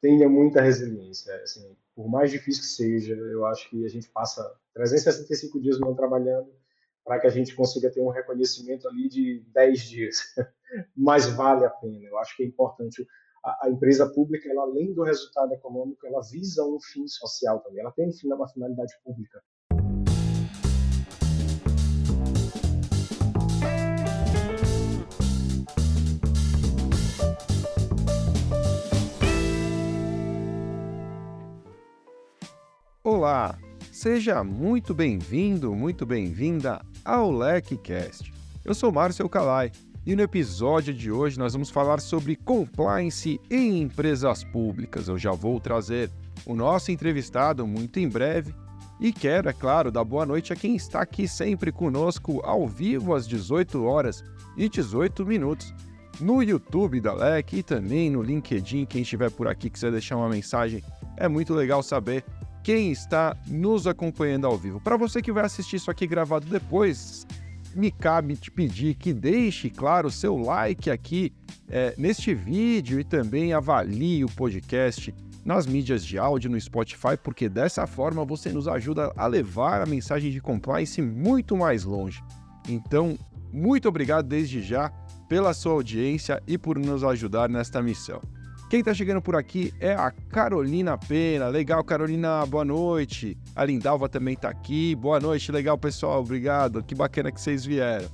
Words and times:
tenha 0.00 0.28
muita 0.28 0.60
resiliência. 0.60 1.34
Assim, 1.42 1.76
por 1.94 2.08
mais 2.08 2.30
difícil 2.30 2.62
que 2.62 2.68
seja, 2.68 3.14
eu 3.14 3.44
acho 3.46 3.68
que 3.68 3.84
a 3.84 3.88
gente 3.88 4.08
passa 4.08 4.42
365 4.74 5.60
dias 5.60 5.78
não 5.78 5.94
trabalhando 5.94 6.50
para 7.04 7.18
que 7.18 7.26
a 7.26 7.30
gente 7.30 7.54
consiga 7.54 7.90
ter 7.90 8.00
um 8.00 8.08
reconhecimento 8.08 8.86
ali 8.88 9.08
de 9.08 9.44
10 9.48 9.80
dias. 9.80 10.16
Mas 10.96 11.26
vale 11.26 11.64
a 11.64 11.70
pena. 11.70 12.06
Eu 12.06 12.18
acho 12.18 12.36
que 12.36 12.42
é 12.42 12.46
importante. 12.46 13.06
A, 13.42 13.70
empresa 13.70 14.06
pública, 14.08 14.50
ela, 14.50 14.62
além 14.62 14.92
do 14.92 15.02
resultado 15.02 15.52
econômico, 15.52 16.06
ela 16.06 16.20
visa 16.20 16.62
um 16.64 16.78
fim 16.78 17.08
social 17.08 17.60
também. 17.60 17.80
Ela 17.80 17.92
tem 17.92 18.10
uma 18.24 18.48
finalidade 18.48 18.92
pública. 19.02 19.42
Olá, 33.20 33.58
seja 33.92 34.42
muito 34.42 34.94
bem-vindo, 34.94 35.74
muito 35.74 36.06
bem-vinda 36.06 36.80
ao 37.04 37.30
LecCast. 37.30 38.32
Eu 38.64 38.74
sou 38.74 38.90
Márcio 38.90 39.28
Calai 39.28 39.70
e 40.06 40.16
no 40.16 40.22
episódio 40.22 40.94
de 40.94 41.12
hoje 41.12 41.38
nós 41.38 41.52
vamos 41.52 41.68
falar 41.68 42.00
sobre 42.00 42.34
compliance 42.34 43.38
em 43.50 43.82
empresas 43.82 44.42
públicas. 44.42 45.06
Eu 45.06 45.18
já 45.18 45.32
vou 45.32 45.60
trazer 45.60 46.10
o 46.46 46.54
nosso 46.54 46.90
entrevistado 46.90 47.66
muito 47.66 48.00
em 48.00 48.08
breve 48.08 48.54
e 48.98 49.12
quero, 49.12 49.50
é 49.50 49.52
claro, 49.52 49.92
dar 49.92 50.02
boa 50.02 50.24
noite 50.24 50.54
a 50.54 50.56
quem 50.56 50.74
está 50.74 51.02
aqui 51.02 51.28
sempre 51.28 51.70
conosco 51.70 52.40
ao 52.42 52.66
vivo 52.66 53.14
às 53.14 53.28
18 53.28 53.84
horas 53.84 54.24
e 54.56 54.66
18 54.66 55.26
minutos 55.26 55.74
no 56.18 56.42
YouTube 56.42 57.02
da 57.02 57.12
LEC 57.12 57.52
e 57.52 57.62
também 57.62 58.08
no 58.08 58.22
LinkedIn. 58.22 58.86
Quem 58.86 59.02
estiver 59.02 59.30
por 59.30 59.46
aqui 59.46 59.68
quiser 59.68 59.92
deixar 59.92 60.16
uma 60.16 60.30
mensagem, 60.30 60.82
é 61.18 61.28
muito 61.28 61.52
legal 61.52 61.82
saber 61.82 62.24
quem 62.62 62.90
está 62.90 63.36
nos 63.46 63.86
acompanhando 63.86 64.46
ao 64.46 64.56
vivo. 64.56 64.80
Para 64.80 64.96
você 64.96 65.22
que 65.22 65.32
vai 65.32 65.44
assistir 65.44 65.76
isso 65.76 65.90
aqui 65.90 66.06
gravado 66.06 66.46
depois, 66.46 67.26
me 67.74 67.90
cabe 67.90 68.36
te 68.36 68.50
pedir 68.50 68.94
que 68.94 69.12
deixe, 69.12 69.70
claro, 69.70 70.10
seu 70.10 70.36
like 70.36 70.90
aqui 70.90 71.32
é, 71.68 71.94
neste 71.96 72.34
vídeo 72.34 72.98
e 73.00 73.04
também 73.04 73.52
avalie 73.52 74.24
o 74.24 74.28
podcast 74.28 75.14
nas 75.44 75.66
mídias 75.66 76.04
de 76.04 76.18
áudio 76.18 76.50
no 76.50 76.60
Spotify, 76.60 77.16
porque 77.22 77.48
dessa 77.48 77.86
forma 77.86 78.24
você 78.24 78.50
nos 78.50 78.68
ajuda 78.68 79.12
a 79.16 79.26
levar 79.26 79.80
a 79.80 79.86
mensagem 79.86 80.30
de 80.30 80.40
compliance 80.40 81.00
muito 81.00 81.56
mais 81.56 81.84
longe. 81.84 82.22
Então, 82.68 83.18
muito 83.52 83.88
obrigado 83.88 84.26
desde 84.26 84.62
já 84.62 84.90
pela 85.28 85.54
sua 85.54 85.72
audiência 85.72 86.42
e 86.46 86.58
por 86.58 86.78
nos 86.78 87.02
ajudar 87.04 87.48
nesta 87.48 87.80
missão. 87.80 88.20
Quem 88.70 88.78
está 88.78 88.94
chegando 88.94 89.20
por 89.20 89.34
aqui 89.34 89.74
é 89.80 89.94
a 89.94 90.12
Carolina 90.12 90.96
Pena. 90.96 91.48
Legal, 91.48 91.82
Carolina, 91.82 92.46
boa 92.46 92.64
noite. 92.64 93.36
A 93.56 93.64
Lindalva 93.64 94.08
também 94.08 94.34
está 94.34 94.48
aqui. 94.48 94.94
Boa 94.94 95.18
noite, 95.18 95.50
legal, 95.50 95.76
pessoal. 95.76 96.20
Obrigado. 96.20 96.80
Que 96.80 96.94
bacana 96.94 97.32
que 97.32 97.40
vocês 97.40 97.64
vieram. 97.64 98.08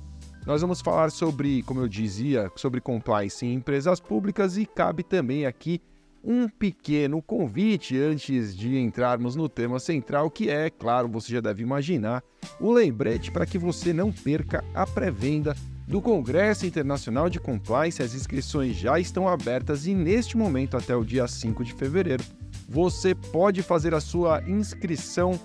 Nós 0.47 0.59
vamos 0.59 0.81
falar 0.81 1.11
sobre, 1.11 1.61
como 1.61 1.81
eu 1.81 1.87
dizia, 1.87 2.51
sobre 2.55 2.81
compliance 2.81 3.45
em 3.45 3.53
empresas 3.53 3.99
públicas 3.99 4.57
e 4.57 4.65
cabe 4.65 5.03
também 5.03 5.45
aqui 5.45 5.79
um 6.23 6.49
pequeno 6.49 7.21
convite 7.21 7.95
antes 7.95 8.57
de 8.57 8.79
entrarmos 8.79 9.35
no 9.35 9.47
tema 9.47 9.79
central, 9.79 10.31
que 10.31 10.49
é, 10.49 10.71
claro, 10.71 11.07
você 11.07 11.33
já 11.33 11.39
deve 11.39 11.61
imaginar, 11.61 12.23
o 12.59 12.71
lembrete 12.71 13.31
para 13.31 13.45
que 13.45 13.59
você 13.59 13.93
não 13.93 14.11
perca 14.11 14.65
a 14.73 14.87
pré-venda 14.87 15.55
do 15.87 16.01
Congresso 16.01 16.65
Internacional 16.65 17.29
de 17.29 17.39
Compliance, 17.39 18.03
as 18.03 18.13
inscrições 18.13 18.75
já 18.75 18.99
estão 18.99 19.25
abertas 19.25 19.87
e 19.87 19.95
neste 19.95 20.35
momento, 20.35 20.75
até 20.75 20.93
o 20.93 21.05
dia 21.05 21.25
5 21.27 21.63
de 21.63 21.73
fevereiro, 21.73 22.21
você 22.67 23.15
pode 23.15 23.63
fazer 23.63 23.93
a 23.93 24.01
sua 24.01 24.43
inscrição 24.45 25.39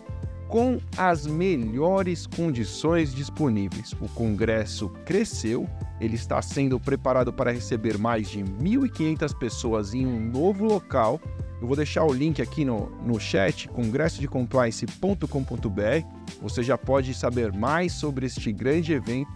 com 0.48 0.80
as 0.98 1.28
melhores 1.28 2.26
condições 2.26 3.14
disponíveis. 3.14 3.92
O 4.00 4.08
congresso 4.08 4.88
cresceu, 5.06 5.70
ele 6.00 6.16
está 6.16 6.42
sendo 6.42 6.80
preparado 6.80 7.32
para 7.32 7.52
receber 7.52 7.96
mais 7.96 8.28
de 8.28 8.40
1.500 8.40 9.38
pessoas 9.38 9.94
em 9.94 10.04
um 10.04 10.18
novo 10.20 10.64
local. 10.64 11.20
Eu 11.60 11.68
vou 11.68 11.76
deixar 11.76 12.04
o 12.04 12.12
link 12.12 12.42
aqui 12.42 12.64
no, 12.64 12.90
no 13.06 13.20
chat, 13.20 13.68
congressodecompliance.com.br. 13.68 16.06
Você 16.42 16.64
já 16.64 16.76
pode 16.76 17.14
saber 17.14 17.52
mais 17.52 17.92
sobre 17.92 18.26
este 18.26 18.52
grande 18.52 18.92
evento 18.92 19.30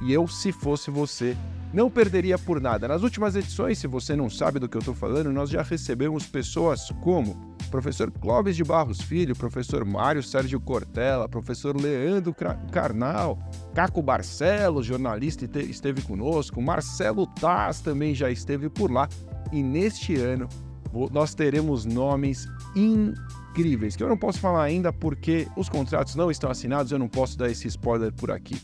e 0.00 0.12
eu, 0.12 0.26
se 0.28 0.52
fosse 0.52 0.90
você, 0.90 1.36
não 1.72 1.90
perderia 1.90 2.38
por 2.38 2.60
nada. 2.60 2.88
Nas 2.88 3.02
últimas 3.02 3.36
edições, 3.36 3.78
se 3.78 3.86
você 3.86 4.16
não 4.16 4.30
sabe 4.30 4.58
do 4.58 4.68
que 4.68 4.76
eu 4.76 4.80
estou 4.80 4.94
falando, 4.94 5.32
nós 5.32 5.50
já 5.50 5.62
recebemos 5.62 6.26
pessoas 6.26 6.90
como 7.02 7.36
professor 7.70 8.10
Clóvis 8.10 8.56
de 8.56 8.64
Barros 8.64 9.00
Filho, 9.00 9.36
professor 9.36 9.84
Mário 9.84 10.22
Sérgio 10.22 10.58
Cortella, 10.60 11.28
professor 11.28 11.78
Leandro 11.78 12.34
Carnal, 12.72 13.38
Caco 13.74 14.00
Barcelos, 14.00 14.86
jornalista, 14.86 15.44
esteve 15.60 16.00
conosco, 16.02 16.62
Marcelo 16.62 17.26
Taz 17.26 17.80
também 17.80 18.14
já 18.14 18.30
esteve 18.30 18.70
por 18.70 18.90
lá. 18.90 19.08
E 19.52 19.62
neste 19.62 20.16
ano 20.16 20.48
nós 21.12 21.34
teremos 21.34 21.84
nomes 21.84 22.48
incríveis, 22.74 23.94
que 23.94 24.02
eu 24.02 24.08
não 24.08 24.16
posso 24.16 24.40
falar 24.40 24.62
ainda 24.62 24.90
porque 24.90 25.46
os 25.56 25.68
contratos 25.68 26.14
não 26.14 26.30
estão 26.30 26.50
assinados, 26.50 26.90
eu 26.90 26.98
não 26.98 27.08
posso 27.08 27.36
dar 27.36 27.50
esse 27.50 27.68
spoiler 27.68 28.12
por 28.12 28.30
aqui. 28.30 28.58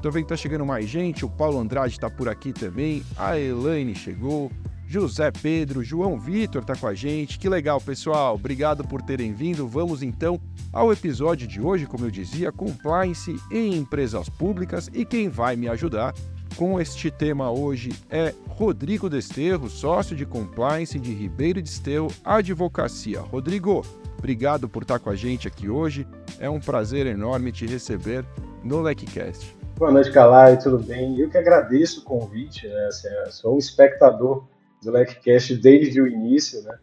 Tô 0.00 0.10
vendo 0.10 0.22
que 0.22 0.28
tá 0.30 0.36
chegando 0.36 0.64
mais 0.64 0.88
gente, 0.88 1.22
o 1.22 1.28
Paulo 1.28 1.58
Andrade 1.58 2.00
tá 2.00 2.08
por 2.08 2.26
aqui 2.26 2.54
também, 2.54 3.02
a 3.18 3.38
Elaine 3.38 3.94
chegou, 3.94 4.50
José 4.86 5.30
Pedro, 5.30 5.84
João 5.84 6.18
Vitor 6.18 6.64
tá 6.64 6.74
com 6.74 6.86
a 6.86 6.94
gente. 6.94 7.38
Que 7.38 7.46
legal, 7.46 7.78
pessoal. 7.78 8.36
Obrigado 8.36 8.84
por 8.84 9.02
terem 9.02 9.34
vindo. 9.34 9.68
Vamos 9.68 10.02
então 10.02 10.40
ao 10.72 10.90
episódio 10.90 11.46
de 11.46 11.60
hoje, 11.60 11.84
como 11.84 12.06
eu 12.06 12.10
dizia, 12.10 12.50
compliance 12.50 13.36
em 13.52 13.76
empresas 13.76 14.30
públicas 14.30 14.88
e 14.94 15.04
quem 15.04 15.28
vai 15.28 15.56
me 15.56 15.68
ajudar 15.68 16.14
com 16.56 16.80
este 16.80 17.10
tema 17.10 17.50
hoje 17.50 17.90
é 18.08 18.32
Rodrigo 18.48 19.10
Desterro, 19.10 19.68
sócio 19.68 20.14
de 20.14 20.24
compliance 20.24 20.98
de 20.98 21.12
Ribeiro 21.12 21.60
Desterro 21.60 22.08
Advocacia. 22.24 23.20
Rodrigo, 23.20 23.84
obrigado 24.18 24.68
por 24.68 24.82
estar 24.82 25.00
com 25.00 25.10
a 25.10 25.16
gente 25.16 25.48
aqui 25.48 25.68
hoje. 25.68 26.06
É 26.38 26.48
um 26.48 26.60
prazer 26.60 27.06
enorme 27.06 27.50
te 27.50 27.66
receber 27.66 28.24
no 28.62 28.80
LecCast. 28.80 29.56
Boa 29.76 29.90
noite, 29.90 30.12
Calai, 30.12 30.56
tudo 30.58 30.78
bem? 30.78 31.18
Eu 31.18 31.28
que 31.28 31.36
agradeço 31.36 32.00
o 32.00 32.04
convite, 32.04 32.68
né? 32.68 32.86
Assim, 32.86 33.08
sou 33.30 33.56
um 33.56 33.58
espectador 33.58 34.46
do 34.82 34.90
LecCast 34.92 35.56
desde 35.56 36.00
o 36.00 36.06
início, 36.06 36.62
né? 36.62 36.78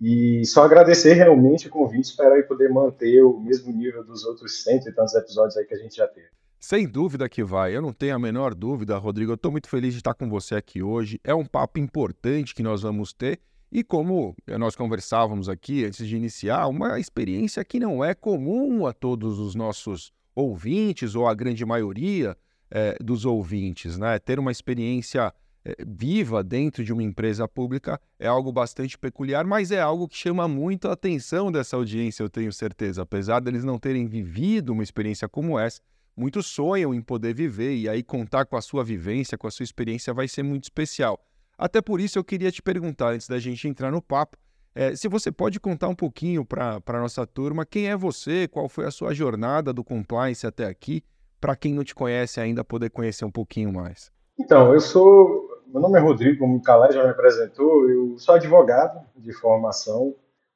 E 0.00 0.44
só 0.44 0.64
agradecer 0.64 1.14
realmente 1.14 1.68
o 1.68 1.70
convite, 1.70 2.04
espero 2.04 2.34
aí 2.34 2.42
poder 2.42 2.68
manter 2.68 3.22
o 3.22 3.40
mesmo 3.40 3.72
nível 3.72 4.04
dos 4.04 4.24
outros 4.24 4.62
cento 4.62 4.88
e 4.88 4.92
tantos 4.92 5.14
episódios 5.14 5.56
aí 5.56 5.64
que 5.64 5.74
a 5.74 5.78
gente 5.78 5.96
já 5.96 6.06
teve. 6.06 6.26
Sem 6.66 6.88
dúvida 6.88 7.28
que 7.28 7.44
vai, 7.44 7.76
eu 7.76 7.82
não 7.82 7.92
tenho 7.92 8.16
a 8.16 8.18
menor 8.18 8.54
dúvida, 8.54 8.96
Rodrigo. 8.96 9.32
Eu 9.32 9.34
estou 9.34 9.52
muito 9.52 9.68
feliz 9.68 9.92
de 9.92 10.00
estar 10.00 10.14
com 10.14 10.30
você 10.30 10.54
aqui 10.54 10.82
hoje. 10.82 11.20
É 11.22 11.34
um 11.34 11.44
papo 11.44 11.78
importante 11.78 12.54
que 12.54 12.62
nós 12.62 12.80
vamos 12.80 13.12
ter 13.12 13.38
e, 13.70 13.84
como 13.84 14.34
nós 14.58 14.74
conversávamos 14.74 15.46
aqui 15.46 15.84
antes 15.84 16.08
de 16.08 16.16
iniciar, 16.16 16.66
uma 16.68 16.98
experiência 16.98 17.62
que 17.66 17.78
não 17.78 18.02
é 18.02 18.14
comum 18.14 18.86
a 18.86 18.94
todos 18.94 19.38
os 19.38 19.54
nossos 19.54 20.10
ouvintes 20.34 21.14
ou 21.14 21.28
a 21.28 21.34
grande 21.34 21.66
maioria 21.66 22.34
é, 22.70 22.96
dos 22.98 23.26
ouvintes, 23.26 23.98
né? 23.98 24.18
Ter 24.18 24.38
uma 24.38 24.50
experiência 24.50 25.34
é, 25.66 25.76
viva 25.86 26.42
dentro 26.42 26.82
de 26.82 26.94
uma 26.94 27.02
empresa 27.02 27.46
pública 27.46 28.00
é 28.18 28.26
algo 28.26 28.50
bastante 28.50 28.96
peculiar, 28.96 29.44
mas 29.46 29.70
é 29.70 29.82
algo 29.82 30.08
que 30.08 30.16
chama 30.16 30.48
muito 30.48 30.88
a 30.88 30.92
atenção 30.92 31.52
dessa 31.52 31.76
audiência, 31.76 32.22
eu 32.22 32.30
tenho 32.30 32.50
certeza. 32.50 33.02
Apesar 33.02 33.40
deles 33.40 33.64
não 33.64 33.78
terem 33.78 34.06
vivido 34.06 34.72
uma 34.72 34.82
experiência 34.82 35.28
como 35.28 35.58
essa, 35.58 35.82
muitos 36.16 36.46
sonham 36.46 36.94
em 36.94 37.00
poder 37.00 37.34
viver 37.34 37.74
e 37.74 37.88
aí 37.88 38.02
contar 38.02 38.46
com 38.46 38.56
a 38.56 38.60
sua 38.60 38.84
vivência, 38.84 39.38
com 39.38 39.46
a 39.46 39.50
sua 39.50 39.64
experiência 39.64 40.14
vai 40.14 40.28
ser 40.28 40.42
muito 40.42 40.64
especial. 40.64 41.20
Até 41.56 41.80
por 41.80 42.00
isso 42.00 42.18
eu 42.18 42.24
queria 42.24 42.50
te 42.50 42.62
perguntar, 42.62 43.12
antes 43.12 43.28
da 43.28 43.38
gente 43.38 43.68
entrar 43.68 43.90
no 43.90 44.02
papo, 44.02 44.36
é, 44.74 44.96
se 44.96 45.08
você 45.08 45.30
pode 45.30 45.60
contar 45.60 45.88
um 45.88 45.94
pouquinho 45.94 46.44
para 46.44 46.82
a 46.84 47.00
nossa 47.00 47.24
turma 47.24 47.64
quem 47.64 47.88
é 47.88 47.96
você, 47.96 48.48
qual 48.48 48.68
foi 48.68 48.86
a 48.86 48.90
sua 48.90 49.14
jornada 49.14 49.72
do 49.72 49.84
compliance 49.84 50.44
até 50.46 50.66
aqui, 50.66 51.04
para 51.40 51.54
quem 51.54 51.72
não 51.74 51.84
te 51.84 51.94
conhece 51.94 52.40
ainda 52.40 52.64
poder 52.64 52.90
conhecer 52.90 53.24
um 53.24 53.30
pouquinho 53.30 53.72
mais. 53.72 54.10
Então, 54.38 54.72
eu 54.72 54.80
sou. 54.80 55.48
Meu 55.66 55.80
nome 55.80 55.98
é 55.98 56.02
Rodrigo, 56.02 56.38
como 56.38 56.56
o 56.56 56.62
Calé 56.62 56.92
já 56.92 57.04
me 57.04 57.10
apresentou, 57.10 57.88
eu 57.90 58.18
sou 58.18 58.34
advogado 58.34 59.04
de 59.16 59.32
formação, 59.32 60.14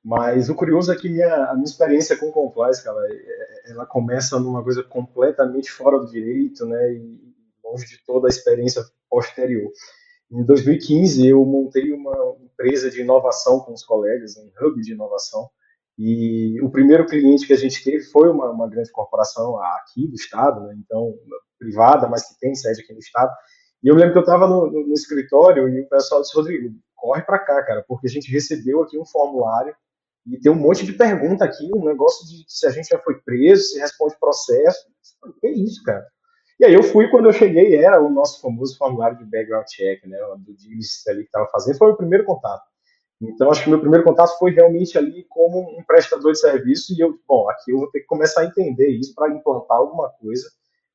mas 0.09 0.49
o 0.49 0.55
curioso 0.55 0.91
é 0.91 0.97
que 0.97 1.23
a 1.23 1.53
minha 1.53 1.65
experiência 1.67 2.17
com 2.17 2.33
compliance, 2.33 2.83
cara, 2.83 2.99
é, 3.11 3.73
ela 3.73 3.85
começa 3.85 4.41
numa 4.41 4.65
coisa 4.65 4.83
completamente 4.83 5.71
fora 5.71 5.99
do 5.99 6.11
direito, 6.11 6.65
né, 6.65 6.95
e 6.95 7.35
longe 7.63 7.87
de 7.87 8.03
toda 8.07 8.27
a 8.27 8.31
experiência 8.31 8.83
posterior. 9.11 9.71
Em 10.33 10.43
2015, 10.43 11.29
eu 11.29 11.45
montei 11.45 11.93
uma 11.93 12.39
empresa 12.41 12.91
de 12.91 13.03
inovação 13.03 13.61
com 13.61 13.75
os 13.75 13.85
colegas, 13.85 14.35
um 14.39 14.51
hub 14.59 14.81
de 14.81 14.95
inovação, 14.95 15.47
e 15.99 16.59
o 16.63 16.71
primeiro 16.71 17.05
cliente 17.05 17.47
que 17.47 17.53
a 17.53 17.59
gente 17.59 17.85
teve 17.85 18.03
foi 18.05 18.31
uma, 18.31 18.51
uma 18.51 18.67
grande 18.67 18.91
corporação 18.91 19.61
aqui 19.63 20.09
do 20.09 20.15
estado, 20.15 20.63
né, 20.69 20.75
então 20.79 21.13
privada, 21.59 22.09
mas 22.09 22.27
que 22.27 22.41
tem 22.41 22.55
sede 22.55 22.81
aqui 22.81 22.95
no 22.95 22.99
estado. 22.99 23.31
E 23.83 23.89
eu 23.89 23.95
lembro 23.95 24.13
que 24.13 24.19
eu 24.21 24.23
estava 24.23 24.49
no, 24.49 24.71
no, 24.71 24.87
no, 24.87 24.95
escritório 24.95 25.69
e 25.69 25.83
o 25.83 25.89
pessoal 25.91 26.23
disse, 26.23 26.35
Rodrigo, 26.35 26.75
corre 26.97 27.21
para 27.21 27.39
cá, 27.39 27.63
cara, 27.63 27.85
porque 27.87 28.07
a 28.07 28.11
gente 28.11 28.33
recebeu 28.33 28.83
aqui 28.83 28.99
um 28.99 29.05
formulário 29.05 29.77
e 30.31 30.39
tem 30.39 30.53
um 30.53 30.57
monte 30.57 30.85
de 30.85 30.93
pergunta 30.93 31.45
aqui, 31.45 31.71
um 31.75 31.85
negócio 31.85 32.27
de 32.27 32.45
se 32.47 32.67
a 32.67 32.71
gente 32.71 32.89
já 32.89 32.99
foi 32.99 33.19
preso, 33.21 33.63
se 33.63 33.79
responde 33.79 34.15
processo. 34.19 34.87
Que 35.41 35.49
isso, 35.49 35.83
cara? 35.83 36.07
E 36.61 36.65
aí 36.65 36.75
eu 36.75 36.83
fui, 36.83 37.09
quando 37.09 37.27
eu 37.27 37.33
cheguei, 37.33 37.77
era 37.77 38.03
o 38.03 38.11
nosso 38.11 38.41
famoso 38.41 38.77
formulário 38.77 39.17
de 39.17 39.25
background 39.25 39.67
check, 39.67 40.05
né, 40.07 40.19
do 40.39 40.55
Dilis 40.55 41.07
ali 41.07 41.21
que 41.21 41.29
estava 41.29 41.47
fazendo, 41.51 41.79
foi 41.79 41.91
o 41.91 41.97
primeiro 41.97 42.25
contato. 42.25 42.65
Então, 43.21 43.51
acho 43.51 43.63
que 43.63 43.69
o 43.69 43.71
meu 43.71 43.81
primeiro 43.81 44.05
contato 44.05 44.39
foi 44.39 44.53
realmente 44.53 44.97
ali 44.97 45.25
como 45.29 45.61
um 45.77 45.83
prestador 45.85 46.33
de 46.33 46.41
serviço 46.41 46.95
e 46.95 47.01
eu, 47.01 47.19
bom, 47.27 47.49
aqui 47.49 47.73
eu 47.73 47.79
vou 47.79 47.91
ter 47.91 48.01
que 48.01 48.07
começar 48.07 48.43
a 48.43 48.45
entender 48.45 48.89
isso 48.91 49.15
para 49.15 49.33
implantar 49.33 49.77
alguma 49.77 50.09
coisa, 50.11 50.49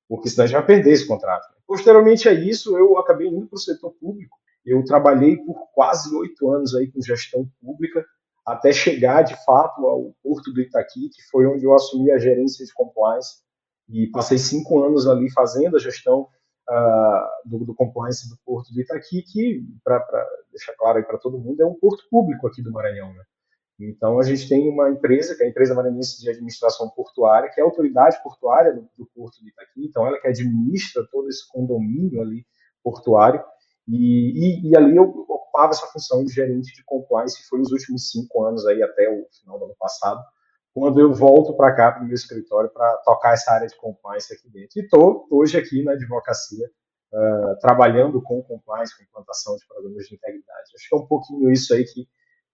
porque 0.07 0.30
senão 0.30 0.44
a 0.44 0.47
gente 0.47 0.57
vai 0.57 0.65
perder 0.65 0.91
esse 0.91 1.07
contrato. 1.07 1.47
Posteriormente 1.68 2.30
a 2.30 2.33
isso, 2.33 2.77
eu 2.77 2.97
acabei 2.97 3.27
indo 3.27 3.47
para 3.47 3.56
o 3.56 3.59
setor 3.59 3.91
público. 4.00 4.38
Eu 4.65 4.83
trabalhei 4.85 5.38
por 5.38 5.68
quase 5.74 6.13
oito 6.15 6.50
anos 6.50 6.75
aí 6.75 6.89
com 6.89 7.01
gestão 7.01 7.45
pública, 7.62 8.06
até 8.45 8.74
chegar 8.74 9.22
de 9.24 9.36
fato 9.45 9.86
ao 9.88 10.13
Porto 10.22 10.51
do 10.51 10.62
Itaqui, 10.62 11.10
que 11.10 11.22
foi 11.31 11.45
onde 11.45 11.66
eu 11.66 11.74
assumi 11.74 12.12
a 12.12 12.18
gerência 12.18 12.66
de 12.66 12.74
compliance 12.74 13.42
e 13.90 14.07
passei 14.07 14.38
cinco 14.38 14.84
anos 14.84 15.07
ali 15.07 15.31
fazendo 15.31 15.78
a 15.78 15.80
gestão 15.80 16.28
uh, 16.69 17.50
do, 17.50 17.66
do, 17.66 17.75
compliance 17.75 18.30
do 18.30 18.38
Porto 18.45 18.74
do 18.74 18.81
Itaqui, 18.81 19.22
que, 19.22 19.63
para 19.84 20.06
deixar 20.51 20.74
claro 20.74 20.98
aí 20.98 21.04
para 21.04 21.18
todo 21.18 21.40
mundo, 21.40 21.62
é 21.62 21.66
um 21.66 21.75
porto 21.75 22.04
público 22.10 22.48
aqui 22.48 22.62
do 22.62 22.72
Maranhão. 22.72 23.13
Né? 23.13 23.24
Então, 23.80 24.19
a 24.19 24.24
gente 24.24 24.48
tem 24.48 24.69
uma 24.69 24.90
empresa, 24.90 25.36
que 25.36 25.44
é 25.44 25.45
a 25.45 25.50
Empresa 25.50 25.74
Maranhense 25.74 26.22
de 26.22 26.30
Administração 26.30 26.90
Portuária, 26.90 27.50
que 27.50 27.60
é 27.60 27.63
a 27.63 27.66
autoridade 27.66 28.22
portuária 28.22 28.74
do, 28.74 28.88
do 28.98 29.06
Porto 29.16 29.42
do 29.42 29.48
Itaqui, 29.48 29.86
então 29.86 30.06
ela 30.06 30.19
que 30.19 30.28
administra 30.28 31.06
todo 31.12 31.28
esse 31.30 31.48
condomínio 31.50 32.22
ali 32.22 32.45
portuário, 32.84 33.44
e, 33.88 34.65
e, 34.65 34.69
e, 34.69 34.77
ali 34.77 34.95
eu 34.95 35.03
ocupava 35.03 35.71
essa 35.71 35.88
função 35.88 36.24
de 36.24 36.33
gerente 36.33 36.74
de 36.74 36.83
compliance, 36.85 37.47
foi 37.50 37.59
os 37.59 37.71
últimos 37.71 38.09
cinco 38.09 38.44
anos 38.44 38.65
aí 38.65 38.81
até 38.81 39.09
o 39.09 39.27
final 39.39 39.59
do 39.59 39.65
ano 39.65 39.75
passado, 39.77 40.21
quando 40.74 41.00
eu 41.00 41.13
volto 41.13 41.56
para 41.56 41.75
cá, 41.75 41.91
para 41.91 42.03
o 42.03 42.06
meu 42.06 42.15
escritório, 42.15 42.69
para 42.69 42.97
tocar 42.97 43.33
essa 43.33 43.51
área 43.51 43.68
de 43.68 43.75
compliance 43.75 44.33
aqui 44.33 44.50
dentro. 44.50 44.80
E 44.80 44.83
estou 44.83 45.27
hoje 45.30 45.57
aqui 45.57 45.83
na 45.83 45.91
advocacia, 45.91 46.65
uh, 47.13 47.59
trabalhando 47.59 48.21
com 48.21 48.41
compliance, 48.41 48.97
com 48.97 49.03
implantação 49.03 49.56
de 49.56 49.68
programas 49.68 50.07
de 50.07 50.15
integridade. 50.15 50.71
Acho 50.75 50.89
que 50.89 50.95
é 50.95 50.97
um 50.97 51.06
pouquinho 51.06 51.51
isso 51.51 51.74
aí 51.74 51.83
que, 51.83 52.07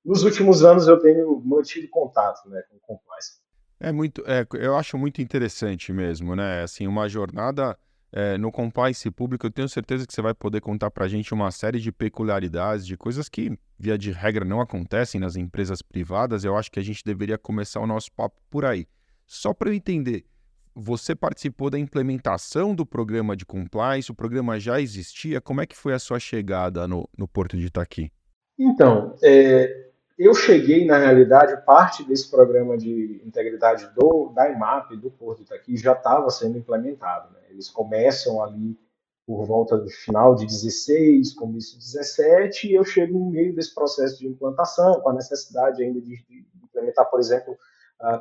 nos 0.04 0.24
últimos 0.24 0.64
anos, 0.64 0.88
eu 0.88 1.00
tenho 1.00 1.40
mantido 1.46 1.88
contato 1.90 2.50
né, 2.50 2.62
com 2.70 2.80
compliance. 2.80 3.40
É 3.80 3.92
muito, 3.92 4.22
é, 4.28 4.46
eu 4.60 4.76
acho 4.76 4.98
muito 4.98 5.22
interessante 5.22 5.94
mesmo, 5.94 6.36
né? 6.36 6.64
Assim, 6.64 6.86
uma 6.88 7.08
jornada 7.08 7.78
é, 8.12 8.38
no 8.38 8.52
compliance 8.52 9.10
público, 9.12 9.46
eu 9.46 9.52
tenho 9.52 9.70
certeza 9.70 10.06
que 10.06 10.14
você 10.14 10.22
vai 10.22 10.34
poder 10.34 10.62
contar 10.62 10.90
para 10.90 11.06
a 11.06 11.08
gente 11.08 11.34
uma 11.34 11.52
série 11.52 11.80
de 11.80 11.92
peculiaridades, 11.92 12.86
de 12.86 12.98
coisas 12.98 13.30
que, 13.30 13.58
via 13.78 13.98
de 13.98 14.12
regra, 14.12 14.44
não 14.44 14.62
acontecem 14.62 15.22
nas 15.22 15.36
empresas 15.36 15.82
privadas. 15.82 16.44
Eu 16.44 16.58
acho 16.58 16.72
que 16.72 16.80
a 16.80 16.84
gente 16.84 17.04
deveria 17.04 17.38
começar 17.38 17.80
o 17.80 17.88
nosso 17.88 18.12
papo 18.12 18.36
por 18.50 18.66
aí. 18.66 18.88
Só 19.28 19.54
para 19.54 19.70
eu 19.70 19.74
entender, 19.74 20.26
você 20.74 21.16
participou 21.16 21.70
da 21.70 21.78
implementação 21.78 22.74
do 22.74 22.86
programa 22.86 23.36
de 23.36 23.46
compliance, 23.46 24.12
o 24.12 24.16
programa 24.16 24.60
já 24.60 24.82
existia, 24.82 25.40
como 25.40 25.62
é 25.62 25.68
que 25.68 25.76
foi 25.76 25.94
a 25.94 26.00
sua 26.00 26.20
chegada 26.20 26.88
no, 26.88 27.08
no 27.18 27.28
Porto 27.28 27.58
de 27.58 27.68
Itaqui? 27.68 28.12
Então, 28.58 29.16
é, 29.24 29.89
eu 30.20 30.34
cheguei, 30.34 30.86
na 30.86 30.98
realidade, 30.98 31.64
parte 31.66 32.04
desse 32.04 32.30
programa 32.30 32.78
de 32.78 33.22
integridade 33.26 33.90
do, 33.96 34.34
da 34.36 34.52
IMAP, 34.52 34.98
do 34.98 35.10
Porto 35.10 35.44
Itaqui, 35.44 35.78
já 35.78 35.94
estava 35.94 36.30
sendo 36.30 36.58
implementado. 36.58 37.34
Né? 37.34 37.40
Eles 37.50 37.70
começam 37.70 38.44
ali 38.44 38.78
por 39.26 39.46
volta 39.46 39.78
do 39.78 39.90
final 39.90 40.36
de 40.36 40.46
16, 40.46 41.34
começo 41.36 41.80
de 41.80 41.86
17, 41.86 42.68
e 42.68 42.74
eu 42.74 42.84
chego 42.84 43.18
no 43.18 43.30
meio 43.32 43.56
desse 43.56 43.74
processo 43.74 44.20
de 44.20 44.28
implantação, 44.28 45.00
com 45.00 45.10
a 45.10 45.14
necessidade 45.14 45.82
ainda 45.82 46.02
de, 46.02 46.18
de 46.28 46.46
implementar, 46.64 47.10
por 47.10 47.22
exemplo, 47.22 47.58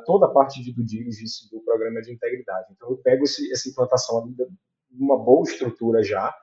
toda 0.05 0.27
a 0.27 0.29
parte 0.29 0.63
de 0.63 0.71
due 0.71 0.85
diligence 0.85 1.49
do 1.51 1.59
programa 1.61 2.01
de 2.01 2.13
integridade. 2.13 2.67
Então, 2.71 2.91
eu 2.91 2.97
pego 2.97 3.25
esse, 3.25 3.51
essa 3.51 3.67
implantação 3.67 4.23
ali 4.23 4.33
de 4.33 5.03
uma 5.03 5.17
boa 5.17 5.43
estrutura 5.43 6.01
já, 6.01 6.33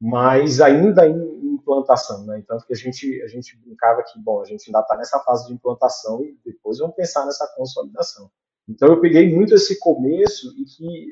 mas 0.00 0.60
ainda 0.60 1.08
em 1.08 1.51
implantação, 1.62 2.24
né? 2.26 2.38
Então, 2.38 2.58
que 2.58 2.72
a 2.72 2.76
gente 2.76 3.22
a 3.22 3.26
gente 3.26 3.56
brincava 3.58 4.02
que, 4.02 4.18
bom, 4.18 4.40
a 4.40 4.44
gente 4.44 4.68
ainda 4.68 4.80
está 4.80 4.96
nessa 4.96 5.18
fase 5.20 5.46
de 5.46 5.54
implantação 5.54 6.22
e 6.22 6.38
depois 6.44 6.78
vamos 6.78 6.94
pensar 6.94 7.24
nessa 7.24 7.46
consolidação. 7.56 8.30
Então, 8.68 8.88
eu 8.88 9.00
peguei 9.00 9.34
muito 9.34 9.54
esse 9.54 9.78
começo 9.78 10.52
e 10.58 10.64
que 10.64 11.08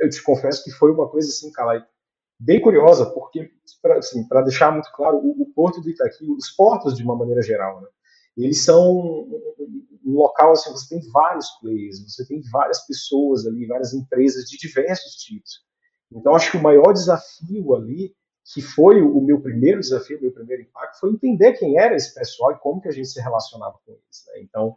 eu 0.00 0.10
te 0.10 0.22
confesso 0.22 0.64
que 0.64 0.70
foi 0.70 0.90
uma 0.90 1.08
coisa 1.08 1.28
assim, 1.28 1.52
cara, 1.52 1.86
bem 2.38 2.60
curiosa, 2.60 3.06
porque 3.06 3.50
para 3.80 3.98
assim, 3.98 4.26
deixar 4.44 4.72
muito 4.72 4.90
claro, 4.92 5.18
o, 5.18 5.42
o, 5.42 5.46
Porto 5.54 5.80
do 5.80 5.88
Itaqui, 5.88 6.30
os 6.30 6.50
portos 6.50 6.96
de 6.96 7.02
uma 7.02 7.16
maneira 7.16 7.42
geral, 7.42 7.80
né? 7.80 7.88
Eles 8.36 8.64
são 8.64 8.90
um 10.04 10.12
local 10.12 10.52
assim, 10.52 10.70
você 10.72 10.98
tem 10.98 11.10
vários 11.10 11.48
players, 11.60 12.00
você 12.00 12.26
tem 12.26 12.42
várias 12.50 12.84
pessoas 12.86 13.46
ali, 13.46 13.66
várias 13.66 13.94
empresas 13.94 14.44
de 14.44 14.58
diversos 14.58 15.14
tipos. 15.16 15.64
Então, 16.12 16.34
acho 16.34 16.50
que 16.50 16.56
o 16.56 16.62
maior 16.62 16.92
desafio 16.92 17.74
ali, 17.74 18.14
que 18.52 18.60
foi 18.60 19.00
o 19.00 19.20
meu 19.20 19.40
primeiro 19.40 19.80
desafio, 19.80 20.18
o 20.18 20.22
meu 20.22 20.32
primeiro 20.32 20.62
impacto, 20.62 21.00
foi 21.00 21.10
entender 21.10 21.54
quem 21.54 21.78
era 21.78 21.94
esse 21.94 22.14
pessoal 22.14 22.52
e 22.52 22.58
como 22.58 22.80
que 22.80 22.88
a 22.88 22.92
gente 22.92 23.08
se 23.08 23.20
relacionava 23.20 23.78
com 23.84 23.92
eles. 23.92 24.24
Né? 24.26 24.42
Então, 24.42 24.76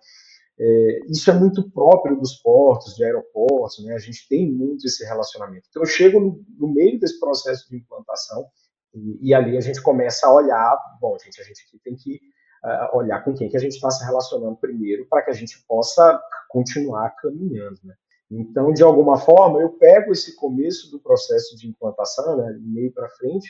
é, 0.60 1.00
isso 1.10 1.30
é 1.30 1.34
muito 1.34 1.70
próprio 1.70 2.18
dos 2.18 2.36
portos, 2.36 2.96
de 2.96 3.04
aeroportos, 3.04 3.84
né? 3.86 3.94
a 3.94 4.00
gente 4.00 4.28
tem 4.30 4.50
muito 4.50 4.86
esse 4.86 5.04
relacionamento. 5.06 5.68
Então, 5.70 5.82
eu 5.82 5.88
chego 5.88 6.20
no, 6.20 6.44
no 6.58 6.74
meio 6.74 6.98
desse 7.00 7.20
processo 7.20 7.70
de 7.70 7.78
implantação 7.78 8.48
e, 8.94 9.30
e, 9.30 9.34
ali 9.34 9.58
a 9.58 9.62
gente 9.62 9.82
começa 9.82 10.26
a 10.26 10.34
olhar, 10.34 10.76
bom, 11.02 11.18
gente, 11.20 11.40
a 11.42 11.44
gente 11.44 11.62
aqui 11.68 11.78
tem 11.84 11.96
que 11.96 12.20
uh, 12.64 12.98
olhar 12.98 13.24
com 13.24 13.34
quem 13.34 13.50
que 13.50 13.58
a 13.58 13.60
gente 13.60 13.74
está 13.74 13.92
se 13.92 14.04
relacionando 14.04 14.56
primeiro 14.56 15.06
para 15.08 15.24
que 15.24 15.30
a 15.30 15.34
gente 15.34 15.64
possa 15.68 16.20
continuar 16.50 17.10
caminhando, 17.18 17.80
né? 17.84 17.94
Então, 18.30 18.74
de 18.74 18.84
alguma 18.84 19.18
forma, 19.18 19.62
eu 19.62 19.70
pego 19.70 20.12
esse 20.12 20.36
começo 20.36 20.92
do 20.92 21.00
processo 21.00 21.56
de 21.56 21.68
implantação, 21.68 22.38
né, 22.38 22.58
meio 22.60 22.92
para 22.92 23.10
frente, 23.10 23.50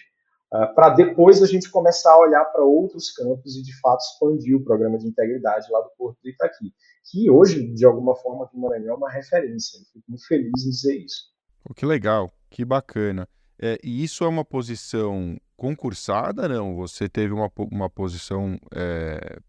uh, 0.54 0.74
para 0.76 0.90
depois 0.90 1.42
a 1.42 1.48
gente 1.48 1.70
começar 1.70 2.12
a 2.12 2.20
olhar 2.20 2.46
para 2.46 2.64
outros 2.64 3.12
campos 3.12 3.58
e, 3.58 3.64
de 3.64 3.78
fato, 3.80 4.02
expandir 4.02 4.56
o 4.56 4.64
programa 4.64 4.98
de 4.98 5.08
integridade 5.08 5.72
lá 5.72 5.82
do 5.82 5.90
Porto 5.98 6.20
do 6.22 6.30
Itaqui, 6.30 6.72
que 7.12 7.30
hoje, 7.30 7.74
de 7.74 7.86
alguma 7.86 8.16
forma, 8.16 8.46
aqui 8.46 8.56
no 8.56 8.68
Maranhão 8.68 8.94
é 8.94 8.98
uma 8.98 9.10
referência. 9.10 9.80
Eu 9.80 9.86
fico 9.86 10.06
muito 10.08 10.28
feliz 10.28 10.66
em 10.66 10.70
dizer 10.70 10.96
isso. 10.96 11.32
Oh, 11.68 11.74
que 11.74 11.86
legal, 11.86 12.32
que 12.50 12.64
bacana. 12.64 13.28
É, 13.60 13.80
e 13.84 14.04
isso 14.04 14.24
é 14.24 14.28
uma 14.28 14.46
posição 14.46 15.36
concursada, 15.56 16.48
não? 16.48 16.76
Você 16.76 17.10
teve 17.10 17.34
uma, 17.34 17.52
uma 17.72 17.90
posição 17.90 18.56
é, 18.76 19.40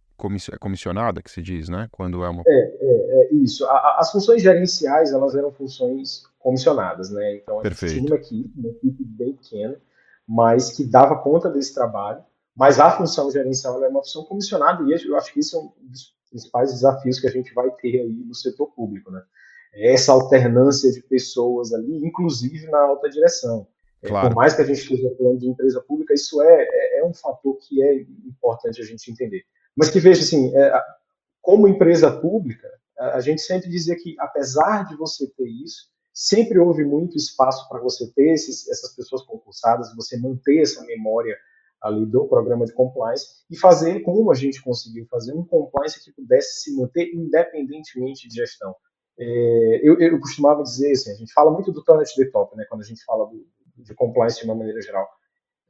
comissionada, 0.58 1.22
que 1.22 1.30
se 1.30 1.42
diz, 1.42 1.68
né? 1.68 1.86
Quando 1.92 2.24
é 2.24 2.28
uma... 2.30 2.42
É, 2.46 2.76
é 2.80 2.97
isso. 3.32 3.64
A, 3.66 3.96
as 3.98 4.10
funções 4.10 4.42
gerenciais, 4.42 5.12
elas 5.12 5.34
eram 5.34 5.50
funções 5.52 6.24
comissionadas, 6.38 7.10
né? 7.10 7.36
Então, 7.36 7.58
a 7.58 7.62
Perfeito. 7.62 7.94
gente 7.94 8.06
tinha 8.06 8.14
uma 8.14 8.20
equipe, 8.20 8.52
uma 8.58 8.70
equipe 8.70 9.04
bem 9.04 9.32
pequena, 9.34 9.76
mas 10.26 10.72
que 10.72 10.84
dava 10.84 11.16
conta 11.16 11.50
desse 11.50 11.74
trabalho. 11.74 12.22
Mas 12.56 12.80
a 12.80 12.90
função 12.90 13.30
gerencial 13.30 13.82
é 13.84 13.88
uma 13.88 14.02
função 14.02 14.24
comissionada 14.24 14.82
e 14.82 15.08
eu 15.08 15.16
acho 15.16 15.32
que 15.32 15.38
isso 15.38 15.56
é 15.56 15.60
um 15.60 15.72
dos 15.88 16.12
principais 16.28 16.72
desafios 16.72 17.20
que 17.20 17.28
a 17.28 17.30
gente 17.30 17.54
vai 17.54 17.70
ter 17.70 18.00
aí 18.00 18.24
no 18.26 18.34
setor 18.34 18.66
público, 18.68 19.10
né? 19.10 19.22
É 19.72 19.92
essa 19.92 20.12
alternância 20.12 20.90
de 20.90 21.00
pessoas 21.00 21.72
ali, 21.72 22.04
inclusive 22.04 22.66
na 22.66 22.80
alta 22.80 23.08
direção. 23.08 23.66
É, 24.02 24.08
claro. 24.08 24.28
por 24.28 24.36
mais 24.36 24.54
que 24.54 24.62
a 24.62 24.64
gente 24.64 24.80
esteja 24.80 25.14
falando 25.16 25.38
de 25.38 25.48
empresa 25.48 25.80
pública, 25.80 26.14
isso 26.14 26.40
é, 26.42 26.62
é, 26.62 27.00
é, 27.00 27.04
um 27.04 27.12
fator 27.12 27.56
que 27.58 27.82
é 27.82 28.02
importante 28.26 28.80
a 28.80 28.84
gente 28.84 29.10
entender. 29.10 29.44
Mas 29.76 29.90
que 29.90 30.00
veja 30.00 30.22
assim, 30.22 30.56
é, 30.56 30.72
como 31.40 31.68
empresa 31.68 32.10
pública, 32.10 32.68
a 32.98 33.20
gente 33.20 33.40
sempre 33.42 33.68
dizia 33.68 33.96
que, 33.96 34.16
apesar 34.18 34.86
de 34.86 34.96
você 34.96 35.28
ter 35.28 35.48
isso, 35.48 35.88
sempre 36.12 36.58
houve 36.58 36.84
muito 36.84 37.16
espaço 37.16 37.68
para 37.68 37.80
você 37.80 38.10
ter 38.12 38.32
esses, 38.32 38.68
essas 38.68 38.94
pessoas 38.94 39.22
concursadas, 39.22 39.94
você 39.94 40.18
manter 40.18 40.62
essa 40.62 40.84
memória 40.84 41.36
ali 41.80 42.04
do 42.04 42.26
programa 42.26 42.64
de 42.64 42.72
compliance 42.72 43.44
e 43.48 43.56
fazer 43.56 44.00
como 44.00 44.30
a 44.32 44.34
gente 44.34 44.60
conseguiu 44.62 45.06
fazer 45.06 45.32
um 45.32 45.44
compliance 45.44 46.02
que 46.02 46.12
pudesse 46.12 46.62
se 46.62 46.76
manter 46.76 47.14
independentemente 47.14 48.28
de 48.28 48.34
gestão. 48.34 48.74
É, 49.16 49.80
eu, 49.82 49.98
eu, 50.00 50.20
costumava 50.20 50.62
dizer 50.62 50.92
assim, 50.92 51.12
a 51.12 51.14
gente 51.14 51.32
fala 51.32 51.50
muito 51.52 51.72
do 51.72 51.82
turn 51.84 52.04
the 52.04 52.24
top, 52.26 52.56
né, 52.56 52.64
quando 52.68 52.82
a 52.82 52.84
gente 52.84 53.04
fala 53.04 53.26
do, 53.26 53.46
de 53.76 53.94
compliance 53.94 54.40
de 54.40 54.44
uma 54.44 54.54
maneira 54.54 54.80
geral. 54.80 55.08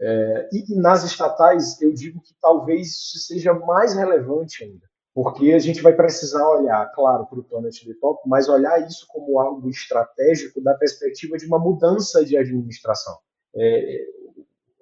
É, 0.00 0.48
e, 0.52 0.72
e, 0.72 0.76
nas 0.76 1.04
estatais, 1.04 1.80
eu 1.82 1.92
digo 1.92 2.20
que 2.20 2.34
talvez 2.40 2.88
isso 2.88 3.18
seja 3.18 3.52
mais 3.52 3.94
relevante 3.94 4.64
ainda, 4.64 4.87
porque 5.20 5.50
a 5.50 5.58
gente 5.58 5.82
vai 5.82 5.92
precisar 5.92 6.48
olhar, 6.48 6.92
claro, 6.94 7.26
para 7.26 7.40
o 7.40 7.42
the 7.42 7.94
top, 8.00 8.22
mas 8.24 8.48
olhar 8.48 8.86
isso 8.86 9.04
como 9.08 9.40
algo 9.40 9.68
estratégico 9.68 10.60
da 10.60 10.74
perspectiva 10.74 11.36
de 11.36 11.44
uma 11.44 11.58
mudança 11.58 12.24
de 12.24 12.36
administração. 12.36 13.18
É, 13.52 14.04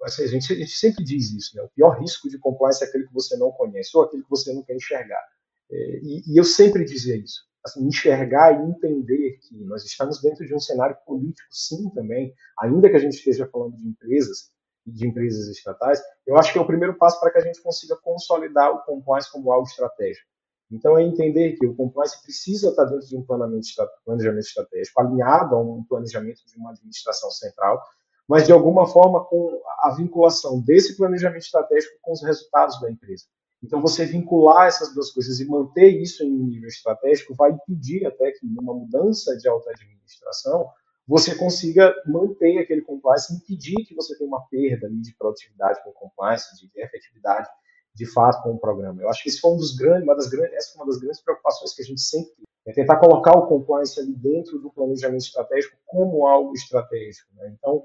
assim, 0.03 0.25
a, 0.25 0.27
gente, 0.27 0.53
a, 0.53 0.55
gente, 0.55 0.69
sempre 0.69 1.03
diz 1.03 1.31
isso, 1.31 1.55
né? 1.55 1.63
o 1.63 1.69
pior 1.69 1.99
risco 1.99 2.29
de 2.29 2.37
compliance 2.37 2.83
é 2.83 2.87
aquele 2.87 3.07
que 3.07 3.13
você 3.15 3.35
não 3.35 3.49
conhece 3.49 3.89
ou 3.95 4.03
aquele 4.03 4.21
que 4.21 4.29
você 4.29 4.53
não 4.53 4.61
quer 4.61 4.75
enxergar. 4.75 5.25
É, 5.71 5.75
e, 6.03 6.21
e 6.27 6.37
eu 6.37 6.43
sempre 6.43 6.85
dizia 6.85 7.15
isso 7.15 7.41
assim, 7.65 7.87
enxergar 7.87 8.53
e 8.53 8.69
entender 8.69 9.39
que 9.41 9.55
nós 9.65 9.83
estamos 9.85 10.21
dentro 10.21 10.45
de 10.45 10.53
um 10.53 10.59
cenário 10.59 10.95
político, 11.03 11.47
sim, 11.49 11.89
também, 11.89 12.31
ainda 12.59 12.89
que 12.89 12.95
a 12.95 12.99
gente 12.99 13.15
esteja 13.15 13.47
falando 13.47 13.75
de 13.75 13.87
empresas 13.87 14.51
de 14.87 15.07
empresas 15.07 15.47
estatais, 15.47 16.01
eu 16.25 16.37
acho 16.37 16.51
que 16.51 16.57
é 16.57 16.61
o 16.61 16.67
primeiro 16.67 16.97
passo 16.97 17.19
para 17.19 17.31
que 17.31 17.37
a 17.37 17.41
gente 17.41 17.61
consiga 17.61 17.95
consolidar 17.97 18.71
o 18.71 18.83
compliance 18.83 19.31
como 19.31 19.51
algo 19.51 19.67
estratégico. 19.67 20.27
Então, 20.71 20.97
é 20.97 21.03
entender 21.03 21.53
que 21.53 21.65
o 21.65 21.75
compliance 21.75 22.21
precisa 22.21 22.69
estar 22.69 22.85
dentro 22.85 23.07
de 23.07 23.15
um 23.15 23.23
planejamento 23.23 24.45
estratégico, 24.45 24.99
alinhado 24.99 25.55
a 25.55 25.61
um 25.61 25.83
planejamento 25.83 26.41
de 26.45 26.57
uma 26.57 26.71
administração 26.71 27.31
central, 27.31 27.81
mas 28.27 28.45
de 28.45 28.51
alguma 28.51 28.85
forma 28.85 29.23
com 29.25 29.61
a 29.79 29.91
vinculação 29.95 30.61
desse 30.61 30.97
planejamento 30.97 31.43
estratégico 31.43 31.97
com 32.01 32.11
os 32.11 32.21
resultados 32.21 32.79
da 32.81 32.91
empresa. 32.91 33.23
Então, 33.63 33.81
você 33.81 34.05
vincular 34.05 34.67
essas 34.67 34.93
duas 34.93 35.11
coisas 35.11 35.39
e 35.39 35.47
manter 35.47 35.89
isso 36.01 36.23
em 36.23 36.31
um 36.31 36.45
nível 36.45 36.67
estratégico 36.67 37.33
vai 37.33 37.51
impedir 37.51 38.05
até 38.05 38.31
que, 38.31 38.45
numa 38.45 38.73
mudança 38.73 39.35
de 39.37 39.47
alta 39.47 39.71
administração, 39.71 40.69
você 41.07 41.35
consiga 41.35 41.93
manter 42.05 42.57
aquele 42.57 42.81
compliance, 42.81 43.33
impedir 43.33 43.85
que 43.85 43.95
você 43.95 44.17
tenha 44.17 44.27
uma 44.27 44.45
perda 44.47 44.89
de 44.89 45.15
produtividade 45.15 45.81
com 45.83 45.91
o 45.91 45.93
compliance, 45.93 46.55
de 46.57 46.69
efetividade, 46.75 47.47
de 47.95 48.05
fato, 48.05 48.43
com 48.43 48.51
o 48.51 48.59
programa. 48.59 49.01
Eu 49.01 49.09
acho 49.09 49.23
que 49.23 49.29
esse 49.29 49.39
foi 49.39 49.51
um 49.51 49.57
dos 49.57 49.75
grandes, 49.75 50.03
uma 50.03 50.15
das 50.15 50.27
grandes, 50.27 50.53
essa 50.53 50.73
foi 50.73 50.81
uma 50.81 50.91
das 50.91 50.99
grandes 50.99 51.21
preocupações 51.21 51.73
que 51.73 51.81
a 51.81 51.85
gente 51.85 52.01
sempre 52.01 52.31
tem, 52.35 52.45
é 52.67 52.73
tentar 52.73 52.97
colocar 52.97 53.31
o 53.37 53.47
compliance 53.47 53.99
ali 53.99 54.13
dentro 54.13 54.59
do 54.59 54.69
planejamento 54.69 55.21
estratégico 55.21 55.77
como 55.85 56.27
algo 56.27 56.53
estratégico. 56.53 57.33
Né? 57.35 57.55
Então, 57.57 57.83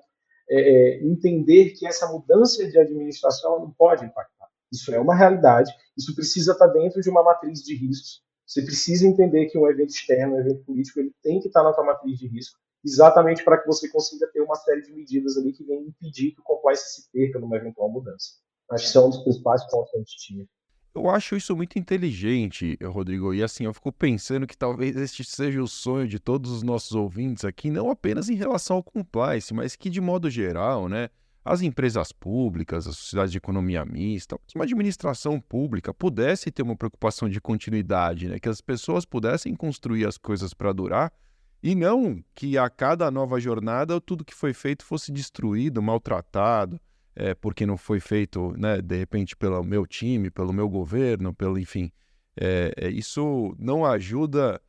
é, 0.51 0.61
é, 0.61 1.05
entender 1.05 1.71
que 1.71 1.87
essa 1.87 2.11
mudança 2.11 2.69
de 2.69 2.79
administração 2.79 3.61
não 3.61 3.71
pode 3.71 4.05
impactar 4.05 4.43
isso 4.73 4.93
é 4.93 4.99
uma 4.99 5.15
realidade, 5.15 5.71
isso 5.97 6.15
precisa 6.15 6.53
estar 6.53 6.69
dentro 6.69 7.03
de 7.03 7.11
uma 7.11 7.23
matriz 7.23 7.63
de 7.63 7.77
riscos. 7.77 8.23
Você 8.47 8.63
precisa 8.63 9.07
entender 9.07 9.47
que 9.47 9.59
um 9.59 9.69
evento 9.69 9.91
externo, 9.91 10.35
um 10.35 10.41
evento 10.41 10.65
político, 10.65 10.99
ele 10.99 11.13
tem 11.23 11.39
que 11.41 11.49
estar 11.49 11.63
na 11.63 11.73
sua 11.73 11.85
matriz 11.85 12.19
de 12.19 12.27
risco, 12.27 12.59
exatamente 12.85 13.45
para 13.45 13.59
que 13.59 13.67
você 13.67 13.89
consiga 13.89 14.27
ter 14.33 14.41
uma 14.41 14.57
série 14.57 14.83
de 14.83 14.93
medidas 14.93 15.37
ali 15.37 15.53
que 15.53 15.65
venham 15.65 15.85
impedir 15.85 16.33
que 16.33 16.41
o 16.41 16.45
compliance 16.45 17.03
se 17.03 17.11
perca 17.11 17.39
numa 17.39 17.57
eventual 17.57 17.91
mudança. 17.91 18.33
Acho 18.71 18.85
que 18.85 18.91
são 18.91 19.05
é 19.05 19.07
um 19.07 19.11
dos 19.11 19.23
principais 19.23 19.65
pontos 19.71 19.91
que 19.91 19.97
a 19.97 20.01
gente 20.01 20.17
tinha. 20.19 20.47
Eu 20.95 21.09
acho 21.09 21.37
isso 21.37 21.57
muito 21.57 21.79
inteligente, 21.79 22.79
Rodrigo. 22.83 23.33
E 23.33 23.43
assim, 23.43 23.65
eu 23.65 23.73
fico 23.73 23.91
pensando 23.91 24.47
que 24.47 24.57
talvez 24.57 24.95
este 24.95 25.25
seja 25.25 25.63
o 25.63 25.67
sonho 25.67 26.07
de 26.07 26.19
todos 26.19 26.51
os 26.51 26.63
nossos 26.63 26.93
ouvintes 26.93 27.45
aqui, 27.45 27.71
não 27.71 27.91
apenas 27.91 28.29
em 28.29 28.35
relação 28.35 28.77
ao 28.77 28.83
compliance, 28.83 29.55
mas 29.55 29.75
que 29.75 29.89
de 29.89 30.01
modo 30.01 30.29
geral, 30.29 30.89
né? 30.89 31.09
as 31.45 31.61
empresas 31.61 32.13
públicas, 32.13 32.87
a 32.87 32.93
sociedade 32.93 33.33
de 33.33 33.39
economia 33.39 33.85
mista, 33.85 34.39
uma 34.55 34.65
administração 34.65 35.41
pública 35.41 35.93
pudesse 35.93 36.53
ter 36.53 36.63
uma 36.63 36.77
preocupação 36.77 37.29
de 37.29 37.41
continuidade, 37.41 38.29
né? 38.29 38.39
que 38.39 38.49
as 38.49 38.61
pessoas 38.61 39.05
pudessem 39.05 39.55
construir 39.55 40.07
as 40.07 40.17
coisas 40.17 40.55
para 40.55 40.73
durar 40.73 41.13
e 41.63 41.75
não 41.75 42.23
que 42.35 42.59
a 42.59 42.69
cada 42.69 43.11
nova 43.11 43.39
jornada 43.39 44.01
tudo 44.01 44.25
que 44.25 44.35
foi 44.35 44.53
feito 44.53 44.85
fosse 44.85 45.13
destruído, 45.13 45.81
maltratado, 45.81 46.81
é, 47.15 47.35
porque 47.35 47.65
não 47.67 47.77
foi 47.77 48.01
feito, 48.01 48.53
né, 48.57 48.81
de 48.81 48.97
repente, 48.97 49.37
pelo 49.37 49.63
meu 49.63 49.87
time, 49.87 50.31
pelo 50.31 50.53
meu 50.53 50.69
governo, 50.69 51.33
pelo 51.33 51.59
enfim. 51.59 51.93
É, 52.35 52.89
isso 52.91 53.55
não 53.59 53.85
ajuda 53.85 54.61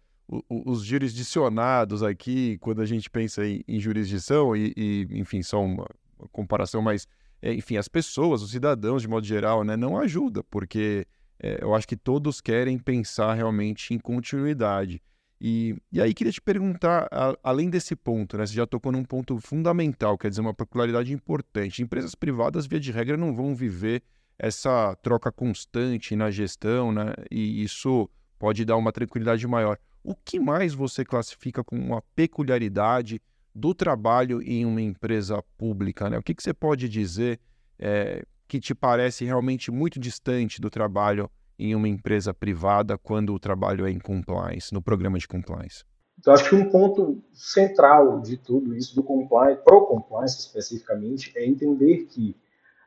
os 0.49 0.83
jurisdicionados 0.83 2.03
aqui, 2.03 2.57
quando 2.59 2.81
a 2.81 2.85
gente 2.85 3.09
pensa 3.09 3.45
em, 3.45 3.63
em 3.67 3.79
jurisdição, 3.79 4.55
e, 4.55 4.73
e, 4.75 5.07
enfim, 5.11 5.41
só 5.41 5.63
uma, 5.63 5.87
comparação, 6.31 6.81
mas, 6.81 7.07
é, 7.41 7.53
enfim, 7.53 7.77
as 7.77 7.87
pessoas, 7.87 8.41
os 8.41 8.51
cidadãos, 8.51 9.01
de 9.01 9.07
modo 9.07 9.25
geral, 9.25 9.63
né, 9.63 9.75
não 9.75 9.97
ajuda, 9.97 10.43
porque 10.43 11.05
é, 11.39 11.59
eu 11.61 11.73
acho 11.75 11.87
que 11.87 11.97
todos 11.97 12.39
querem 12.41 12.77
pensar 12.77 13.33
realmente 13.33 13.93
em 13.93 13.99
continuidade. 13.99 15.01
E, 15.45 15.75
e 15.91 16.01
aí 16.01 16.13
queria 16.13 16.31
te 16.31 16.41
perguntar, 16.41 17.09
a, 17.11 17.37
além 17.43 17.69
desse 17.69 17.97
ponto, 17.97 18.37
né, 18.37 18.45
você 18.45 18.53
já 18.53 18.65
tocou 18.65 18.93
num 18.93 19.03
ponto 19.03 19.37
fundamental, 19.41 20.17
quer 20.17 20.29
dizer, 20.29 20.39
uma 20.39 20.53
peculiaridade 20.53 21.11
importante. 21.11 21.83
Empresas 21.83 22.15
privadas, 22.15 22.65
via 22.65 22.79
de 22.79 22.93
regra, 22.93 23.17
não 23.17 23.35
vão 23.35 23.53
viver 23.53 24.01
essa 24.39 24.95
troca 25.03 25.33
constante 25.33 26.15
na 26.15 26.31
gestão, 26.31 26.93
né, 26.93 27.13
e 27.29 27.61
isso 27.61 28.09
pode 28.39 28.63
dar 28.63 28.77
uma 28.77 28.93
tranquilidade 28.93 29.45
maior. 29.45 29.77
O 30.01 30.15
que 30.15 30.39
mais 30.39 30.73
você 30.73 31.03
classifica 31.03 31.61
como 31.61 31.81
uma 31.83 32.01
peculiaridade 32.15 33.21
do 33.53 33.73
trabalho 33.73 34.41
em 34.41 34.65
uma 34.65 34.81
empresa 34.81 35.43
pública. 35.57 36.09
Né? 36.09 36.17
O 36.17 36.23
que, 36.23 36.33
que 36.33 36.41
você 36.41 36.53
pode 36.53 36.87
dizer 36.87 37.39
é, 37.77 38.25
que 38.47 38.61
te 38.61 38.73
parece 38.73 39.25
realmente 39.25 39.71
muito 39.71 39.99
distante 39.99 40.61
do 40.61 40.69
trabalho 40.69 41.29
em 41.57 41.75
uma 41.75 41.87
empresa 41.87 42.33
privada 42.33 42.97
quando 42.97 43.33
o 43.33 43.39
trabalho 43.39 43.85
é 43.85 43.91
em 43.91 43.99
compliance, 43.99 44.73
no 44.73 44.81
programa 44.81 45.17
de 45.17 45.27
compliance? 45.27 45.83
Então, 46.19 46.33
acho 46.33 46.49
que 46.49 46.55
um 46.55 46.69
ponto 46.69 47.23
central 47.31 48.21
de 48.21 48.37
tudo 48.37 48.75
isso, 48.75 48.95
do 48.95 49.03
compliance, 49.03 49.61
pro 49.63 49.85
compliance 49.85 50.39
especificamente, 50.39 51.33
é 51.35 51.45
entender 51.45 52.05
que 52.05 52.35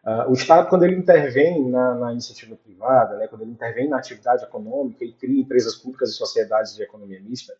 uh, 0.04 0.30
o 0.30 0.32
Estado, 0.32 0.68
quando 0.68 0.84
ele 0.84 0.96
intervém 0.96 1.68
na, 1.68 1.94
na 1.94 2.12
iniciativa 2.12 2.56
privada, 2.56 3.16
né, 3.16 3.26
quando 3.26 3.42
ele 3.42 3.50
intervém 3.50 3.88
na 3.88 3.98
atividade 3.98 4.44
econômica 4.44 5.04
e 5.04 5.12
cria 5.12 5.40
empresas 5.40 5.74
públicas 5.74 6.10
e 6.10 6.14
sociedades 6.14 6.74
de 6.74 6.82
economia 6.82 7.20
mista, 7.20 7.52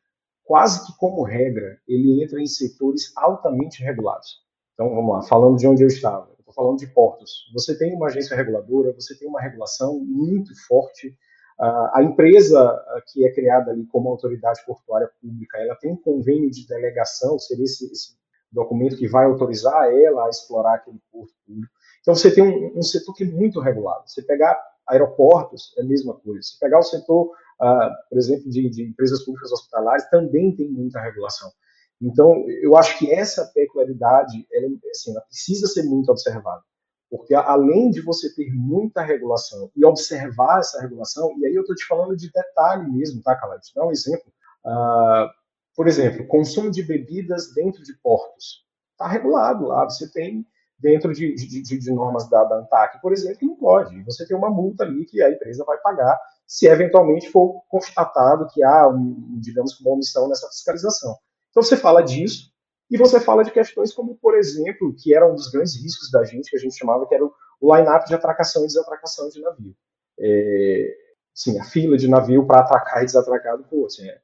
quase 0.44 0.86
que 0.86 0.96
como 0.96 1.24
regra, 1.24 1.78
ele 1.86 2.22
entra 2.22 2.40
em 2.40 2.46
setores 2.46 3.12
altamente 3.16 3.82
regulados. 3.82 4.40
Então, 4.74 4.88
vamos 4.94 5.12
lá, 5.12 5.22
falando 5.22 5.58
de 5.58 5.66
onde 5.66 5.82
eu 5.82 5.88
estava. 5.88 6.35
Falando 6.56 6.78
de 6.78 6.86
portos. 6.86 7.50
Você 7.52 7.76
tem 7.78 7.94
uma 7.94 8.06
agência 8.06 8.34
reguladora, 8.34 8.92
você 8.92 9.16
tem 9.16 9.28
uma 9.28 9.40
regulação 9.40 10.00
muito 10.00 10.52
forte. 10.66 11.14
A 11.58 12.02
empresa 12.02 12.82
que 13.06 13.26
é 13.26 13.32
criada 13.32 13.70
ali 13.70 13.86
como 13.86 14.08
autoridade 14.08 14.64
portuária 14.66 15.10
pública, 15.20 15.58
ela 15.58 15.76
tem 15.76 15.92
um 15.92 15.96
convênio 15.96 16.50
de 16.50 16.66
delegação, 16.66 17.38
seria 17.38 17.64
esse, 17.64 17.84
esse 17.92 18.16
documento 18.50 18.96
que 18.96 19.06
vai 19.06 19.26
autorizar 19.26 19.90
ela 19.92 20.26
a 20.26 20.30
explorar 20.30 20.76
aquele 20.76 21.00
porto 21.12 21.34
público. 21.46 21.72
Então, 22.00 22.14
você 22.14 22.34
tem 22.34 22.42
um, 22.42 22.78
um 22.78 22.82
setor 22.82 23.14
que 23.14 23.24
é 23.24 23.26
muito 23.26 23.60
regulado. 23.60 24.08
Você 24.08 24.22
pegar 24.22 24.58
aeroportos, 24.88 25.74
é 25.76 25.82
a 25.82 25.84
mesma 25.84 26.14
coisa. 26.14 26.40
Se 26.42 26.58
pegar 26.58 26.78
o 26.78 26.82
setor 26.82 27.30
uh, 27.60 27.90
por 28.08 28.18
exemplo, 28.18 28.50
de, 28.50 28.68
de, 28.68 28.82
empresas 28.84 29.24
públicas 29.24 29.52
hospitalares, 29.52 30.08
também 30.10 30.54
tem 30.54 30.68
muita 30.68 31.00
regulação. 31.00 31.50
Então, 32.00 32.44
eu 32.62 32.76
acho 32.76 32.98
que 32.98 33.10
essa 33.12 33.44
peculiaridade, 33.54 34.46
ela, 34.52 34.66
assim, 34.90 35.12
ela 35.12 35.22
precisa 35.22 35.66
ser 35.66 35.84
muito 35.84 36.10
observada. 36.10 36.62
Porque 37.10 37.34
além 37.34 37.90
de 37.90 38.02
você 38.02 38.34
ter 38.34 38.50
muita 38.52 39.00
regulação 39.00 39.70
e 39.76 39.84
observar 39.84 40.58
essa 40.58 40.80
regulação, 40.80 41.32
e 41.38 41.46
aí 41.46 41.54
eu 41.54 41.62
estou 41.62 41.76
te 41.76 41.86
falando 41.86 42.16
de 42.16 42.30
detalhe 42.30 42.90
mesmo, 42.90 43.22
tá, 43.22 43.36
Caleb? 43.36 43.62
Dar 43.74 43.86
um 43.86 43.92
exemplo. 43.92 44.30
Uh, 44.64 45.30
por 45.74 45.86
exemplo, 45.86 46.26
consumo 46.26 46.70
de 46.70 46.82
bebidas 46.82 47.52
dentro 47.54 47.82
de 47.82 47.94
portos. 48.02 48.64
Está 48.92 49.06
regulado 49.06 49.66
lá, 49.66 49.84
você 49.84 50.10
tem 50.10 50.44
dentro 50.78 51.12
de, 51.12 51.34
de, 51.34 51.62
de, 51.62 51.78
de 51.78 51.92
normas 51.92 52.28
da, 52.28 52.44
da 52.44 52.56
ANTAC, 52.56 53.00
por 53.00 53.12
exemplo, 53.12 53.38
que 53.38 53.46
não 53.46 53.56
pode. 53.56 54.02
Você 54.04 54.26
tem 54.26 54.36
uma 54.36 54.50
multa 54.50 54.84
ali 54.84 55.04
que 55.04 55.22
a 55.22 55.30
empresa 55.30 55.64
vai 55.64 55.78
pagar 55.78 56.18
se 56.46 56.66
eventualmente 56.66 57.30
for 57.30 57.62
constatado 57.68 58.46
que 58.52 58.62
há, 58.62 58.88
um, 58.88 59.38
digamos, 59.40 59.78
uma 59.80 59.92
omissão 59.92 60.28
nessa 60.28 60.48
fiscalização. 60.48 61.16
Então 61.56 61.64
você 61.64 61.74
fala 61.74 62.02
disso 62.02 62.52
e 62.90 62.98
você 62.98 63.18
fala 63.18 63.42
de 63.42 63.50
questões 63.50 63.90
como, 63.90 64.14
por 64.16 64.36
exemplo, 64.36 64.94
que 64.94 65.14
era 65.14 65.26
um 65.26 65.34
dos 65.34 65.50
grandes 65.50 65.74
riscos 65.82 66.10
da 66.10 66.22
gente, 66.22 66.50
que 66.50 66.56
a 66.56 66.60
gente 66.60 66.76
chamava 66.76 67.08
que 67.08 67.14
era 67.14 67.24
o 67.24 67.74
line-up 67.74 68.06
de 68.06 68.14
atracação 68.14 68.62
e 68.62 68.66
desatracação 68.66 69.30
de 69.30 69.40
navio. 69.40 69.74
É, 70.20 70.94
sim, 71.32 71.58
a 71.58 71.64
fila 71.64 71.96
de 71.96 72.08
navio 72.08 72.46
para 72.46 72.60
atracar 72.60 73.02
e 73.02 73.06
desatracar 73.06 73.56
do 73.56 73.64
porto. 73.64 73.86
Assim, 73.86 74.06
é. 74.06 74.18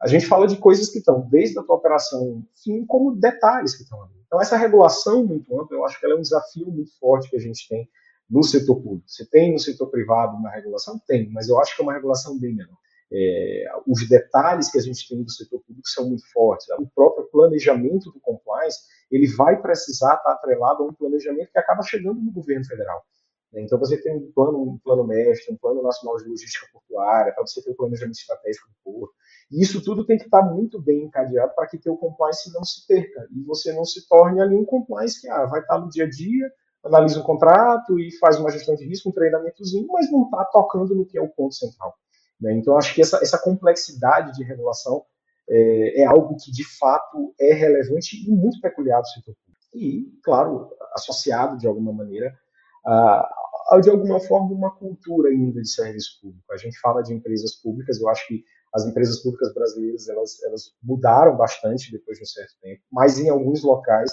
A 0.00 0.06
gente 0.06 0.26
fala 0.26 0.46
de 0.46 0.58
coisas 0.58 0.88
que 0.88 0.98
estão 0.98 1.28
desde 1.28 1.58
a 1.58 1.62
tua 1.64 1.74
operação 1.74 2.46
fim, 2.62 2.86
como 2.86 3.16
detalhes 3.16 3.74
que 3.74 3.82
estão 3.82 4.00
ali. 4.04 4.14
Então, 4.24 4.40
essa 4.40 4.56
regulação 4.56 5.26
muito 5.26 5.60
ampla, 5.60 5.76
eu 5.76 5.84
acho 5.84 5.98
que 5.98 6.06
ela 6.06 6.14
é 6.14 6.18
um 6.18 6.22
desafio 6.22 6.70
muito 6.70 6.96
forte 7.00 7.28
que 7.28 7.36
a 7.36 7.40
gente 7.40 7.68
tem 7.68 7.90
no 8.30 8.44
setor 8.44 8.76
público. 8.76 9.08
Você 9.08 9.26
tem 9.26 9.52
no 9.52 9.58
setor 9.58 9.88
privado 9.88 10.36
uma 10.36 10.50
regulação? 10.50 11.00
Tem, 11.04 11.28
mas 11.32 11.48
eu 11.48 11.58
acho 11.58 11.74
que 11.74 11.82
é 11.82 11.84
uma 11.84 11.94
regulação 11.94 12.38
bem 12.38 12.54
menor. 12.54 12.78
É, 13.12 13.64
os 13.86 14.08
detalhes 14.08 14.70
que 14.70 14.78
a 14.78 14.82
gente 14.82 15.08
tem 15.08 15.22
do 15.22 15.30
setor 15.30 15.60
público 15.60 15.88
são 15.88 16.08
muito 16.08 16.28
fortes. 16.32 16.66
O 16.78 16.88
próprio 16.94 17.28
planejamento 17.30 18.10
do 18.10 18.20
compliance 18.20 18.80
ele 19.10 19.28
vai 19.28 19.60
precisar 19.60 20.14
estar 20.14 20.32
atrelado 20.32 20.82
a 20.82 20.86
um 20.86 20.92
planejamento 20.92 21.52
que 21.52 21.58
acaba 21.58 21.82
chegando 21.82 22.20
no 22.20 22.32
governo 22.32 22.64
federal. 22.64 23.04
Né? 23.52 23.62
Então, 23.62 23.78
você 23.78 23.96
tem 24.00 24.16
um 24.16 24.32
plano, 24.32 24.62
um 24.62 24.78
plano 24.78 25.04
mestre, 25.04 25.52
um 25.52 25.56
plano 25.56 25.82
nacional 25.82 26.16
de 26.18 26.28
logística 26.28 26.66
portuária, 26.72 27.32
para 27.32 27.46
você 27.46 27.62
ter 27.62 27.70
o 27.70 27.72
um 27.72 27.76
planejamento 27.76 28.18
estratégico 28.18 28.68
do 28.68 28.74
porto. 28.92 29.14
E 29.50 29.62
isso 29.62 29.82
tudo 29.82 30.04
tem 30.04 30.18
que 30.18 30.24
estar 30.24 30.42
muito 30.42 30.80
bem 30.80 31.04
encadeado 31.04 31.52
para 31.54 31.66
que 31.68 31.78
teu 31.78 31.96
compliance 31.96 32.52
não 32.52 32.64
se 32.64 32.86
perca 32.86 33.28
e 33.30 33.42
você 33.44 33.72
não 33.72 33.84
se 33.84 34.06
torne 34.08 34.40
ali 34.40 34.56
um 34.56 34.64
compliance 34.64 35.20
que 35.20 35.28
ah, 35.28 35.46
vai 35.46 35.60
estar 35.60 35.78
no 35.78 35.88
dia 35.88 36.04
a 36.04 36.10
dia, 36.10 36.52
analisa 36.84 37.20
um 37.20 37.22
contrato 37.22 37.98
e 37.98 38.16
faz 38.18 38.38
uma 38.38 38.50
gestão 38.50 38.74
de 38.74 38.84
risco, 38.84 39.08
um 39.08 39.12
treinamentozinho, 39.12 39.86
mas 39.88 40.10
não 40.10 40.24
está 40.24 40.44
tocando 40.46 40.94
no 40.94 41.06
que 41.06 41.16
é 41.16 41.22
o 41.22 41.28
ponto 41.28 41.54
central. 41.54 41.94
Né? 42.40 42.54
Então, 42.54 42.76
acho 42.76 42.94
que 42.94 43.00
essa, 43.00 43.18
essa 43.22 43.38
complexidade 43.38 44.32
de 44.32 44.44
regulação 44.44 45.04
é, 45.48 46.02
é, 46.02 46.04
algo 46.04 46.36
que, 46.36 46.50
de 46.50 46.64
fato, 46.78 47.34
é 47.40 47.52
relevante 47.54 48.16
e 48.16 48.30
muito 48.30 48.60
peculiar 48.60 49.00
do 49.00 49.08
setor 49.08 49.34
público. 49.34 49.66
E, 49.74 50.20
claro, 50.22 50.70
associado, 50.94 51.58
de 51.58 51.66
alguma 51.66 51.92
maneira, 51.92 52.36
a, 52.84 53.28
a, 53.70 53.80
de 53.80 53.90
alguma 53.90 54.20
forma, 54.20 54.52
uma 54.52 54.74
cultura 54.74 55.30
ainda 55.30 55.60
de 55.60 55.68
serviço 55.68 56.18
público. 56.20 56.52
A 56.52 56.56
gente 56.56 56.78
fala 56.80 57.02
de 57.02 57.12
empresas 57.12 57.54
públicas, 57.54 58.00
eu 58.00 58.08
acho 58.08 58.26
que 58.26 58.44
as 58.74 58.84
empresas 58.84 59.22
públicas 59.22 59.54
brasileiras 59.54 60.08
elas, 60.08 60.42
elas 60.42 60.72
mudaram 60.82 61.36
bastante 61.36 61.90
depois 61.90 62.18
de 62.18 62.24
um 62.24 62.26
certo 62.26 62.52
tempo, 62.60 62.82
mas 62.92 63.18
em 63.18 63.30
alguns 63.30 63.62
locais 63.62 64.10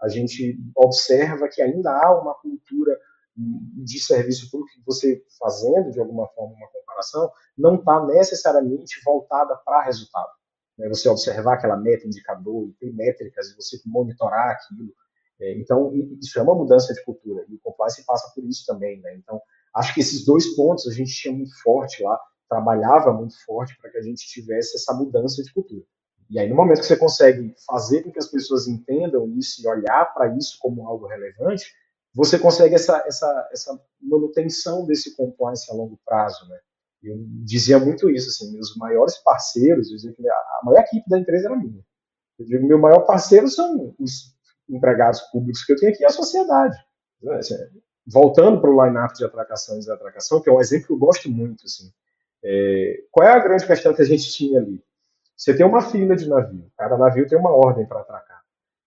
a 0.00 0.08
gente 0.08 0.58
observa 0.76 1.48
que 1.48 1.60
ainda 1.62 1.90
há 1.90 2.20
uma 2.20 2.34
cultura 2.34 2.96
de 3.36 3.98
serviço 3.98 4.50
público 4.50 4.74
que 4.74 4.86
você 4.86 5.24
fazendo 5.38 5.90
de 5.90 5.98
alguma 5.98 6.28
forma 6.28 6.54
uma 6.54 6.68
comparação 6.68 7.30
não 7.56 7.76
está 7.76 8.04
necessariamente 8.06 9.00
voltada 9.04 9.56
para 9.64 9.82
resultado. 9.82 10.30
Né? 10.78 10.88
Você 10.88 11.08
observar 11.08 11.54
aquela 11.54 11.76
meta, 11.76 12.06
indicador, 12.06 12.68
e 12.68 12.72
ter 12.74 12.92
métricas, 12.92 13.50
e 13.50 13.56
você 13.56 13.80
monitorar 13.86 14.50
aquilo. 14.50 14.92
É, 15.40 15.58
então, 15.58 15.92
isso 16.20 16.38
é 16.38 16.42
uma 16.42 16.54
mudança 16.54 16.94
de 16.94 17.02
cultura, 17.04 17.44
e 17.48 17.54
o 17.54 17.60
compliance 17.60 18.04
passa 18.04 18.32
por 18.34 18.44
isso 18.44 18.64
também. 18.66 19.00
Né? 19.00 19.16
Então, 19.16 19.40
acho 19.74 19.92
que 19.94 20.00
esses 20.00 20.24
dois 20.24 20.54
pontos 20.54 20.86
a 20.86 20.92
gente 20.92 21.12
tinha 21.12 21.34
muito 21.34 21.60
forte 21.62 22.02
lá, 22.02 22.18
trabalhava 22.48 23.12
muito 23.12 23.34
forte 23.44 23.76
para 23.80 23.90
que 23.90 23.98
a 23.98 24.02
gente 24.02 24.26
tivesse 24.26 24.76
essa 24.76 24.94
mudança 24.94 25.42
de 25.42 25.52
cultura. 25.52 25.84
E 26.30 26.38
aí, 26.38 26.48
no 26.48 26.54
momento 26.54 26.80
que 26.80 26.86
você 26.86 26.96
consegue 26.96 27.54
fazer 27.66 28.02
com 28.02 28.10
que 28.10 28.18
as 28.18 28.28
pessoas 28.28 28.66
entendam 28.66 29.28
isso 29.36 29.62
e 29.62 29.68
olhar 29.68 30.06
para 30.14 30.34
isso 30.36 30.56
como 30.58 30.86
algo 30.86 31.06
relevante, 31.06 31.66
você 32.14 32.38
consegue 32.38 32.74
essa, 32.74 33.02
essa, 33.06 33.48
essa 33.50 33.80
manutenção 34.00 34.86
desse 34.86 35.16
compliance 35.16 35.70
a 35.70 35.74
longo 35.74 35.98
prazo, 36.04 36.48
né? 36.48 36.58
Eu 37.02 37.16
dizia 37.44 37.78
muito 37.78 38.08
isso, 38.08 38.30
assim, 38.30 38.52
meus 38.52 38.74
maiores 38.76 39.18
parceiros, 39.18 39.90
eu 39.90 39.96
dizia 39.96 40.12
que 40.12 40.26
a 40.26 40.60
maior 40.62 40.80
equipe 40.80 41.08
da 41.08 41.18
empresa 41.18 41.48
era 41.48 41.56
minha. 41.56 41.84
Eu 42.38 42.46
digo, 42.46 42.66
meu 42.66 42.78
maior 42.78 43.00
parceiro 43.00 43.48
são 43.48 43.94
os 43.98 44.34
empregados 44.68 45.20
públicos 45.32 45.62
que 45.64 45.72
eu 45.72 45.76
tenho 45.76 45.92
aqui 45.92 46.02
e 46.02 46.06
a 46.06 46.10
sociedade. 46.10 46.76
Assim, 47.32 47.56
voltando 48.06 48.60
para 48.60 48.70
o 48.70 48.84
line-up 48.84 49.14
de 49.14 49.24
atracação 49.24 49.76
e 49.76 49.80
desatracação, 49.80 50.40
que 50.40 50.48
é 50.48 50.52
um 50.52 50.60
exemplo 50.60 50.86
que 50.86 50.92
eu 50.92 50.98
gosto 50.98 51.30
muito, 51.30 51.64
assim, 51.64 51.90
é, 52.42 53.02
qual 53.10 53.28
é 53.28 53.32
a 53.32 53.38
grande 53.38 53.66
questão 53.66 53.92
que 53.92 54.02
a 54.02 54.06
gente 54.06 54.32
tinha 54.32 54.60
ali? 54.60 54.82
Você 55.36 55.54
tem 55.54 55.66
uma 55.66 55.82
fila 55.82 56.14
de 56.16 56.28
navio, 56.28 56.70
cada 56.76 56.96
navio 56.96 57.26
tem 57.26 57.38
uma 57.38 57.50
ordem 57.50 57.86
para 57.86 58.00
atracar. 58.00 58.33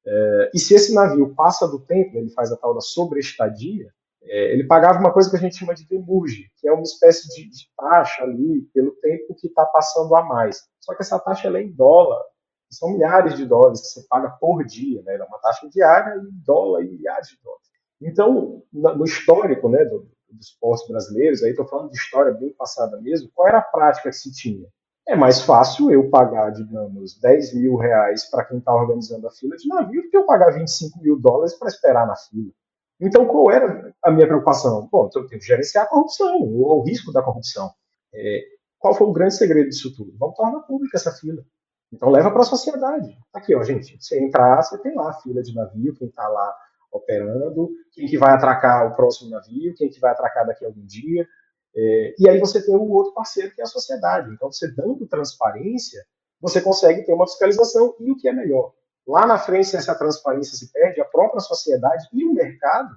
É, 0.08 0.52
e 0.54 0.60
se 0.60 0.74
esse 0.74 0.94
navio 0.94 1.36
passa 1.36 1.68
do 1.68 1.80
tempo, 1.80 2.18
ele 2.18 2.30
faz 2.30 2.52
a 2.52 2.56
tal 2.56 2.74
da 2.74 2.80
sobreestadia, 2.80 3.92
é, 4.24 4.54
ele 4.54 4.66
pagava 4.66 5.00
uma 5.00 5.12
coisa 5.12 5.30
que 5.30 5.36
a 5.36 5.40
gente 5.40 5.58
chama 5.58 5.76
de 5.76 5.86
demurge, 5.86 6.50
que 6.58 6.68
é 6.68 6.72
uma 6.72 6.84
espécie 6.84 7.28
de, 7.30 7.50
de 7.50 7.70
taxa 7.76 8.24
ali 8.24 8.62
pelo 8.74 8.92
tempo 9.02 9.36
que 9.36 9.48
está 9.48 9.66
passando 9.66 10.16
a 10.16 10.24
mais. 10.24 10.64
Só 10.80 10.96
que 10.96 11.02
essa 11.02 11.20
taxa 11.20 11.50
é 11.50 11.62
em 11.62 11.72
dólar. 11.72 12.22
São 12.70 12.92
milhares 12.92 13.36
de 13.36 13.46
dólares 13.46 13.82
que 13.82 13.88
você 13.88 14.08
paga 14.10 14.30
por 14.42 14.66
dia, 14.66 15.02
né? 15.04 15.16
É 15.16 15.24
uma 15.24 15.40
taxa 15.40 15.70
diária 15.70 16.20
em 16.22 16.30
dólar 16.46 16.84
e 16.84 16.90
milhares 16.90 17.28
de 17.30 17.38
dólares. 17.42 17.68
Então, 18.02 18.64
no 18.72 19.06
histórico 19.06 19.70
né, 19.70 19.84
do, 19.86 20.10
dos 20.30 20.52
portos 20.60 20.88
brasileiros, 20.88 21.44
aí 21.44 21.52
estou 21.52 21.66
falando 21.66 21.92
de 21.92 21.98
história 21.98 22.32
bem 22.34 22.54
passada 22.54 23.00
mesmo, 23.02 23.30
qual 23.34 23.48
era 23.48 23.60
a 23.60 23.64
prática 23.64 24.10
que 24.10 24.16
se 24.16 24.32
tinha? 24.32 24.68
É 25.08 25.16
mais 25.16 25.42
fácil 25.42 25.90
eu 25.90 26.10
pagar, 26.10 26.52
digamos, 26.52 27.18
10 27.20 27.56
mil 27.56 27.78
reais 27.78 28.30
para 28.30 28.44
quem 28.44 28.58
está 28.58 28.76
organizando 28.76 29.26
a 29.26 29.32
fila 29.32 29.56
de 29.56 29.68
navio 29.68 30.04
do 30.04 30.10
que 30.10 30.18
eu 30.18 30.26
pagar 30.26 30.52
25 30.52 31.02
mil 31.02 31.18
dólares 31.18 31.58
para 31.58 31.70
esperar 31.70 32.06
na 32.06 32.16
fila. 32.16 32.52
Então, 33.00 33.26
qual 33.26 33.50
era 33.50 33.94
a 34.04 34.12
minha 34.12 34.28
preocupação? 34.28 34.90
Bom, 34.92 35.10
eu 35.16 35.28
tenho 35.28 35.40
que 35.40 35.48
gerenciar 35.48 35.86
a 35.86 35.88
corrupção, 35.88 36.42
ou 36.42 36.80
o 36.80 36.84
risco 36.84 37.14
da 37.14 37.22
corrupção. 37.22 37.72
É, 38.14 38.42
qual 38.78 38.94
foi 38.94 39.08
o 39.08 39.14
grande 39.14 39.36
segredo 39.36 39.70
disso 39.70 39.96
tudo? 39.96 40.14
Vamos 40.18 40.36
tornar 40.36 40.60
pública 40.62 40.98
essa 40.98 41.12
fila. 41.12 41.42
Então, 41.94 42.10
leva 42.10 42.30
para 42.30 42.42
a 42.42 42.46
sociedade. 42.46 43.18
Aqui, 43.34 43.56
ó, 43.56 43.64
gente, 43.64 43.98
você 44.02 44.22
entrar, 44.22 44.62
você 44.62 44.78
tem 44.80 44.94
lá 44.94 45.12
a 45.12 45.14
fila 45.22 45.42
de 45.42 45.56
navio, 45.56 45.96
quem 45.96 46.10
está 46.10 46.28
lá 46.28 46.54
operando, 46.92 47.70
quem 47.94 48.08
que 48.08 48.18
vai 48.18 48.34
atracar 48.34 48.92
o 48.92 48.96
próximo 48.96 49.30
navio, 49.30 49.74
quem 49.76 49.90
que 49.90 50.00
vai 50.02 50.12
atracar 50.12 50.46
daqui 50.46 50.66
a 50.66 50.68
algum 50.68 50.86
dia. 50.86 51.26
É, 51.76 52.16
e 52.20 52.30
aí 52.30 52.40
você 52.40 52.64
tem 52.66 52.76
o 52.76 52.90
outro 52.92 53.14
parceiro, 53.14 53.54
que 53.54 53.62
é 53.62 53.64
a 53.64 53.68
sociedade. 53.68 54.32
Então, 54.34 54.52
você 54.52 54.68
dando 54.72 55.08
transparência, 55.08 56.06
você 56.40 56.62
consegue 56.62 57.04
ter 57.04 57.14
uma 57.14 57.28
fiscalização 57.28 57.96
e 58.00 58.12
o 58.12 58.18
que 58.18 58.28
é 58.28 58.34
melhor, 58.34 58.74
Lá 59.08 59.26
na 59.26 59.40
frente, 59.40 59.70
se 59.70 59.78
essa 59.78 59.96
transparência 59.96 60.58
se 60.58 60.72
perde, 60.72 61.00
a 61.00 61.06
própria 61.06 61.40
sociedade 61.40 62.06
e 62.12 62.26
o 62.26 62.34
mercado 62.34 62.94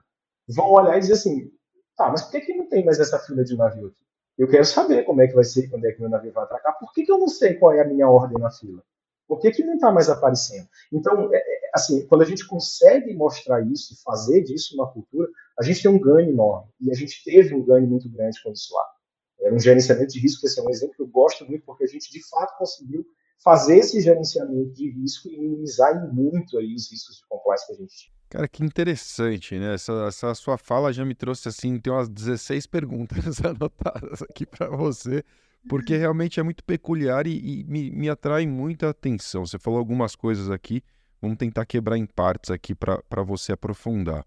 vão 0.48 0.68
olhar 0.72 0.96
e 0.96 1.00
dizer 1.00 1.12
assim: 1.12 1.52
tá, 1.96 2.08
mas 2.08 2.22
por 2.22 2.32
que, 2.32 2.40
que 2.40 2.54
não 2.54 2.68
tem 2.68 2.84
mais 2.84 2.98
essa 2.98 3.18
fila 3.20 3.44
de 3.44 3.56
navio 3.56 3.86
aqui? 3.86 4.02
Eu 4.36 4.48
quero 4.48 4.64
saber 4.64 5.04
como 5.04 5.22
é 5.22 5.28
que 5.28 5.34
vai 5.34 5.44
ser, 5.44 5.68
quando 5.68 5.84
é 5.84 5.92
que 5.92 6.00
meu 6.00 6.10
navio 6.10 6.32
vai 6.32 6.44
atracar. 6.44 6.76
Por 6.80 6.92
que, 6.92 7.04
que 7.04 7.12
eu 7.12 7.18
não 7.18 7.28
sei 7.28 7.54
qual 7.54 7.72
é 7.72 7.82
a 7.82 7.86
minha 7.86 8.08
ordem 8.08 8.38
na 8.38 8.50
fila? 8.50 8.82
Por 9.28 9.38
que, 9.38 9.52
que 9.52 9.62
não 9.62 9.74
está 9.74 9.92
mais 9.92 10.08
aparecendo? 10.08 10.66
Então, 10.92 11.32
é, 11.32 11.36
é, 11.36 11.59
assim, 11.74 12.06
quando 12.06 12.22
a 12.22 12.26
gente 12.26 12.46
consegue 12.46 13.14
mostrar 13.14 13.60
isso 13.62 13.94
e 13.94 14.02
fazer 14.02 14.42
disso 14.42 14.74
uma 14.74 14.90
cultura, 14.90 15.28
a 15.58 15.62
gente 15.62 15.82
tem 15.82 15.90
um 15.90 16.00
ganho 16.00 16.30
enorme. 16.30 16.70
E 16.80 16.90
a 16.90 16.94
gente 16.94 17.22
teve 17.24 17.54
um 17.54 17.64
ganho 17.64 17.86
muito 17.86 18.08
grande 18.08 18.42
com 18.42 18.52
isso 18.52 18.74
lá. 18.74 18.84
Era 19.40 19.54
um 19.54 19.58
gerenciamento 19.58 20.12
de 20.12 20.20
risco, 20.20 20.46
esse 20.46 20.60
é 20.60 20.62
um 20.62 20.70
exemplo 20.70 20.94
que 20.94 21.02
eu 21.02 21.08
gosto 21.08 21.46
muito, 21.46 21.64
porque 21.64 21.84
a 21.84 21.86
gente, 21.86 22.10
de 22.10 22.28
fato, 22.28 22.58
conseguiu 22.58 23.06
fazer 23.42 23.78
esse 23.78 24.00
gerenciamento 24.00 24.72
de 24.72 24.90
risco 24.90 25.28
e 25.28 25.38
minimizar 25.38 26.12
muito 26.12 26.58
aí 26.58 26.74
os 26.74 26.90
riscos 26.90 27.16
de 27.16 27.26
compliance 27.26 27.66
que 27.66 27.72
a 27.72 27.76
gente 27.76 27.96
tinha. 27.96 28.14
Cara, 28.28 28.46
que 28.46 28.62
interessante, 28.62 29.58
né? 29.58 29.74
Essa, 29.74 29.92
essa, 30.06 30.34
sua 30.34 30.56
fala 30.56 30.92
já 30.92 31.04
me 31.04 31.14
trouxe 31.14 31.48
assim, 31.48 31.80
tem 31.80 31.92
umas 31.92 32.08
16 32.08 32.66
perguntas 32.66 33.40
anotadas 33.44 34.22
aqui 34.22 34.46
para 34.46 34.68
você, 34.68 35.24
porque 35.68 35.96
realmente 35.96 36.38
é 36.38 36.42
muito 36.42 36.62
peculiar 36.62 37.26
e, 37.26 37.60
e 37.60 37.64
me, 37.64 37.90
me, 37.90 38.08
atrai 38.08 38.46
muita 38.46 38.90
atenção. 38.90 39.44
Você 39.44 39.58
falou 39.58 39.78
algumas 39.78 40.14
coisas 40.14 40.50
aqui, 40.50 40.82
vamos 41.20 41.36
tentar 41.36 41.66
quebrar 41.66 41.96
em 41.96 42.06
partes 42.06 42.50
aqui 42.50 42.74
para 42.74 43.22
você 43.22 43.52
aprofundar. 43.52 44.24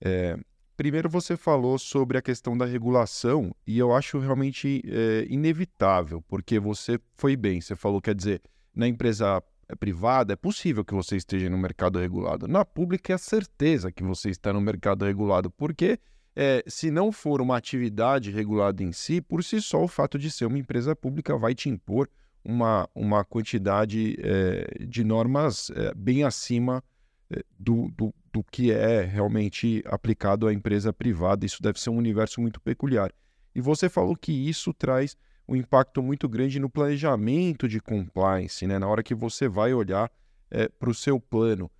É, 0.00 0.38
primeiro, 0.76 1.08
você 1.08 1.36
falou 1.36 1.78
sobre 1.78 2.16
a 2.18 2.22
questão 2.22 2.56
da 2.56 2.64
regulação 2.64 3.54
e 3.66 3.78
eu 3.78 3.94
acho 3.94 4.18
realmente 4.18 4.82
é, 4.86 5.26
inevitável, 5.28 6.22
porque 6.28 6.58
você 6.58 6.98
foi 7.14 7.36
bem, 7.36 7.60
você 7.60 7.74
falou, 7.74 8.00
quer 8.00 8.14
dizer, 8.14 8.40
na 8.74 8.86
empresa 8.86 9.42
é 9.68 9.74
privada, 9.74 10.32
é 10.32 10.36
possível 10.36 10.84
que 10.84 10.94
você 10.94 11.16
esteja 11.16 11.50
no 11.50 11.58
mercado 11.58 11.98
regulado. 11.98 12.48
Na 12.48 12.64
pública, 12.64 13.12
é 13.12 13.16
a 13.16 13.18
certeza 13.18 13.92
que 13.92 14.02
você 14.02 14.30
está 14.30 14.52
no 14.52 14.60
mercado 14.60 15.04
regulado, 15.04 15.50
porque 15.50 15.98
é, 16.34 16.62
se 16.66 16.90
não 16.90 17.10
for 17.10 17.40
uma 17.40 17.56
atividade 17.56 18.30
regulada 18.30 18.82
em 18.82 18.92
si, 18.92 19.20
por 19.20 19.42
si 19.42 19.60
só, 19.60 19.82
o 19.82 19.88
fato 19.88 20.18
de 20.18 20.30
ser 20.30 20.46
uma 20.46 20.58
empresa 20.58 20.94
pública 20.94 21.36
vai 21.36 21.54
te 21.54 21.68
impor 21.68 22.08
uma, 22.44 22.88
uma 22.94 23.24
quantidade 23.24 24.16
é, 24.20 24.84
de 24.86 25.04
normas 25.04 25.70
é, 25.70 25.92
bem 25.94 26.24
acima 26.24 26.82
é, 27.30 27.42
do, 27.58 27.90
do, 27.96 28.14
do 28.32 28.42
que 28.44 28.72
é 28.72 29.02
realmente 29.02 29.82
aplicado 29.86 30.46
à 30.46 30.52
empresa 30.52 30.92
privada. 30.92 31.44
Isso 31.44 31.62
deve 31.62 31.80
ser 31.80 31.90
um 31.90 31.96
universo 31.96 32.40
muito 32.40 32.60
peculiar. 32.60 33.12
E 33.54 33.60
você 33.60 33.88
falou 33.88 34.16
que 34.16 34.32
isso 34.32 34.72
traz 34.72 35.16
um 35.48 35.56
impacto 35.56 36.02
muito 36.02 36.28
grande 36.28 36.60
no 36.60 36.68
planejamento 36.68 37.66
de 37.66 37.80
compliance, 37.80 38.66
né? 38.66 38.78
na 38.78 38.86
hora 38.86 39.02
que 39.02 39.14
você 39.14 39.48
vai 39.48 39.72
olhar 39.72 40.10
é, 40.50 40.64
eh, 40.64 40.68
para 40.68 40.90
o 40.90 40.94
seu 40.94 41.18
plano. 41.18 41.70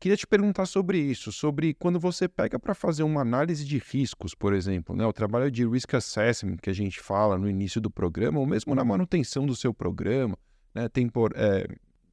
Queria 0.00 0.16
te 0.16 0.28
perguntar 0.28 0.66
sobre 0.66 0.96
isso, 0.96 1.32
sobre 1.32 1.74
quando 1.74 1.98
você 1.98 2.28
pega 2.28 2.56
para 2.56 2.72
fazer 2.72 3.02
uma 3.02 3.20
análise 3.20 3.64
de 3.64 3.78
riscos, 3.78 4.32
por 4.32 4.52
exemplo, 4.52 4.94
né? 4.94 5.04
o 5.04 5.12
trabalho 5.12 5.50
de 5.50 5.66
risk 5.66 5.92
assessment 5.94 6.58
que 6.58 6.70
a 6.70 6.72
gente 6.72 7.00
fala 7.00 7.36
no 7.36 7.50
início 7.50 7.80
do 7.80 7.90
programa, 7.90 8.38
ou 8.38 8.46
mesmo 8.46 8.76
na 8.76 8.84
manutenção 8.84 9.44
do 9.44 9.56
seu 9.56 9.74
programa, 9.74 10.38
né? 10.72 10.88
tem 10.88 11.08
por, 11.08 11.32
é, 11.34 11.66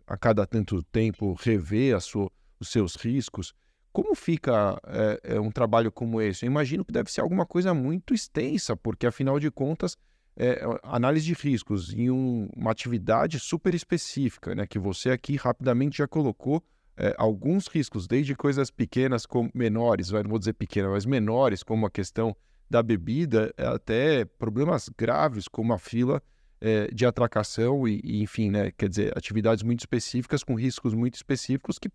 a 0.07 0.17
cada 0.17 0.47
tanto 0.47 0.81
tempo 0.81 1.33
rever 1.33 2.01
sua, 2.01 2.31
os 2.59 2.69
seus 2.69 2.95
riscos. 2.95 3.53
Como 3.93 4.15
fica 4.15 4.81
é, 5.23 5.39
um 5.39 5.51
trabalho 5.51 5.91
como 5.91 6.19
esse? 6.19 6.43
Eu 6.43 6.49
imagino 6.49 6.83
que 6.83 6.91
deve 6.91 7.11
ser 7.11 7.21
alguma 7.21 7.45
coisa 7.45 7.71
muito 7.71 8.15
extensa, 8.15 8.75
porque 8.75 9.05
afinal 9.05 9.39
de 9.39 9.51
contas 9.51 9.95
é, 10.35 10.59
análise 10.81 11.25
de 11.25 11.33
riscos 11.33 11.93
em 11.93 12.09
um, 12.09 12.49
uma 12.55 12.71
atividade 12.71 13.39
super 13.39 13.75
específica, 13.75 14.55
né, 14.55 14.65
que 14.65 14.79
você 14.79 15.11
aqui 15.11 15.35
rapidamente 15.35 15.99
já 15.99 16.07
colocou 16.07 16.63
é, 16.97 17.13
alguns 17.17 17.67
riscos, 17.67 18.07
desde 18.07 18.35
coisas 18.35 18.71
pequenas 18.71 19.25
como 19.25 19.49
menores, 19.53 20.11
não 20.11 20.23
vou 20.29 20.39
dizer 20.39 20.53
pequenas, 20.53 20.91
mas 20.91 21.05
menores, 21.05 21.63
como 21.63 21.85
a 21.85 21.91
questão 21.91 22.35
da 22.69 22.81
bebida, 22.81 23.53
até 23.57 24.25
problemas 24.25 24.89
graves 24.97 25.47
como 25.47 25.73
a 25.73 25.77
fila 25.77 26.21
é, 26.59 26.87
de 26.87 27.05
atracação 27.05 27.87
e, 27.87 28.01
e, 28.03 28.23
enfim, 28.23 28.49
né, 28.49 28.71
quer 28.71 28.89
dizer, 28.89 29.17
atividades 29.17 29.63
muito 29.63 29.81
específicas 29.81 30.43
com 30.43 30.55
riscos 30.55 30.93
muito 30.93 31.15
específicos 31.15 31.77
que 31.77 31.89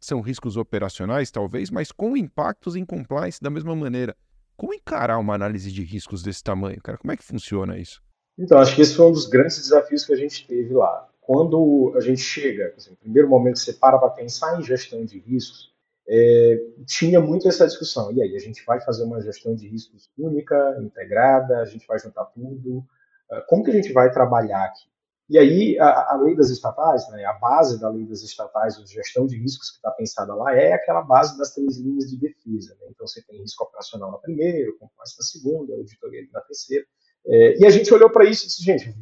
são 0.00 0.20
riscos 0.20 0.56
operacionais, 0.56 1.30
talvez, 1.30 1.70
mas 1.70 1.90
com 1.90 2.16
impactos 2.16 2.76
em 2.76 2.84
compliance 2.84 3.40
da 3.40 3.50
mesma 3.50 3.74
maneira. 3.74 4.14
Como 4.56 4.72
encarar 4.72 5.18
uma 5.18 5.34
análise 5.34 5.72
de 5.72 5.82
riscos 5.82 6.22
desse 6.22 6.44
tamanho, 6.44 6.80
cara? 6.80 6.96
Como 6.98 7.10
é 7.10 7.16
que 7.16 7.24
funciona 7.24 7.78
isso? 7.78 8.00
Então, 8.38 8.58
acho 8.58 8.74
que 8.74 8.82
esse 8.82 8.94
foi 8.94 9.06
um 9.06 9.12
dos 9.12 9.26
grandes 9.26 9.56
desafios 9.56 10.04
que 10.04 10.12
a 10.12 10.16
gente 10.16 10.46
teve 10.46 10.74
lá. 10.74 11.08
Quando 11.26 11.94
a 11.96 12.00
gente 12.00 12.20
chega, 12.20 12.74
no 12.90 12.96
primeiro 12.96 13.28
momento 13.28 13.54
que 13.54 13.60
você 13.60 13.72
para 13.72 13.98
para 13.98 14.10
pensar 14.10 14.58
em 14.58 14.62
gestão 14.62 15.04
de 15.04 15.18
riscos, 15.18 15.72
é, 16.06 16.58
tinha 16.86 17.18
muito 17.18 17.48
essa 17.48 17.66
discussão. 17.66 18.12
E 18.12 18.20
aí, 18.20 18.36
a 18.36 18.38
gente 18.38 18.62
vai 18.66 18.78
fazer 18.80 19.04
uma 19.04 19.22
gestão 19.22 19.54
de 19.54 19.66
riscos 19.66 20.10
única, 20.18 20.76
integrada, 20.80 21.60
a 21.60 21.64
gente 21.64 21.86
vai 21.86 21.98
juntar 21.98 22.26
tudo. 22.26 22.84
Ah, 23.30 23.40
como 23.48 23.64
que 23.64 23.70
a 23.70 23.74
gente 23.74 23.90
vai 23.92 24.12
trabalhar 24.12 24.64
aqui? 24.64 24.84
E 25.30 25.38
aí, 25.38 25.78
a, 25.78 26.12
a, 26.12 26.16
lei 26.16 26.36
das 26.36 26.50
estatais, 26.50 27.08
né, 27.10 27.24
a 27.24 27.32
base 27.32 27.80
da 27.80 27.88
lei 27.88 28.04
das 28.04 28.22
estatais 28.22 28.76
de 28.76 28.92
gestão 28.92 29.26
de 29.26 29.38
riscos 29.38 29.70
que 29.70 29.76
está 29.76 29.90
pensada 29.92 30.34
lá 30.34 30.54
é 30.54 30.74
aquela 30.74 31.00
base 31.00 31.38
das 31.38 31.54
três 31.54 31.78
linhas 31.78 32.10
de 32.10 32.18
defesa. 32.18 32.76
Né? 32.82 32.88
Então, 32.90 33.06
você 33.06 33.22
tem 33.22 33.40
risco 33.40 33.64
operacional 33.64 34.12
na 34.12 34.18
primeira, 34.18 34.70
compliance 34.72 35.16
na 35.18 35.24
segunda, 35.24 35.72
auditoria 35.72 36.28
na 36.30 36.42
terceira. 36.42 36.84
É, 37.26 37.58
e 37.58 37.64
a 37.64 37.70
gente 37.70 37.92
olhou 37.94 38.10
para 38.10 38.26
isso 38.26 38.44
e 38.44 38.48
disse, 38.48 38.62
gente, 38.62 38.94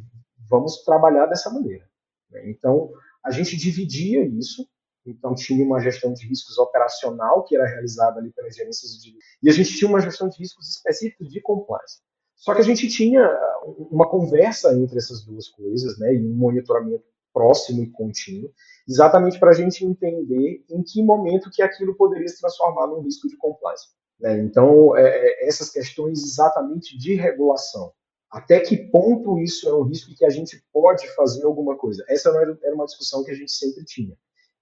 vamos 0.49 0.81
trabalhar 0.85 1.25
dessa 1.25 1.49
maneira. 1.49 1.85
Né? 2.33 2.49
Então, 2.49 2.91
a 3.23 3.31
gente 3.31 3.55
dividia 3.55 4.25
isso. 4.25 4.67
Então, 5.05 5.35
tinha 5.35 5.63
uma 5.65 5.79
gestão 5.79 6.13
de 6.13 6.27
riscos 6.27 6.57
operacional 6.57 7.43
que 7.43 7.55
era 7.55 7.65
realizada 7.65 8.19
ali 8.19 8.31
pelas 8.31 8.55
gerências 8.55 8.91
de... 9.01 9.15
E 9.41 9.49
a 9.49 9.53
gente 9.53 9.77
tinha 9.77 9.89
uma 9.89 9.99
gestão 9.99 10.27
de 10.27 10.37
riscos 10.37 10.69
específicos 10.69 11.29
de 11.29 11.41
compliance. 11.41 11.99
Só 12.35 12.53
que 12.53 12.61
a 12.61 12.63
gente 12.63 12.87
tinha 12.87 13.25
uma 13.91 14.09
conversa 14.09 14.73
entre 14.77 14.97
essas 14.97 15.23
duas 15.23 15.47
coisas, 15.49 15.97
né, 15.97 16.13
e 16.13 16.19
um 16.19 16.35
monitoramento 16.35 17.03
próximo 17.33 17.83
e 17.83 17.89
contínuo, 17.89 18.51
exatamente 18.87 19.39
para 19.39 19.49
a 19.51 19.53
gente 19.53 19.85
entender 19.85 20.63
em 20.69 20.83
que 20.83 21.03
momento 21.03 21.49
que 21.49 21.61
aquilo 21.61 21.95
poderia 21.95 22.27
se 22.27 22.39
transformar 22.39 22.87
num 22.87 23.01
risco 23.01 23.27
de 23.27 23.37
compliance. 23.37 23.87
Né? 24.19 24.39
Então, 24.41 24.95
é, 24.95 25.03
é 25.03 25.47
essas 25.47 25.69
questões 25.69 26.23
exatamente 26.23 26.97
de 26.97 27.15
regulação, 27.15 27.91
até 28.33 28.59
que 28.59 28.75
ponto 28.75 29.37
isso 29.37 29.69
é 29.69 29.75
um 29.75 29.83
risco 29.83 30.15
que 30.15 30.25
a 30.25 30.29
gente 30.29 30.59
pode 30.73 31.07
fazer 31.13 31.45
alguma 31.45 31.77
coisa? 31.77 32.03
Essa 32.09 32.29
era 32.63 32.73
uma 32.73 32.85
discussão 32.85 33.23
que 33.23 33.29
a 33.29 33.35
gente 33.35 33.51
sempre 33.51 33.85
tinha. 33.85 34.17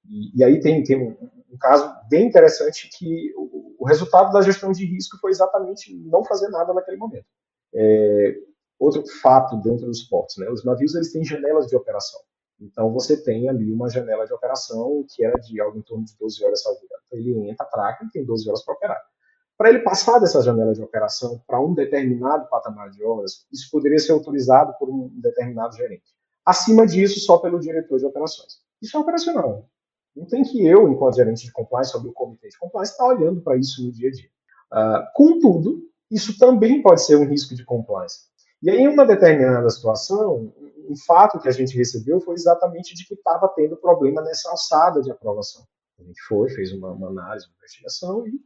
E, 0.06 0.38
e 0.38 0.44
aí 0.44 0.60
tem, 0.60 0.84
tem 0.84 0.98
um, 0.98 1.12
um, 1.50 1.58
caso 1.58 1.90
bem 2.10 2.28
interessante 2.28 2.90
que 2.90 3.34
o, 3.38 3.78
o 3.80 3.86
resultado 3.86 4.34
da 4.34 4.42
gestão 4.42 4.74
de 4.74 4.86
risco 4.86 5.18
foi 5.20 5.32
exatamente 5.32 5.96
não 5.96 6.22
fazer 6.26 6.50
nada 6.50 6.74
naquele 6.74 6.98
momento. 6.98 7.26
É, 7.74 8.36
outro 8.78 9.04
fato 9.22 9.56
dentro 9.62 9.86
dos 9.86 10.04
portos, 10.04 10.36
né? 10.38 10.50
Os 10.50 10.66
navios 10.66 10.94
eles 10.94 11.14
têm 11.14 11.24
janelas 11.24 11.68
de 11.68 11.76
operação. 11.76 12.20
Então 12.60 12.92
você 12.92 13.16
tem 13.24 13.48
ali 13.48 13.72
uma 13.72 13.90
janela 13.90 14.26
de 14.26 14.34
operação 14.34 15.06
que 15.16 15.24
era 15.24 15.40
de 15.40 15.62
algo 15.62 15.78
em 15.78 15.82
torno 15.82 16.04
de 16.04 16.14
12 16.20 16.44
horas. 16.44 16.62
Então, 16.62 17.18
ele 17.18 17.50
entra, 17.50 17.66
atraca 17.66 18.04
e 18.04 18.10
tem 18.10 18.26
12 18.26 18.50
horas 18.50 18.66
para 18.66 18.74
operar. 18.74 19.02
Para 19.62 19.70
ele 19.70 19.80
passar 19.84 20.18
dessa 20.18 20.42
janela 20.42 20.74
de 20.74 20.82
operação 20.82 21.40
para 21.46 21.62
um 21.62 21.72
determinado 21.72 22.50
patamar 22.50 22.90
de 22.90 23.04
horas, 23.04 23.46
isso 23.54 23.70
poderia 23.70 24.00
ser 24.00 24.12
autorizado 24.12 24.74
por 24.80 24.90
um 24.90 25.08
determinado 25.22 25.76
gerente. 25.76 26.16
Acima 26.44 26.88
disso, 26.88 27.20
só 27.20 27.38
pelo 27.38 27.60
diretor 27.60 28.00
de 28.00 28.06
operações. 28.08 28.54
Isso 28.82 28.98
é 28.98 29.00
operacional. 29.00 29.70
Não 30.16 30.26
tem 30.26 30.42
que 30.42 30.66
eu, 30.66 30.88
enquanto 30.90 31.18
gerente 31.18 31.46
de 31.46 31.52
compliance, 31.52 31.96
ou 31.96 32.02
o 32.02 32.12
comitê 32.12 32.50
de 32.50 32.58
compliance, 32.58 32.94
estar 32.94 33.04
tá 33.04 33.10
olhando 33.12 33.40
para 33.40 33.56
isso 33.56 33.86
no 33.86 33.92
dia 33.92 34.10
a 34.10 34.12
dia. 34.12 34.30
Uh, 34.74 35.06
contudo, 35.14 35.84
isso 36.10 36.40
também 36.40 36.82
pode 36.82 37.06
ser 37.06 37.18
um 37.18 37.30
risco 37.30 37.54
de 37.54 37.64
compliance. 37.64 38.22
E 38.64 38.70
aí, 38.72 38.80
em 38.80 38.88
uma 38.88 39.06
determinada 39.06 39.70
situação, 39.70 40.52
um 40.90 40.98
fato 41.06 41.40
que 41.40 41.48
a 41.48 41.52
gente 41.52 41.78
recebeu 41.78 42.20
foi 42.20 42.34
exatamente 42.34 42.96
de 42.96 43.06
que 43.06 43.14
estava 43.14 43.48
tendo 43.50 43.78
problema 43.78 44.24
nessa 44.24 44.50
alçada 44.50 45.04
de 45.04 45.12
aprovação. 45.12 45.64
A 46.00 46.04
gente 46.04 46.20
foi, 46.24 46.50
fez 46.50 46.74
uma, 46.74 46.90
uma 46.90 47.10
análise, 47.10 47.46
uma 47.46 47.58
investigação, 47.58 48.28
e 48.28 48.42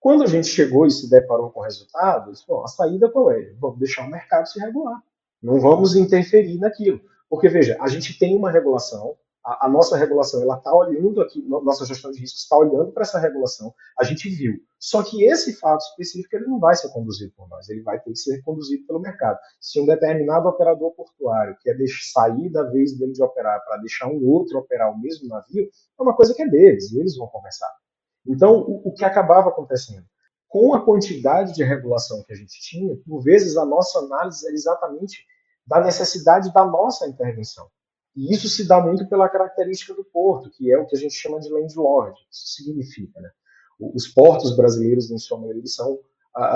quando 0.00 0.24
a 0.24 0.26
gente 0.26 0.48
chegou 0.48 0.86
e 0.86 0.90
se 0.90 1.10
deparou 1.10 1.50
com 1.50 1.60
resultados, 1.60 2.42
bom, 2.48 2.64
a 2.64 2.68
saída 2.68 3.10
qual 3.10 3.30
é? 3.30 3.52
Vamos 3.60 3.78
deixar 3.78 4.06
o 4.06 4.10
mercado 4.10 4.46
se 4.46 4.58
regular. 4.58 4.98
Não 5.42 5.60
vamos 5.60 5.94
interferir 5.94 6.58
naquilo. 6.58 7.00
Porque, 7.28 7.48
veja, 7.48 7.76
a 7.80 7.86
gente 7.86 8.18
tem 8.18 8.34
uma 8.34 8.50
regulação, 8.50 9.14
a, 9.44 9.66
a 9.66 9.68
nossa 9.68 9.96
regulação 9.96 10.42
ela 10.42 10.56
está 10.56 10.74
olhando 10.74 11.20
aqui, 11.20 11.42
nossa 11.46 11.84
gestão 11.84 12.10
de 12.10 12.18
riscos 12.18 12.42
está 12.42 12.56
olhando 12.56 12.92
para 12.92 13.02
essa 13.02 13.18
regulação, 13.18 13.74
a 13.98 14.04
gente 14.04 14.28
viu. 14.30 14.54
Só 14.78 15.02
que 15.02 15.24
esse 15.24 15.52
fato 15.52 15.82
específico 15.82 16.34
ele 16.34 16.46
não 16.46 16.58
vai 16.58 16.74
ser 16.74 16.88
conduzido 16.88 17.32
por 17.36 17.48
nós, 17.48 17.68
ele 17.68 17.82
vai 17.82 18.00
ter 18.00 18.10
que 18.10 18.18
ser 18.18 18.42
conduzido 18.42 18.86
pelo 18.86 19.00
mercado. 19.00 19.38
Se 19.60 19.78
um 19.80 19.86
determinado 19.86 20.48
operador 20.48 20.92
portuário 20.92 21.56
quer 21.62 21.76
sair 22.12 22.50
da 22.50 22.62
vez 22.64 22.98
dele 22.98 23.12
de 23.12 23.22
operar 23.22 23.62
para 23.64 23.76
deixar 23.76 24.08
um 24.08 24.26
outro 24.26 24.58
operar 24.58 24.90
o 24.90 24.98
mesmo 24.98 25.28
navio, 25.28 25.68
é 25.98 26.02
uma 26.02 26.16
coisa 26.16 26.34
que 26.34 26.42
é 26.42 26.48
deles, 26.48 26.90
e 26.90 26.98
eles 26.98 27.16
vão 27.16 27.28
conversar. 27.28 27.70
Então, 28.26 28.60
o, 28.60 28.88
o 28.88 28.92
que 28.92 29.04
acabava 29.04 29.48
acontecendo? 29.48 30.04
Com 30.48 30.74
a 30.74 30.84
quantidade 30.84 31.54
de 31.54 31.62
regulação 31.62 32.22
que 32.24 32.32
a 32.32 32.36
gente 32.36 32.60
tinha, 32.60 32.96
por 33.06 33.22
vezes 33.22 33.56
a 33.56 33.64
nossa 33.64 34.00
análise 34.00 34.46
era 34.46 34.54
exatamente 34.54 35.24
da 35.66 35.80
necessidade 35.80 36.52
da 36.52 36.64
nossa 36.64 37.06
intervenção. 37.06 37.68
E 38.16 38.34
isso 38.34 38.48
se 38.48 38.66
dá 38.66 38.80
muito 38.80 39.08
pela 39.08 39.28
característica 39.28 39.94
do 39.94 40.04
porto, 40.04 40.50
que 40.50 40.72
é 40.72 40.78
o 40.78 40.86
que 40.86 40.96
a 40.96 40.98
gente 40.98 41.14
chama 41.14 41.38
de 41.38 41.48
landlord. 41.48 42.18
Isso 42.30 42.54
significa, 42.56 43.20
né? 43.20 43.30
Os 43.94 44.08
portos 44.08 44.54
brasileiros, 44.56 45.10
em 45.10 45.18
sua 45.18 45.38
maioria, 45.38 45.60
eles, 45.60 45.74
são, 45.74 45.98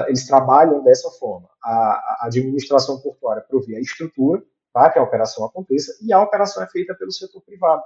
eles 0.08 0.26
trabalham 0.26 0.82
dessa 0.82 1.10
forma. 1.12 1.48
A 1.62 2.26
administração 2.26 3.00
portuária 3.00 3.42
provê 3.48 3.76
a 3.76 3.80
estrutura 3.80 4.42
para 4.74 4.90
que 4.90 4.98
a 4.98 5.02
operação 5.02 5.46
aconteça 5.46 5.96
e 6.02 6.12
a 6.12 6.20
operação 6.20 6.60
é 6.60 6.66
feita 6.66 6.92
pelo 6.96 7.12
setor 7.12 7.40
privado. 7.42 7.80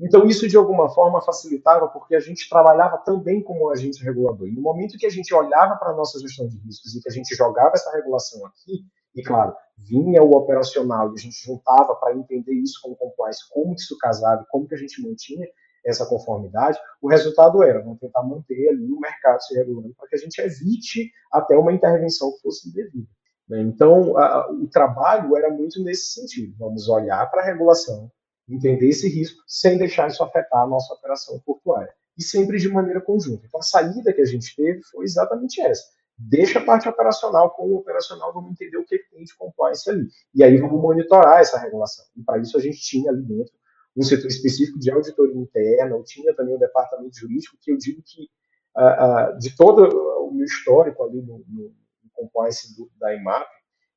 Então, 0.00 0.24
isso 0.24 0.46
de 0.46 0.56
alguma 0.56 0.88
forma 0.88 1.20
facilitava 1.20 1.88
porque 1.88 2.14
a 2.14 2.20
gente 2.20 2.48
trabalhava 2.48 2.98
também 2.98 3.42
como 3.42 3.68
agente 3.70 4.04
regulador. 4.04 4.46
E 4.46 4.52
no 4.52 4.62
momento 4.62 4.96
que 4.96 5.06
a 5.06 5.10
gente 5.10 5.34
olhava 5.34 5.74
para 5.76 5.90
a 5.90 5.96
nossa 5.96 6.20
gestão 6.20 6.46
de 6.46 6.56
riscos 6.58 6.94
e 6.94 7.02
que 7.02 7.08
a 7.08 7.12
gente 7.12 7.34
jogava 7.34 7.72
essa 7.74 7.90
regulação 7.90 8.46
aqui, 8.46 8.84
e 9.16 9.22
claro, 9.22 9.52
vinha 9.76 10.22
o 10.22 10.30
operacional 10.30 11.10
e 11.10 11.14
a 11.14 11.20
gente 11.20 11.44
juntava 11.44 11.96
para 11.96 12.14
entender 12.16 12.52
isso 12.52 12.78
como 12.80 12.94
compliance, 12.94 13.40
como 13.50 13.74
que 13.74 13.80
isso 13.80 13.98
casava, 13.98 14.46
como 14.48 14.68
que 14.68 14.76
a 14.76 14.78
gente 14.78 15.02
mantinha 15.02 15.46
essa 15.84 16.06
conformidade, 16.06 16.78
o 17.00 17.08
resultado 17.08 17.62
era, 17.62 17.80
vamos 17.80 17.98
tentar 17.98 18.22
manter 18.22 18.68
ali 18.68 18.92
o 18.92 19.00
mercado 19.00 19.40
se 19.42 19.54
regulando 19.54 19.94
para 19.96 20.08
que 20.08 20.16
a 20.16 20.18
gente 20.18 20.38
evite 20.40 21.10
até 21.32 21.56
uma 21.56 21.72
intervenção 21.72 22.30
que 22.32 22.42
fosse 22.42 22.68
indevida. 22.68 23.08
Né? 23.48 23.60
Então, 23.62 24.16
a, 24.16 24.50
o 24.50 24.66
trabalho 24.68 25.36
era 25.36 25.50
muito 25.50 25.82
nesse 25.82 26.20
sentido, 26.20 26.54
vamos 26.58 26.88
olhar 26.88 27.30
para 27.30 27.42
a 27.42 27.44
regulação, 27.44 28.10
entender 28.48 28.88
esse 28.88 29.08
risco, 29.08 29.42
sem 29.46 29.78
deixar 29.78 30.08
isso 30.08 30.22
afetar 30.22 30.62
a 30.62 30.66
nossa 30.66 30.94
operação 30.94 31.38
portuária. 31.40 31.92
E 32.16 32.22
sempre 32.22 32.58
de 32.58 32.68
maneira 32.68 33.00
conjunta. 33.00 33.46
Então, 33.46 33.60
a 33.60 33.62
saída 33.62 34.12
que 34.12 34.20
a 34.20 34.26
gente 34.26 34.54
teve 34.56 34.82
foi 34.90 35.04
exatamente 35.04 35.60
essa 35.60 35.84
deixa 36.18 36.58
a 36.58 36.64
parte 36.64 36.88
operacional 36.88 37.50
com 37.50 37.68
o 37.68 37.76
operacional, 37.76 38.34
vamos 38.34 38.50
entender 38.50 38.76
o 38.76 38.84
que, 38.84 38.98
tem 39.10 39.22
de 39.22 39.36
compliance 39.36 39.88
ali. 39.88 40.08
E 40.34 40.42
aí 40.42 40.56
vamos 40.58 40.80
monitorar 40.82 41.38
essa 41.38 41.58
regulação. 41.58 42.04
E 42.16 42.22
para 42.22 42.38
isso 42.38 42.56
a 42.56 42.60
gente 42.60 42.80
tinha 42.80 43.10
ali 43.10 43.22
dentro 43.22 43.52
um 43.96 44.02
setor 44.02 44.26
específico 44.26 44.78
de 44.78 44.90
auditoria 44.90 45.36
interna, 45.36 45.96
eu 45.96 46.04
tinha 46.04 46.34
também 46.34 46.54
o 46.54 46.58
departamento 46.58 47.16
jurídico, 47.16 47.56
que 47.60 47.70
eu 47.72 47.76
digo 47.76 48.02
que 48.04 48.28
uh, 48.76 49.34
uh, 49.34 49.38
de 49.38 49.56
todo 49.56 49.82
o 50.24 50.32
meu 50.32 50.44
histórico 50.44 51.02
ali 51.04 51.20
no, 51.22 51.44
no 51.48 51.72
compliance 52.18 52.76
do, 52.76 52.90
da 52.98 53.14
IMAP, 53.14 53.46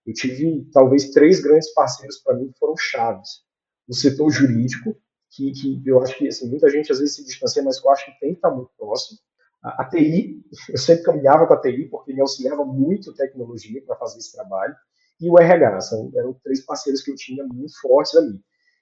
eu 0.05 0.13
tive 0.13 0.67
talvez 0.71 1.11
três 1.11 1.41
grandes 1.41 1.73
parceiros 1.73 2.17
para 2.19 2.35
mim 2.35 2.51
que 2.51 2.57
foram 2.57 2.75
chaves. 2.77 3.41
O 3.87 3.93
setor 3.93 4.29
jurídico, 4.29 4.95
que, 5.29 5.51
que 5.51 5.81
eu 5.85 6.01
acho 6.01 6.17
que 6.17 6.27
assim, 6.27 6.49
muita 6.49 6.69
gente 6.69 6.91
às 6.91 6.99
vezes 6.99 7.15
se 7.15 7.25
distancia, 7.25 7.63
mas 7.63 7.83
eu 7.83 7.89
acho 7.89 8.05
que 8.05 8.19
tem 8.19 8.31
que 8.31 8.37
estar 8.37 8.51
muito 8.51 8.71
próximo. 8.77 9.19
A, 9.63 9.85
TI, 9.85 10.43
eu 10.69 10.77
sempre 10.77 11.03
caminhava 11.03 11.45
com 11.45 11.53
a 11.53 11.61
TI, 11.61 11.87
porque 11.89 12.13
me 12.13 12.21
auxiliava 12.21 12.65
muito 12.65 13.13
tecnologia 13.13 13.81
para 13.85 13.95
fazer 13.95 14.17
esse 14.17 14.31
trabalho, 14.31 14.75
e 15.19 15.29
o 15.29 15.37
RH, 15.37 15.81
são, 15.81 16.11
eram 16.15 16.33
três 16.43 16.65
parceiros 16.65 17.03
que 17.03 17.11
eu 17.11 17.15
tinha 17.15 17.45
muito 17.45 17.79
fortes 17.79 18.15
ali. 18.15 18.41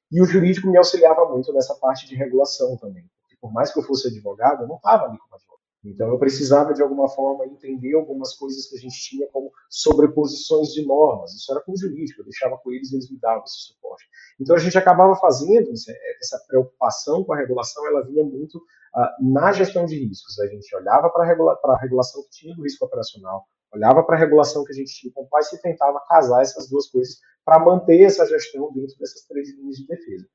E 0.10 0.21
o 0.21 0.25
jurídico 0.25 0.69
me 0.69 0.78
auxiliava 0.78 1.28
muito 1.30 1.52
nessa 1.52 1.75
parte 1.75 2.08
de 2.08 2.15
regulação 2.15 2.78
também, 2.78 3.06
porque 3.21 3.36
por 3.41 3.52
mais 3.52 3.73
que 3.73 3.80
eu 3.80 3.84
fosse 3.84 4.08
advogado, 4.08 4.63
eu 4.63 4.67
não 4.67 4.78
estava 4.78 5.04
ali 5.04 5.17
como 5.17 5.36
advogado. 5.36 5.48
Então 5.83 6.09
eu 6.09 6.19
precisava 6.19 6.73
de 6.73 6.81
alguma 6.81 7.07
forma 7.07 7.45
entender 7.45 7.95
algumas 7.95 8.35
coisas 8.35 8.67
que 8.67 8.75
a 8.75 8.79
gente 8.79 8.99
tinha 8.99 9.27
como 9.27 9.49
sobreposições 9.69 10.69
de 10.69 10.85
normas. 10.85 11.33
Isso 11.33 11.51
era 11.51 11.61
com 11.61 11.71
o 11.71 11.77
jurídico, 11.77 12.21
eu 12.21 12.25
deixava 12.25 12.57
com 12.57 12.71
eles 12.71 12.91
e 12.91 12.95
eles 12.95 13.09
me 13.09 13.17
davam 13.17 13.43
esse 13.43 13.67
suporte. 13.67 14.05
Então 14.39 14.55
a 14.55 14.59
gente 14.59 14.77
acabava 14.77 15.15
fazendo 15.15 15.71
essa 15.71 16.43
preocupação 16.47 17.23
com 17.23 17.33
a 17.33 17.37
regulação, 17.37 17.85
ela 17.87 18.05
vinha 18.05 18.23
muito 18.23 18.57
uh, 18.57 19.31
na 19.31 19.53
gestão 19.53 19.85
de 19.85 19.97
riscos. 19.97 20.37
A 20.39 20.47
gente 20.47 20.75
olhava 20.75 21.09
para 21.09 21.23
a 21.23 21.27
regula 21.27 21.57
regulação 21.81 22.23
que 22.23 22.29
tinha 22.31 22.55
do 22.55 22.63
risco 22.63 22.85
operacional, 22.85 23.45
olhava 23.73 24.03
para 24.03 24.17
a 24.17 24.19
regulação 24.19 24.65
que 24.65 24.73
a 24.73 24.75
gente 24.75 24.93
tinha 24.93 25.13
com 25.13 25.21
o 25.21 25.55
e 25.55 25.61
tentava 25.61 25.99
casar 26.09 26.41
essas 26.41 26.69
duas 26.69 26.87
coisas 26.89 27.19
para 27.45 27.57
manter 27.57 28.01
essa 28.01 28.25
gestão 28.25 28.71
dentro 28.73 28.97
dessas 28.99 29.25
três 29.25 29.49
linhas 29.55 29.77
de 29.77 29.87
defesa. 29.87 30.27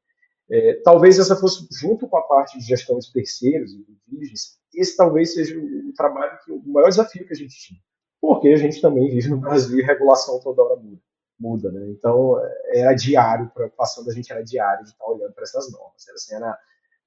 É, 0.50 0.74
talvez 0.84 1.18
essa 1.18 1.36
fosse, 1.36 1.66
junto 1.80 2.06
com 2.06 2.16
a 2.16 2.22
parte 2.22 2.58
de 2.58 2.64
gestão 2.64 2.98
de 2.98 3.10
terceiros 3.12 3.72
e 3.72 3.78
de 3.78 3.98
diligence, 4.06 4.58
esse 4.74 4.96
talvez 4.96 5.34
seja 5.34 5.58
o, 5.58 5.92
trabalho, 5.94 6.38
que, 6.44 6.52
o 6.52 6.62
maior 6.66 6.88
desafio 6.88 7.26
que 7.26 7.32
a 7.32 7.36
gente 7.36 7.56
tinha. 7.56 7.80
Porque 8.20 8.48
a 8.48 8.56
gente 8.56 8.80
também 8.80 9.08
vive 9.08 9.28
no 9.28 9.38
Brasil 9.38 9.78
e 9.78 9.82
regulação 9.82 10.40
toda 10.40 10.62
hora 10.62 10.76
muda. 10.76 11.00
muda 11.38 11.72
né? 11.72 11.86
Então, 11.90 12.38
é, 12.44 12.80
era 12.80 12.94
diário, 12.94 13.46
a 13.46 13.50
preocupação 13.50 14.04
da 14.04 14.12
gente 14.12 14.30
era 14.32 14.42
diário 14.42 14.84
de 14.84 14.90
estar 14.90 15.06
olhando 15.06 15.32
para 15.32 15.44
essas 15.44 15.70
normas. 15.72 16.06
Era, 16.06 16.14
assim, 16.14 16.34
era, 16.34 16.58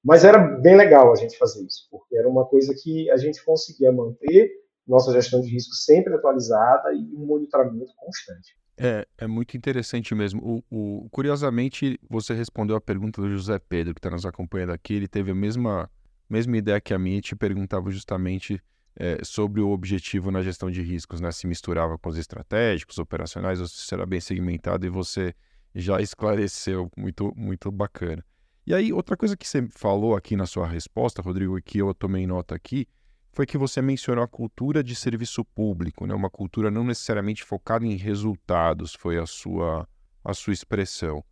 mas 0.02 0.24
era 0.24 0.38
bem 0.38 0.76
legal 0.76 1.12
a 1.12 1.16
gente 1.16 1.38
fazer 1.38 1.64
isso, 1.64 1.86
porque 1.90 2.16
era 2.16 2.28
uma 2.28 2.46
coisa 2.46 2.74
que 2.74 3.10
a 3.10 3.16
gente 3.16 3.44
conseguia 3.44 3.92
manter 3.92 4.50
nossa 4.86 5.12
gestão 5.12 5.40
de 5.40 5.48
risco 5.48 5.74
sempre 5.74 6.14
atualizada 6.14 6.92
e 6.92 7.14
um 7.14 7.26
monitoramento 7.26 7.92
constante. 7.96 8.56
É, 8.78 9.06
é 9.18 9.26
muito 9.26 9.56
interessante 9.56 10.14
mesmo. 10.14 10.62
O, 10.70 11.02
o, 11.04 11.10
curiosamente, 11.10 11.98
você 12.08 12.32
respondeu 12.32 12.76
a 12.76 12.80
pergunta 12.80 13.20
do 13.20 13.28
José 13.28 13.58
Pedro, 13.58 13.92
que 13.92 13.98
está 13.98 14.08
nos 14.08 14.24
acompanhando 14.24 14.70
aqui. 14.70 14.94
Ele 14.94 15.08
teve 15.08 15.32
a 15.32 15.34
mesma, 15.34 15.90
mesma 16.30 16.56
ideia 16.56 16.80
que 16.80 16.94
a 16.94 16.98
minha 16.98 17.18
e 17.18 17.20
te 17.20 17.34
perguntava 17.34 17.90
justamente 17.90 18.62
é, 18.94 19.18
sobre 19.24 19.60
o 19.60 19.70
objetivo 19.70 20.30
na 20.30 20.42
gestão 20.42 20.70
de 20.70 20.80
riscos, 20.80 21.20
né? 21.20 21.32
Se 21.32 21.46
misturava 21.46 21.98
com 21.98 22.08
os 22.08 22.16
estratégicos, 22.16 22.98
operacionais, 22.98 23.60
ou 23.60 23.66
se 23.66 23.78
será 23.86 24.06
bem 24.06 24.20
segmentado, 24.20 24.86
e 24.86 24.88
você 24.88 25.34
já 25.74 26.00
esclareceu. 26.00 26.88
Muito, 26.96 27.32
muito 27.36 27.72
bacana. 27.72 28.24
E 28.64 28.72
aí, 28.72 28.92
outra 28.92 29.16
coisa 29.16 29.36
que 29.36 29.48
você 29.48 29.66
falou 29.70 30.14
aqui 30.14 30.36
na 30.36 30.46
sua 30.46 30.68
resposta, 30.68 31.20
Rodrigo, 31.20 31.58
e 31.58 31.62
que 31.62 31.78
eu 31.78 31.92
tomei 31.92 32.26
nota 32.26 32.54
aqui, 32.54 32.86
foi 33.38 33.46
que 33.46 33.56
você 33.56 33.80
mencionou 33.80 34.24
a 34.24 34.26
cultura 34.26 34.82
de 34.82 34.96
serviço 34.96 35.44
público, 35.44 36.04
né? 36.08 36.12
uma 36.12 36.28
cultura 36.28 36.72
não 36.72 36.82
necessariamente 36.82 37.44
focada 37.44 37.86
em 37.86 37.94
resultados, 37.94 38.96
foi 38.96 39.16
a 39.16 39.26
sua, 39.26 39.88
a 40.24 40.34
sua 40.34 40.52
expressão. 40.52 41.24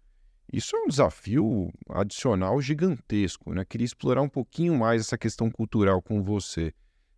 Isso 0.53 0.77
é 0.77 0.79
um 0.79 0.87
desafio 0.87 1.69
adicional 1.91 2.63
gigantesco. 2.63 3.53
Né? 3.53 3.65
Queria 3.65 3.85
explorar 3.85 4.23
um 4.23 4.29
pouquinho 4.29 4.79
mais 4.79 5.01
essa 5.01 5.19
questão 5.19 5.51
cultural 5.51 6.01
com 6.01 6.23
você. 6.23 6.73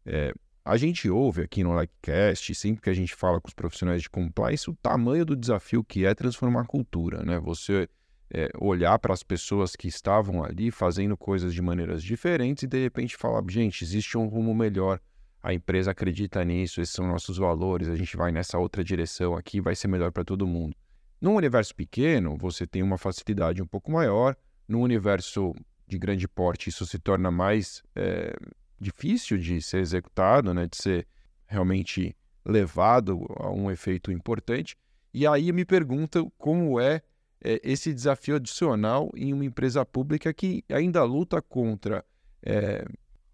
É, 0.06 0.32
a 0.64 0.78
gente 0.78 1.10
ouve 1.10 1.42
aqui 1.42 1.62
no 1.62 1.74
Likecast, 1.74 2.54
sempre 2.54 2.80
que 2.80 2.88
a 2.88 2.94
gente 2.94 3.14
fala 3.14 3.42
com 3.42 3.48
os 3.48 3.54
profissionais 3.54 4.00
de 4.00 4.08
compliance, 4.08 4.70
o 4.70 4.74
tamanho 4.74 5.26
do 5.26 5.36
desafio 5.36 5.84
que 5.84 6.06
é 6.06 6.14
transformar 6.14 6.62
a 6.62 6.66
cultura. 6.66 7.22
Né? 7.22 7.38
Você 7.40 7.90
é, 8.32 8.48
olhar 8.58 8.98
para 8.98 9.14
as 9.14 9.22
pessoas 9.22 9.74
que 9.74 9.88
estavam 9.88 10.44
ali 10.44 10.70
fazendo 10.70 11.16
coisas 11.16 11.54
de 11.54 11.62
maneiras 11.62 12.02
diferentes 12.02 12.64
e 12.64 12.66
de 12.66 12.82
repente 12.82 13.16
falar: 13.16 13.42
gente, 13.48 13.82
existe 13.82 14.18
um 14.18 14.26
rumo 14.26 14.54
melhor, 14.54 15.00
a 15.42 15.54
empresa 15.54 15.90
acredita 15.90 16.44
nisso, 16.44 16.80
esses 16.80 16.94
são 16.94 17.06
nossos 17.06 17.38
valores, 17.38 17.88
a 17.88 17.96
gente 17.96 18.16
vai 18.16 18.30
nessa 18.30 18.58
outra 18.58 18.84
direção 18.84 19.34
aqui, 19.34 19.60
vai 19.60 19.74
ser 19.74 19.88
melhor 19.88 20.12
para 20.12 20.24
todo 20.24 20.46
mundo. 20.46 20.76
Num 21.20 21.34
universo 21.34 21.74
pequeno, 21.74 22.36
você 22.36 22.66
tem 22.66 22.82
uma 22.82 22.98
facilidade 22.98 23.62
um 23.62 23.66
pouco 23.66 23.90
maior, 23.90 24.36
num 24.68 24.82
universo 24.82 25.54
de 25.86 25.98
grande 25.98 26.28
porte, 26.28 26.68
isso 26.68 26.86
se 26.86 26.98
torna 26.98 27.30
mais 27.30 27.82
é, 27.96 28.36
difícil 28.78 29.38
de 29.38 29.60
ser 29.62 29.78
executado, 29.78 30.52
né, 30.52 30.66
de 30.66 30.76
ser 30.76 31.06
realmente 31.46 32.14
levado 32.44 33.26
a 33.36 33.50
um 33.50 33.70
efeito 33.70 34.12
importante. 34.12 34.76
E 35.12 35.26
aí 35.26 35.50
me 35.50 35.64
pergunta 35.64 36.24
como 36.36 36.78
é 36.78 37.02
é, 37.42 37.60
esse 37.62 37.92
desafio 37.92 38.36
adicional 38.36 39.10
em 39.14 39.32
uma 39.32 39.44
empresa 39.44 39.84
pública 39.84 40.32
que 40.32 40.64
ainda 40.68 41.02
luta 41.04 41.40
contra 41.40 42.04
é, 42.42 42.84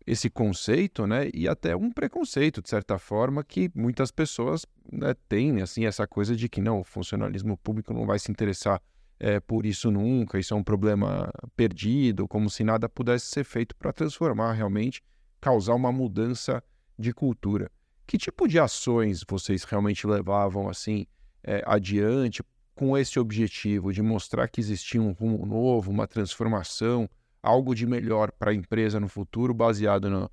esse 0.06 0.28
conceito, 0.28 1.06
né? 1.06 1.30
E 1.32 1.48
até 1.48 1.74
um 1.74 1.90
preconceito, 1.90 2.60
de 2.60 2.68
certa 2.68 2.98
forma, 2.98 3.42
que 3.42 3.70
muitas 3.74 4.10
pessoas 4.10 4.66
né, 4.92 5.14
têm, 5.28 5.62
assim, 5.62 5.86
essa 5.86 6.06
coisa 6.06 6.36
de 6.36 6.48
que 6.48 6.60
não, 6.60 6.80
o 6.80 6.84
funcionalismo 6.84 7.56
público 7.56 7.94
não 7.94 8.04
vai 8.04 8.18
se 8.18 8.30
interessar 8.30 8.80
é, 9.18 9.40
por 9.40 9.64
isso 9.64 9.90
nunca, 9.90 10.38
isso 10.38 10.52
é 10.52 10.56
um 10.56 10.62
problema 10.62 11.30
perdido, 11.56 12.28
como 12.28 12.50
se 12.50 12.64
nada 12.64 12.88
pudesse 12.88 13.26
ser 13.26 13.44
feito 13.44 13.74
para 13.76 13.92
transformar 13.92 14.52
realmente, 14.52 15.02
causar 15.40 15.74
uma 15.74 15.92
mudança 15.92 16.62
de 16.98 17.12
cultura. 17.12 17.70
Que 18.06 18.18
tipo 18.18 18.46
de 18.46 18.58
ações 18.58 19.24
vocês 19.26 19.64
realmente 19.64 20.06
levavam 20.06 20.68
assim 20.68 21.06
é, 21.42 21.62
adiante 21.64 22.42
com 22.74 22.96
esse 22.96 23.18
objetivo 23.18 23.92
de 23.92 24.02
mostrar 24.02 24.48
que 24.48 24.60
existia 24.60 25.00
um 25.00 25.12
rumo 25.12 25.46
novo, 25.46 25.90
uma 25.90 26.06
transformação, 26.06 27.08
algo 27.42 27.74
de 27.74 27.87
melhor 27.87 28.32
para 28.32 28.50
a 28.50 28.54
empresa 28.54 28.98
no 28.98 29.08
futuro, 29.08 29.54
baseado 29.54 30.10
no, 30.10 30.30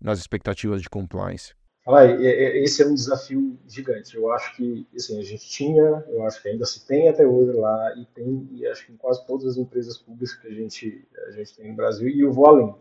nas 0.00 0.18
expectativas 0.18 0.80
de 0.80 0.88
compliance? 0.88 1.54
Ah, 1.88 2.04
esse 2.04 2.82
é 2.82 2.86
um 2.86 2.94
desafio 2.94 3.58
gigante. 3.66 4.14
Eu 4.14 4.30
acho 4.30 4.54
que 4.54 4.86
assim, 4.94 5.18
a 5.18 5.24
gente 5.24 5.48
tinha, 5.48 6.04
eu 6.08 6.22
acho 6.24 6.40
que 6.42 6.48
ainda 6.48 6.64
se 6.66 6.86
tem 6.86 7.08
até 7.08 7.26
hoje 7.26 7.52
lá, 7.52 7.94
e 7.96 8.04
tem, 8.14 8.48
e 8.52 8.66
acho 8.66 8.86
que 8.86 8.92
em 8.92 8.96
quase 8.96 9.26
todas 9.26 9.46
as 9.46 9.56
empresas 9.56 9.96
públicas 9.96 10.34
que 10.34 10.46
a 10.46 10.52
gente, 10.52 11.08
a 11.28 11.30
gente 11.32 11.56
tem 11.56 11.68
no 11.68 11.76
Brasil, 11.76 12.08
e 12.08 12.20
eu 12.20 12.32
vou 12.32 12.46
além. 12.46 12.74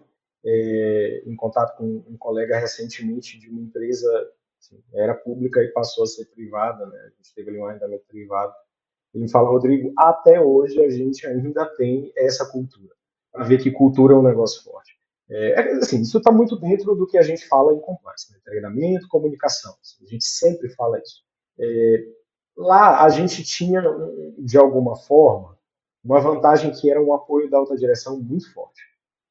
É, 0.46 1.24
em 1.26 1.36
contato 1.36 1.76
com 1.78 2.04
um 2.08 2.18
colega 2.18 2.58
recentemente 2.58 3.38
de 3.40 3.50
uma 3.50 3.62
empresa, 3.62 4.08
assim, 4.60 4.82
era 4.94 5.14
pública 5.14 5.62
e 5.62 5.68
passou 5.70 6.04
a 6.04 6.08
ser 6.08 6.26
privada, 6.26 6.86
né? 6.86 6.98
a 6.98 7.10
gente 7.10 7.34
teve 7.36 7.50
ali 7.50 7.60
um 7.60 7.66
arrendamento 7.66 8.06
privado, 8.08 8.54
ele 9.14 9.28
fala, 9.28 9.50
Rodrigo, 9.50 9.92
até 9.98 10.40
hoje 10.40 10.84
a 10.84 10.90
gente 10.90 11.26
ainda 11.26 11.66
tem 11.76 12.12
essa 12.16 12.46
cultura, 12.46 12.94
para 13.32 13.44
ver 13.44 13.62
que 13.62 13.72
cultura 13.72 14.14
é 14.14 14.18
um 14.18 14.24
negócio 14.24 14.64
forte. 14.64 14.98
É, 15.30 15.52
é 15.52 15.72
assim, 15.74 16.02
isso 16.02 16.18
está 16.18 16.32
muito 16.32 16.56
dentro 16.60 16.96
do 16.96 17.06
que 17.06 17.18
a 17.18 17.22
gente 17.22 17.48
fala 17.48 17.74
em 17.74 17.80
compliance, 17.80 18.32
né? 18.32 18.40
treinamento, 18.44 19.08
comunicação. 19.08 19.76
Assim, 19.82 20.04
a 20.04 20.08
gente 20.08 20.26
sempre 20.26 20.70
fala 20.70 21.00
isso. 21.00 21.24
É, 21.60 22.06
lá 22.58 23.04
a 23.04 23.10
gente 23.10 23.44
tinha, 23.44 23.82
de 24.38 24.58
alguma 24.58 24.96
forma, 24.96 25.58
uma 26.04 26.20
vantagem 26.20 26.72
que 26.72 26.90
era 26.90 27.02
um 27.02 27.14
apoio 27.14 27.50
da 27.50 27.58
alta 27.58 27.76
direção 27.76 28.20
muito 28.20 28.52
forte, 28.54 28.82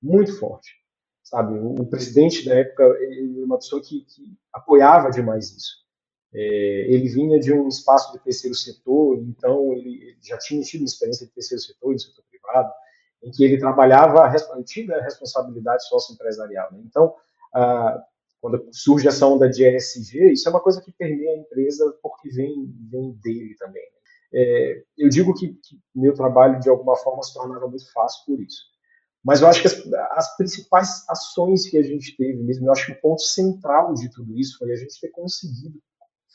muito 0.01 0.39
forte. 0.39 0.77
Sabe, 1.23 1.59
o, 1.59 1.75
o 1.75 1.87
presidente 1.87 2.45
da 2.45 2.55
época, 2.55 2.85
ele 3.01 3.37
era 3.39 3.47
uma 3.47 3.59
pessoa 3.59 3.83
que, 3.83 4.03
que 4.03 4.37
apoiava 4.53 5.11
demais 5.11 5.51
isso. 5.51 5.88
É, 6.35 6.41
ele 6.89 7.09
vinha 7.09 7.41
de 7.41 7.53
um 7.53 7.69
espaço 7.69 8.13
de 8.13 8.19
terceiro 8.19 8.55
setor, 8.55 9.19
então 9.19 9.73
ele, 9.73 10.17
já 10.23 10.37
tinha 10.39 10.63
tido 10.63 10.85
experiência 10.85 11.27
de 11.27 11.33
terceiro 11.33 11.63
setor, 11.63 11.95
de 11.95 12.03
setor 12.03 12.25
privado, 12.29 12.71
em 13.23 13.31
que 13.31 13.45
ele 13.45 13.59
trabalhava 13.59 14.25
a 14.25 14.57
antiga 14.57 15.01
responsabilidade 15.03 15.87
socioempresarial. 15.89 16.71
Né? 16.73 16.83
Então, 16.85 17.15
quando 18.41 18.69
surge 18.73 19.09
essa 19.09 19.27
onda 19.27 19.49
de 19.49 19.65
ESG, 19.67 20.33
isso 20.33 20.49
é 20.49 20.51
uma 20.51 20.61
coisa 20.61 20.81
que 20.81 20.93
permeia 20.93 21.33
a 21.33 21.39
empresa 21.39 21.97
porque 22.03 22.29
vem, 22.29 22.73
vem 22.91 23.13
dele 23.23 23.57
também. 23.59 23.83
Né? 23.83 23.99
É, 24.35 24.83
eu 24.99 25.09
digo 25.09 25.35
que, 25.35 25.49
que, 25.55 25.81
meu 25.95 26.15
trabalho, 26.15 26.61
de 26.61 26.69
alguma 26.69 26.97
forma, 26.97 27.23
se 27.23 27.33
tornava 27.33 27.67
muito 27.67 27.91
fácil 27.93 28.25
por 28.27 28.41
isso. 28.41 28.63
Mas 29.25 29.41
eu 29.41 29.49
acho 29.49 29.61
que 29.61 29.67
as, 29.67 29.93
as, 30.13 30.37
principais 30.37 31.05
ações 31.09 31.69
que 31.69 31.77
a 31.77 31.83
gente 31.83 32.17
teve 32.17 32.43
mesmo, 32.43 32.67
eu 32.67 32.73
acho 32.73 32.87
que 32.87 32.93
o 32.93 33.01
ponto 33.01 33.23
central 33.23 33.95
de 33.95 34.11
tudo 34.11 34.39
isso 34.39 34.59
foi 34.59 34.71
a 34.71 34.77
gente 34.77 35.01
ter 35.01 35.09
conseguido 35.09 35.81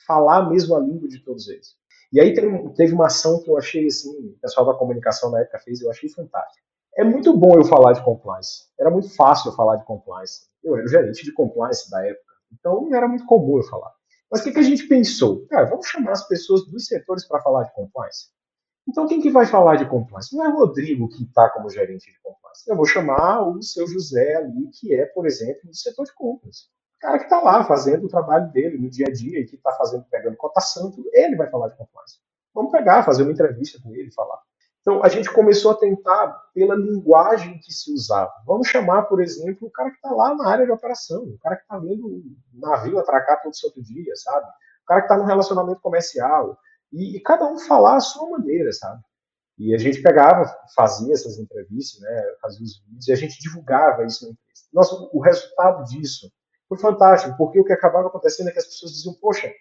falar 0.06 0.38
a 0.38 0.50
mesma 0.50 0.80
língua 0.80 1.08
de 1.08 1.20
todos 1.20 1.48
eles. 1.48 1.76
E 2.12 2.20
aí 2.20 2.34
teve 2.34 2.94
uma 2.94 3.08
ação 3.08 3.42
que 3.42 3.50
eu 3.50 3.58
achei 3.58 3.88
assim, 3.88 4.28
o 4.28 4.40
pessoal 4.40 4.68
da 4.68 4.76
comunicação 4.76 5.32
na 5.32 5.42
época 5.42 5.60
fez, 5.60 5.82
eu 5.82 5.90
achei 5.90 6.08
fantástico. 6.10 6.64
É 6.96 7.04
muito 7.04 7.36
bom 7.36 7.58
eu 7.58 7.66
falar 7.66 7.94
de 7.94 8.04
compliance. 8.04 8.66
Era 8.80 8.92
muito 8.92 9.10
fácil 9.16 9.50
eu 9.50 9.56
falar 9.56 9.78
de 9.78 9.86
compliance. 9.86 10.48
Eu 10.64 10.76
era 10.76 10.86
o 10.86 10.88
gerente 10.88 11.24
de 11.24 11.34
compliance 11.34 11.90
da 11.90 12.06
época, 12.06 12.34
então 12.52 12.82
não 12.82 12.96
era 12.96 13.08
muito 13.08 13.26
comum 13.26 13.58
eu 13.58 13.64
falar. 13.64 13.92
Mas 14.30 14.42
o 14.42 14.44
que, 14.44 14.52
que 14.52 14.60
a 14.60 14.64
gente 14.64 14.88
pensou? 14.88 15.46
Cara, 15.48 15.66
vamos 15.66 15.88
chamar 15.88 16.12
as 16.12 16.28
pessoas 16.28 16.66
dos 16.68 16.86
setores 16.86 17.28
para 17.28 17.42
falar 17.42 17.64
de 17.64 17.74
compliance. 17.74 18.28
Então 18.88 19.08
quem 19.08 19.20
que 19.20 19.32
vai 19.32 19.48
falar 19.48 19.78
de 19.78 19.90
compliance? 19.90 20.36
Não 20.36 20.46
é 20.46 20.50
o 20.50 20.58
Rodrigo 20.58 21.10
que 21.10 21.24
está 21.24 21.50
como 21.50 21.70
gerente 21.70 22.12
de 22.12 22.20
compliance. 22.22 22.70
Eu 22.70 22.76
vou 22.76 22.86
chamar 22.86 23.42
o 23.48 23.62
seu 23.64 23.88
José 23.88 24.36
ali, 24.36 24.70
que 24.72 24.94
é, 24.94 25.06
por 25.08 25.26
exemplo, 25.26 25.62
do 25.68 25.76
setor 25.76 26.06
de 26.06 26.14
compliance 26.14 26.68
cara 27.04 27.18
que 27.18 27.26
está 27.26 27.42
lá 27.42 27.66
fazendo 27.66 28.06
o 28.06 28.10
trabalho 28.10 28.50
dele 28.52 28.78
no 28.78 28.90
dia 28.90 29.08
a 29.10 29.12
dia 29.12 29.42
e 29.42 29.46
que 29.46 29.56
está 29.58 29.74
fazendo, 29.74 30.06
pegando 30.10 30.38
cotação, 30.38 30.92
ele 31.12 31.36
vai 31.36 31.50
falar 31.50 31.68
de 31.68 31.76
compliance. 31.76 32.18
Vamos 32.54 32.72
pegar, 32.72 33.04
fazer 33.04 33.24
uma 33.24 33.32
entrevista 33.34 33.78
com 33.84 33.94
ele 33.94 34.10
falar. 34.12 34.40
Então, 34.80 35.04
a 35.04 35.10
gente 35.10 35.32
começou 35.32 35.72
a 35.72 35.76
tentar 35.76 36.28
pela 36.54 36.76
linguagem 36.76 37.60
que 37.60 37.74
se 37.74 37.92
usava. 37.94 38.32
Vamos 38.46 38.68
chamar, 38.68 39.04
por 39.04 39.22
exemplo, 39.22 39.68
o 39.68 39.72
cara 39.72 39.90
que 39.90 39.96
está 39.98 40.12
lá 40.12 40.34
na 40.36 40.48
área 40.48 40.66
de 40.66 40.72
operação, 40.72 41.24
o 41.24 41.38
cara 41.40 41.58
que 41.58 41.64
está 41.64 41.78
vendo 41.78 42.06
o 42.06 42.24
navio 42.54 43.00
atracar 43.00 43.42
todo 43.42 43.56
santo 43.56 43.82
dia, 43.82 44.14
sabe? 44.16 44.46
O 44.84 44.86
cara 44.86 45.02
que 45.02 45.06
está 45.06 45.18
no 45.18 45.26
relacionamento 45.26 45.82
comercial. 45.82 46.58
E, 46.92 47.18
e, 47.18 47.20
cada 47.22 47.46
um 47.46 47.58
falar 47.60 47.98
a 47.98 48.02
sua 48.02 48.30
maneira, 48.30 48.72
sabe? 48.72 49.02
E 49.58 49.74
a 49.74 49.78
gente 49.78 50.02
pegava, 50.02 50.46
fazia 50.76 51.14
essas 51.14 51.38
entrevistas, 51.38 52.02
né, 52.02 52.24
fazia 52.42 52.64
os 52.64 52.80
vídeos, 52.80 53.08
e 53.08 53.14
a 53.14 53.16
gente 53.16 53.40
divulgava 53.40 54.06
isso 54.06 54.26
na 54.26 54.32
empresa. 54.32 54.64
Nossa, 54.74 55.10
o 55.14 55.20
resultado 55.22 55.84
disso 55.86 56.32
foi 56.68 56.78
fantástico, 56.78 57.36
porque 57.38 57.60
o 57.60 57.64
que 57.64 57.74
acabava 57.74 58.08
acontecendo 58.08 58.50
é 58.50 58.52
que 58.52 58.60
as 58.60 58.66
pessoas 58.66 58.94
diziam, 58.94 59.14
poxa, 59.16 59.52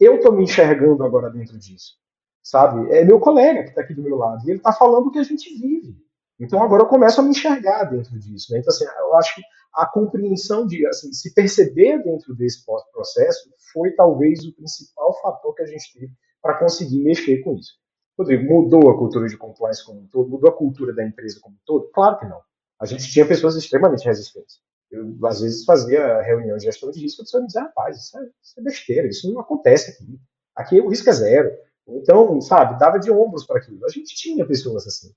eu 0.00 0.16
estou 0.16 0.32
me 0.32 0.44
enxergando 0.44 1.04
agora 1.04 1.30
dentro 1.30 1.58
disso, 1.58 1.94
sabe? 2.42 2.92
É 2.92 3.04
meu 3.04 3.20
colega 3.20 3.62
que 3.62 3.70
está 3.70 3.82
aqui 3.82 3.94
do 3.94 4.02
meu 4.02 4.16
lado, 4.16 4.44
e 4.44 4.50
ele 4.50 4.58
está 4.58 4.72
falando 4.72 5.06
o 5.06 5.10
que 5.10 5.18
a 5.18 5.24
gente 5.24 5.52
vive. 5.58 5.96
Então 6.40 6.62
agora 6.62 6.82
eu 6.82 6.88
começo 6.88 7.20
a 7.20 7.24
me 7.24 7.30
enxergar 7.30 7.84
dentro 7.84 8.18
disso. 8.18 8.52
Né? 8.52 8.58
Então, 8.58 8.72
assim, 8.72 8.84
eu 8.84 9.14
acho 9.14 9.34
que 9.34 9.42
a 9.74 9.86
compreensão 9.86 10.66
de 10.66 10.86
assim, 10.86 11.12
se 11.12 11.32
perceber 11.32 12.02
dentro 12.02 12.34
desse 12.34 12.64
processo 12.92 13.50
foi 13.72 13.92
talvez 13.92 14.44
o 14.44 14.54
principal 14.54 15.14
fator 15.22 15.54
que 15.54 15.62
a 15.62 15.66
gente 15.66 15.92
teve 15.92 16.12
para 16.42 16.58
conseguir 16.58 17.02
mexer 17.02 17.38
com 17.42 17.54
isso. 17.54 17.72
Rodrigo, 18.18 18.44
mudou 18.44 18.90
a 18.90 18.98
cultura 18.98 19.28
de 19.28 19.36
compliance 19.36 19.84
como 19.84 20.00
um 20.00 20.06
todo? 20.06 20.28
Mudou 20.28 20.50
a 20.50 20.56
cultura 20.56 20.92
da 20.92 21.04
empresa 21.04 21.38
como 21.40 21.54
um 21.54 21.60
todo? 21.64 21.90
Claro 21.94 22.18
que 22.18 22.26
não. 22.26 22.40
A 22.78 22.84
gente 22.84 23.10
tinha 23.10 23.26
pessoas 23.26 23.56
extremamente 23.56 24.04
resistentes. 24.04 24.60
Eu, 24.92 25.16
às 25.26 25.40
vezes, 25.40 25.64
fazia 25.64 26.20
reunião 26.20 26.58
de 26.58 26.64
gestão 26.64 26.90
de 26.90 27.00
risco, 27.00 27.22
a 27.22 27.24
pessoa 27.24 27.40
me 27.40 27.46
dizia, 27.46 27.62
rapaz, 27.62 27.96
isso 27.96 28.18
é, 28.18 28.22
isso 28.42 28.60
é 28.60 28.62
besteira, 28.62 29.08
isso 29.08 29.32
não 29.32 29.40
acontece 29.40 29.90
aqui. 29.90 30.20
Aqui 30.54 30.80
o 30.80 30.90
risco 30.90 31.08
é 31.08 31.12
zero. 31.12 31.50
Então, 31.88 32.40
sabe, 32.42 32.78
dava 32.78 32.98
de 32.98 33.10
ombros 33.10 33.46
para 33.46 33.58
aquilo. 33.58 33.84
A 33.86 33.88
gente 33.88 34.14
tinha 34.14 34.46
pessoas 34.46 34.86
assim. 34.86 35.10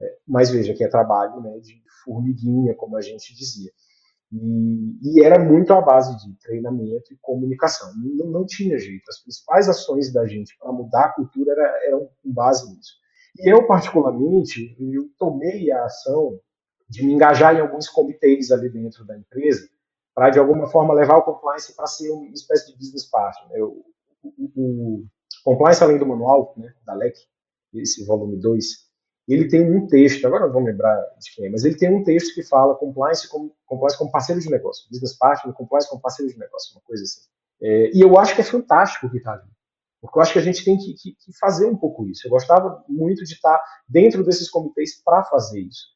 É, 0.00 0.16
mas 0.26 0.50
veja 0.50 0.72
que 0.72 0.82
é 0.82 0.88
trabalho 0.88 1.40
né, 1.42 1.58
de 1.58 1.82
formiguinha, 2.04 2.74
como 2.74 2.96
a 2.96 3.02
gente 3.02 3.34
dizia. 3.34 3.70
E, 4.32 4.98
e, 5.02 5.22
era 5.22 5.42
muito 5.42 5.72
à 5.72 5.80
base 5.80 6.16
de 6.18 6.34
treinamento 6.38 7.12
e 7.12 7.18
comunicação. 7.20 7.92
Não, 7.96 8.26
não 8.26 8.46
tinha 8.46 8.78
jeito. 8.78 9.04
As 9.08 9.20
principais 9.20 9.68
ações 9.68 10.12
da 10.12 10.26
gente 10.26 10.56
para 10.58 10.72
mudar 10.72 11.06
a 11.06 11.12
cultura 11.12 11.52
era, 11.52 11.86
eram 11.86 12.10
com 12.22 12.32
base 12.32 12.68
nisso. 12.74 12.94
E 13.38 13.52
eu, 13.52 13.66
particularmente, 13.66 14.76
eu 14.80 15.10
tomei 15.18 15.70
a 15.70 15.84
ação 15.84 16.40
de 16.88 17.04
me 17.04 17.12
engajar 17.12 17.54
em 17.54 17.60
alguns 17.60 17.88
comitês 17.88 18.50
ali 18.50 18.68
dentro 18.68 19.04
da 19.04 19.16
empresa 19.16 19.68
para, 20.14 20.30
de 20.30 20.38
alguma 20.38 20.66
forma, 20.66 20.94
levar 20.94 21.18
o 21.18 21.22
compliance 21.22 21.74
para 21.76 21.86
ser 21.86 22.10
uma 22.10 22.32
espécie 22.32 22.72
de 22.72 22.76
business 22.76 23.04
partner. 23.04 23.56
Eu, 23.56 23.84
o, 24.22 24.50
o, 24.56 25.06
Compliance 25.44 25.82
Além 25.82 25.98
do 25.98 26.06
Manual, 26.06 26.54
né, 26.56 26.74
da 26.84 26.94
LEC, 26.94 27.16
esse 27.74 28.04
volume 28.04 28.36
2, 28.36 28.64
ele 29.28 29.46
tem 29.46 29.62
um 29.62 29.86
texto, 29.86 30.26
agora 30.26 30.46
não 30.46 30.52
vou 30.52 30.62
lembrar 30.62 30.96
de 31.20 31.34
quem 31.34 31.46
é, 31.46 31.50
mas 31.50 31.64
ele 31.64 31.76
tem 31.76 31.94
um 31.94 32.02
texto 32.02 32.34
que 32.34 32.42
fala 32.42 32.74
compliance 32.74 33.28
como, 33.28 33.54
compliance 33.66 33.96
como 33.96 34.10
parceiro 34.10 34.40
de 34.40 34.50
negócio, 34.50 34.88
business 34.90 35.16
partner, 35.16 35.54
compliance 35.54 35.88
como 35.88 36.00
parceiro 36.00 36.32
de 36.32 36.38
negócio, 36.38 36.74
uma 36.74 36.82
coisa 36.82 37.02
assim. 37.02 37.20
É, 37.60 37.90
e 37.94 38.00
eu 38.00 38.18
acho 38.18 38.34
que 38.34 38.40
é 38.40 38.44
fantástico 38.44 39.06
o 39.06 39.10
que 39.10 39.18
está 39.18 39.34
ali. 39.34 39.48
Porque 40.00 40.18
eu 40.18 40.22
acho 40.22 40.32
que 40.32 40.38
a 40.38 40.42
gente 40.42 40.64
tem 40.64 40.76
que, 40.78 40.94
que, 40.94 41.12
que, 41.12 41.38
fazer 41.38 41.66
um 41.66 41.76
pouco 41.76 42.06
isso. 42.06 42.26
Eu 42.26 42.30
gostava 42.30 42.84
muito 42.88 43.24
de 43.24 43.32
estar 43.32 43.60
dentro 43.88 44.24
desses 44.24 44.48
comitês 44.48 45.02
para 45.02 45.24
fazer 45.24 45.60
isso. 45.60 45.86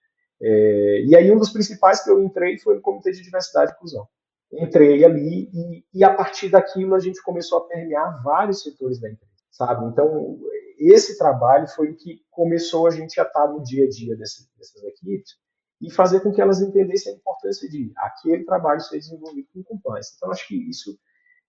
É, 0.42 1.04
e 1.06 1.16
aí 1.16 1.30
um 1.30 1.38
dos 1.38 1.52
principais 1.52 2.02
que 2.02 2.10
eu 2.10 2.22
entrei 2.22 2.58
foi 2.58 2.74
no 2.74 2.82
Comitê 2.82 3.12
de 3.12 3.22
Diversidade 3.22 3.70
e 3.70 3.74
Inclusão. 3.74 4.08
Entrei 4.52 5.04
ali 5.04 5.48
e, 5.52 5.84
e 5.94 6.04
a 6.04 6.12
partir 6.12 6.50
daquilo 6.50 6.94
a 6.94 6.98
gente 6.98 7.22
começou 7.22 7.58
a 7.58 7.68
permear 7.68 8.22
vários 8.22 8.62
setores 8.62 9.00
da 9.00 9.08
empresa, 9.08 9.32
sabe? 9.50 9.86
Então 9.86 10.38
esse 10.78 11.16
trabalho 11.16 11.68
foi 11.68 11.90
o 11.90 11.96
que 11.96 12.20
começou 12.30 12.88
a 12.88 12.90
gente 12.90 13.20
a 13.20 13.22
estar 13.22 13.46
no 13.46 13.62
dia 13.62 13.84
a 13.84 13.88
dia 13.88 14.16
dessas, 14.16 14.48
dessas 14.58 14.82
equipes 14.82 15.36
e 15.80 15.90
fazer 15.90 16.20
com 16.20 16.32
que 16.32 16.40
elas 16.40 16.60
entendessem 16.60 17.12
a 17.12 17.16
importância 17.16 17.68
de 17.68 17.92
aquele 17.96 18.44
trabalho 18.44 18.80
ser 18.80 18.98
desenvolvido 18.98 19.48
com 19.52 19.62
compliance. 19.62 20.14
Então, 20.16 20.30
acho 20.30 20.46
que 20.46 20.56
isso, 20.56 20.96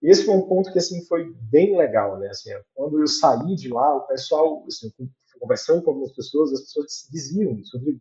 esse 0.01 0.25
foi 0.25 0.35
um 0.35 0.47
ponto 0.47 0.71
que 0.71 0.79
assim 0.79 1.05
foi 1.05 1.31
bem 1.51 1.77
legal, 1.77 2.17
né? 2.19 2.29
Assim, 2.29 2.49
quando 2.73 2.99
eu 2.99 3.07
saí 3.07 3.55
de 3.55 3.69
lá, 3.69 3.95
o 3.95 4.07
pessoal, 4.07 4.63
assim, 4.67 4.91
conversando 5.39 5.83
com 5.83 5.91
algumas 5.91 6.11
pessoas, 6.13 6.51
as 6.51 6.61
pessoas 6.61 7.07
diziam 7.11 7.63
sobre 7.63 7.99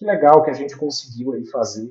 que 0.00 0.04
legal 0.06 0.42
que 0.42 0.50
a 0.50 0.54
gente 0.54 0.74
conseguiu 0.78 1.34
aí 1.34 1.44
fazer 1.46 1.84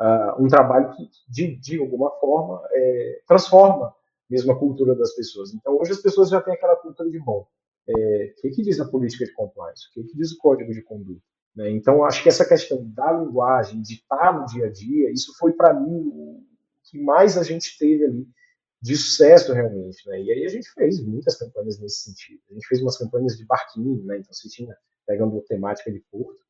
uh, 0.00 0.42
um 0.42 0.48
trabalho 0.48 0.90
que, 0.96 1.10
de, 1.28 1.56
de 1.56 1.78
alguma 1.78 2.10
forma, 2.12 2.66
é, 2.72 3.20
transforma 3.28 3.94
mesmo 4.30 4.50
a 4.52 4.58
cultura 4.58 4.94
das 4.94 5.14
pessoas. 5.14 5.52
Então, 5.52 5.78
hoje 5.78 5.92
as 5.92 6.00
pessoas 6.00 6.30
já 6.30 6.40
têm 6.40 6.54
aquela 6.54 6.76
cultura 6.76 7.10
de 7.10 7.18
bom 7.18 7.46
é, 7.86 8.34
o 8.38 8.40
que, 8.40 8.50
que, 8.50 8.62
diz 8.62 8.80
a 8.80 8.88
política 8.88 9.26
de 9.26 9.32
compliance, 9.32 9.88
o 9.88 9.92
que, 9.92 10.04
que 10.04 10.16
diz 10.16 10.32
o 10.32 10.38
código 10.38 10.72
de 10.72 10.82
conduta. 10.82 11.22
Né? 11.54 11.70
Então, 11.70 12.02
acho 12.02 12.22
que 12.22 12.30
essa 12.30 12.48
questão 12.48 12.82
da 12.94 13.12
linguagem, 13.12 13.82
de 13.82 13.94
estar 13.94 14.38
no 14.38 14.46
dia 14.46 14.66
a 14.66 14.70
dia, 14.70 15.10
isso 15.10 15.36
foi 15.38 15.52
para 15.52 15.74
mim 15.74 16.08
o 16.14 16.42
que 16.84 16.98
mais 16.98 17.36
a 17.36 17.42
gente 17.42 17.76
teve 17.78 18.04
ali 18.06 18.26
de 18.80 18.96
sucesso 18.96 19.52
realmente. 19.52 20.08
Né? 20.08 20.22
E 20.22 20.32
aí 20.32 20.44
a 20.46 20.48
gente 20.48 20.72
fez 20.72 21.04
muitas 21.04 21.36
campanhas 21.36 21.78
nesse 21.78 22.04
sentido. 22.04 22.40
A 22.50 22.54
gente 22.54 22.66
fez 22.66 22.80
umas 22.80 22.96
campanhas 22.96 23.36
de 23.36 23.44
barquinho, 23.44 24.02
né? 24.04 24.18
então 24.18 24.32
você 24.32 24.48
tinha, 24.48 24.74
pegando 25.06 25.36
a 25.36 25.42
temática 25.42 25.92
de 25.92 26.00
porto, 26.10 26.40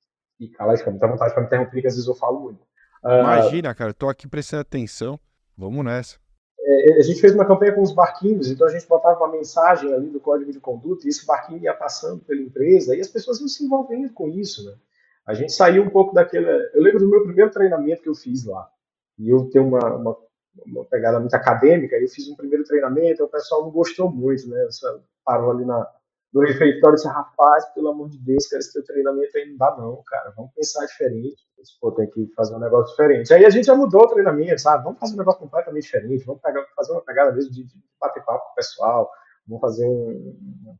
e 0.40 0.48
cala, 0.48 0.76
fica 0.76 0.90
muita 0.90 1.06
vontade 1.06 1.32
para 1.32 1.42
me 1.42 1.46
interromper, 1.46 1.80
que 1.80 1.86
às 1.86 1.94
vezes 1.94 2.08
eu 2.08 2.14
falo 2.14 2.40
muito. 2.40 2.60
Uh, 3.04 3.20
Imagina, 3.20 3.74
cara, 3.74 3.90
eu 3.90 3.94
tô 3.94 4.08
aqui 4.08 4.26
prestando 4.26 4.62
atenção, 4.62 5.20
vamos 5.56 5.84
nessa 5.84 6.18
é, 6.62 6.98
a 6.98 7.02
gente 7.02 7.20
fez 7.20 7.34
uma 7.34 7.44
campanha 7.44 7.72
com 7.72 7.82
os 7.82 7.92
barquinhos, 7.92 8.50
então 8.50 8.66
a 8.66 8.70
gente 8.70 8.86
botava 8.86 9.18
uma 9.18 9.32
mensagem 9.32 9.92
ali 9.92 10.08
do 10.08 10.20
código 10.20 10.52
de 10.52 10.60
conduta 10.60 11.06
e 11.06 11.08
esse 11.08 11.26
barquinho 11.26 11.62
ia 11.62 11.74
passando 11.74 12.22
pela 12.22 12.40
empresa 12.40 12.94
e 12.94 13.00
as 13.00 13.08
pessoas 13.08 13.40
iam 13.40 13.48
se 13.48 13.64
envolvendo 13.64 14.12
com 14.12 14.28
isso, 14.28 14.64
né? 14.64 14.74
A 15.26 15.34
gente 15.34 15.52
saiu 15.52 15.82
um 15.82 15.90
pouco 15.90 16.14
daquele. 16.14 16.48
Eu 16.74 16.82
lembro 16.82 17.00
do 17.00 17.08
meu 17.08 17.22
primeiro 17.22 17.50
treinamento 17.50 18.02
que 18.02 18.08
eu 18.08 18.14
fiz 18.14 18.44
lá. 18.44 18.68
E 19.18 19.28
eu 19.28 19.48
tenho 19.50 19.66
uma, 19.66 19.94
uma, 19.94 20.16
uma 20.66 20.84
pegada 20.84 21.20
muito 21.20 21.34
acadêmica, 21.34 21.96
eu 21.96 22.08
fiz 22.08 22.28
um 22.28 22.36
primeiro 22.36 22.64
treinamento, 22.64 23.24
o 23.24 23.28
pessoal 23.28 23.62
não 23.62 23.70
gostou 23.70 24.10
muito, 24.10 24.48
né? 24.48 24.66
Parou 25.24 25.50
ali 25.50 25.64
na, 25.64 25.86
no 26.32 26.40
refeitório 26.42 26.94
e 26.94 26.96
disse, 26.96 27.08
rapaz, 27.08 27.64
pelo 27.74 27.88
amor 27.88 28.08
de 28.08 28.18
Deus, 28.18 28.46
cara, 28.46 28.60
esse 28.60 28.72
teu 28.72 28.84
treinamento 28.84 29.36
aí 29.36 29.50
não 29.50 29.56
dá 29.56 29.76
não, 29.76 30.02
cara, 30.06 30.32
vamos 30.36 30.52
pensar 30.54 30.86
diferente, 30.86 31.42
pô, 31.80 31.90
tem 31.92 32.08
que 32.08 32.28
fazer 32.34 32.54
um 32.54 32.60
negócio 32.60 32.90
diferente. 32.90 33.34
Aí 33.34 33.44
a 33.44 33.50
gente 33.50 33.66
já 33.66 33.74
mudou 33.74 34.02
o 34.02 34.08
treinamento, 34.08 34.60
sabe, 34.60 34.84
vamos 34.84 35.00
fazer 35.00 35.14
um 35.14 35.18
negócio 35.18 35.40
completamente 35.40 35.82
diferente, 35.84 36.24
vamos 36.24 36.40
pegar, 36.40 36.64
fazer 36.76 36.92
uma 36.92 37.02
pegada 37.02 37.32
mesmo 37.32 37.50
de, 37.50 37.64
de 37.64 37.74
bater 38.00 38.24
papo 38.24 38.44
com 38.46 38.52
o 38.52 38.54
pessoal, 38.54 39.10
vamos 39.46 39.60
fazer 39.60 39.86
um, 39.86 40.76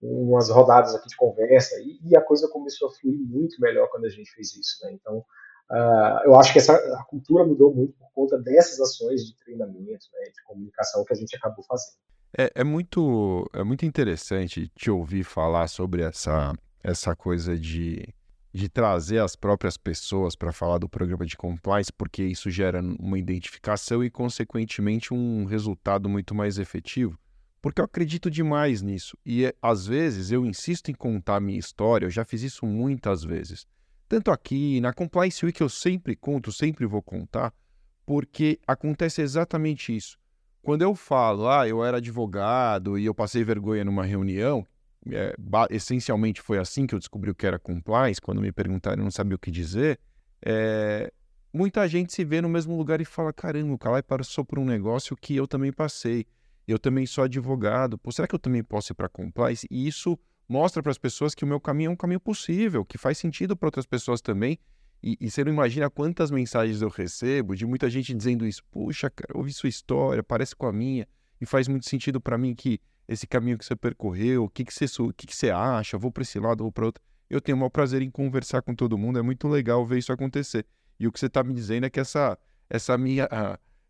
umas 0.00 0.48
rodadas 0.50 0.94
aqui 0.94 1.08
de 1.08 1.16
conversa, 1.16 1.80
e, 1.80 1.98
e, 2.04 2.16
a 2.16 2.20
coisa 2.20 2.48
começou 2.48 2.88
a 2.88 2.92
fluir 2.92 3.18
muito 3.18 3.60
melhor 3.60 3.88
quando 3.88 4.04
a 4.04 4.10
gente 4.10 4.30
fez 4.32 4.54
isso, 4.54 4.84
né, 4.84 4.92
então... 4.92 5.24
Uh, 5.70 6.26
eu 6.26 6.34
acho 6.34 6.52
que 6.52 6.58
essa, 6.58 6.74
a 6.74 7.04
cultura 7.04 7.46
mudou 7.46 7.74
muito 7.74 7.94
por 7.94 8.10
conta 8.12 8.38
dessas 8.38 8.78
ações 8.78 9.24
de 9.24 9.34
treinamento, 9.38 10.06
né, 10.12 10.24
de 10.24 10.42
comunicação 10.44 11.02
que 11.02 11.14
a 11.14 11.16
gente 11.16 11.34
acabou 11.34 11.64
fazendo. 11.64 11.96
É, 12.36 12.50
é, 12.54 12.64
muito, 12.64 13.48
é 13.52 13.62
muito 13.62 13.84
interessante 13.84 14.70
te 14.74 14.90
ouvir 14.90 15.22
falar 15.22 15.68
sobre 15.68 16.02
essa, 16.02 16.54
essa 16.82 17.14
coisa 17.14 17.58
de, 17.58 18.08
de 18.54 18.70
trazer 18.70 19.18
as 19.18 19.36
próprias 19.36 19.76
pessoas 19.76 20.34
para 20.34 20.50
falar 20.50 20.78
do 20.78 20.88
programa 20.88 21.26
de 21.26 21.36
compliance, 21.36 21.92
porque 21.92 22.22
isso 22.22 22.50
gera 22.50 22.80
uma 22.80 23.18
identificação 23.18 24.02
e, 24.02 24.08
consequentemente, 24.08 25.12
um 25.12 25.44
resultado 25.44 26.08
muito 26.08 26.34
mais 26.34 26.56
efetivo. 26.56 27.18
Porque 27.60 27.82
eu 27.82 27.84
acredito 27.84 28.30
demais 28.30 28.80
nisso. 28.80 29.16
E, 29.26 29.44
é, 29.44 29.54
às 29.60 29.86
vezes, 29.86 30.32
eu 30.32 30.46
insisto 30.46 30.90
em 30.90 30.94
contar 30.94 31.36
a 31.36 31.40
minha 31.40 31.58
história, 31.58 32.06
eu 32.06 32.10
já 32.10 32.24
fiz 32.24 32.42
isso 32.42 32.64
muitas 32.64 33.22
vezes. 33.22 33.66
Tanto 34.08 34.30
aqui, 34.30 34.80
na 34.80 34.92
Compliance 34.92 35.44
Week, 35.44 35.60
eu 35.60 35.68
sempre 35.68 36.16
conto, 36.16 36.50
sempre 36.50 36.86
vou 36.86 37.02
contar, 37.02 37.52
porque 38.06 38.58
acontece 38.66 39.20
exatamente 39.20 39.94
isso 39.94 40.21
quando 40.62 40.82
eu 40.82 40.94
falo, 40.94 41.48
ah, 41.48 41.66
eu 41.66 41.84
era 41.84 41.96
advogado 41.96 42.96
e 42.96 43.04
eu 43.04 43.14
passei 43.14 43.42
vergonha 43.42 43.84
numa 43.84 44.04
reunião, 44.04 44.64
é, 45.10 45.34
essencialmente 45.70 46.40
foi 46.40 46.58
assim 46.58 46.86
que 46.86 46.94
eu 46.94 46.98
descobri 46.98 47.30
o 47.30 47.34
que 47.34 47.44
era 47.44 47.58
compliance. 47.58 48.20
Quando 48.20 48.40
me 48.40 48.52
perguntaram, 48.52 49.00
eu 49.00 49.04
não 49.04 49.10
sabia 49.10 49.34
o 49.34 49.38
que 49.38 49.50
dizer. 49.50 49.98
É, 50.44 51.12
muita 51.52 51.86
gente 51.88 52.12
se 52.12 52.24
vê 52.24 52.40
no 52.40 52.48
mesmo 52.48 52.76
lugar 52.76 53.00
e 53.00 53.04
fala: 53.04 53.32
caramba, 53.32 53.74
o 53.74 53.78
Calai 53.78 54.02
passou 54.02 54.44
por 54.44 54.58
um 54.58 54.64
negócio 54.64 55.16
que 55.16 55.34
eu 55.34 55.48
também 55.48 55.72
passei. 55.72 56.24
Eu 56.66 56.78
também 56.78 57.06
sou 57.06 57.24
advogado. 57.24 57.98
Pô, 57.98 58.12
será 58.12 58.28
que 58.28 58.34
eu 58.34 58.38
também 58.38 58.62
posso 58.62 58.92
ir 58.92 58.94
para 58.94 59.08
compliance? 59.08 59.66
E 59.68 59.88
isso 59.88 60.16
mostra 60.48 60.80
para 60.80 60.92
as 60.92 60.98
pessoas 60.98 61.34
que 61.34 61.44
o 61.44 61.46
meu 61.46 61.60
caminho 61.60 61.88
é 61.88 61.92
um 61.92 61.96
caminho 61.96 62.20
possível, 62.20 62.84
que 62.84 62.96
faz 62.96 63.18
sentido 63.18 63.56
para 63.56 63.66
outras 63.66 63.86
pessoas 63.86 64.20
também 64.20 64.60
e, 65.02 65.16
e, 65.20 65.30
você 65.30 65.42
não 65.42 65.52
imagina 65.52 65.90
quantas 65.90 66.30
mensagens 66.30 66.80
eu 66.80 66.88
recebo 66.88 67.56
de 67.56 67.66
muita 67.66 67.90
gente 67.90 68.14
dizendo 68.14 68.46
isso. 68.46 68.62
Puxa, 68.70 69.10
cara, 69.10 69.36
ouvi 69.36 69.52
sua 69.52 69.68
história, 69.68 70.22
parece 70.22 70.54
com 70.54 70.66
a 70.66 70.72
minha, 70.72 71.08
e 71.40 71.46
faz 71.46 71.66
muito 71.66 71.88
sentido 71.88 72.20
para 72.20 72.38
mim 72.38 72.54
que 72.54 72.80
esse 73.08 73.26
caminho 73.26 73.58
que 73.58 73.64
você 73.64 73.74
percorreu, 73.74 74.44
o 74.44 74.48
que, 74.48 74.64
que, 74.64 74.72
você, 74.72 74.86
que, 75.16 75.26
que 75.26 75.34
você 75.34 75.50
acha, 75.50 75.98
vou 75.98 76.12
para 76.12 76.22
esse 76.22 76.38
lado, 76.38 76.62
vou 76.62 76.70
para 76.70 76.86
outro. 76.86 77.02
Eu 77.28 77.40
tenho 77.40 77.56
o 77.56 77.58
maior 77.58 77.70
prazer 77.70 78.00
em 78.00 78.10
conversar 78.10 78.62
com 78.62 78.74
todo 78.74 78.96
mundo, 78.96 79.18
é 79.18 79.22
muito 79.22 79.48
legal 79.48 79.84
ver 79.84 79.98
isso 79.98 80.12
acontecer. 80.12 80.64
E 81.00 81.06
o 81.06 81.10
que 81.10 81.18
você 81.18 81.26
está 81.26 81.42
me 81.42 81.52
dizendo 81.52 81.84
é 81.84 81.90
que 81.90 81.98
essa, 81.98 82.38
essa, 82.70 82.96
minha, 82.96 83.28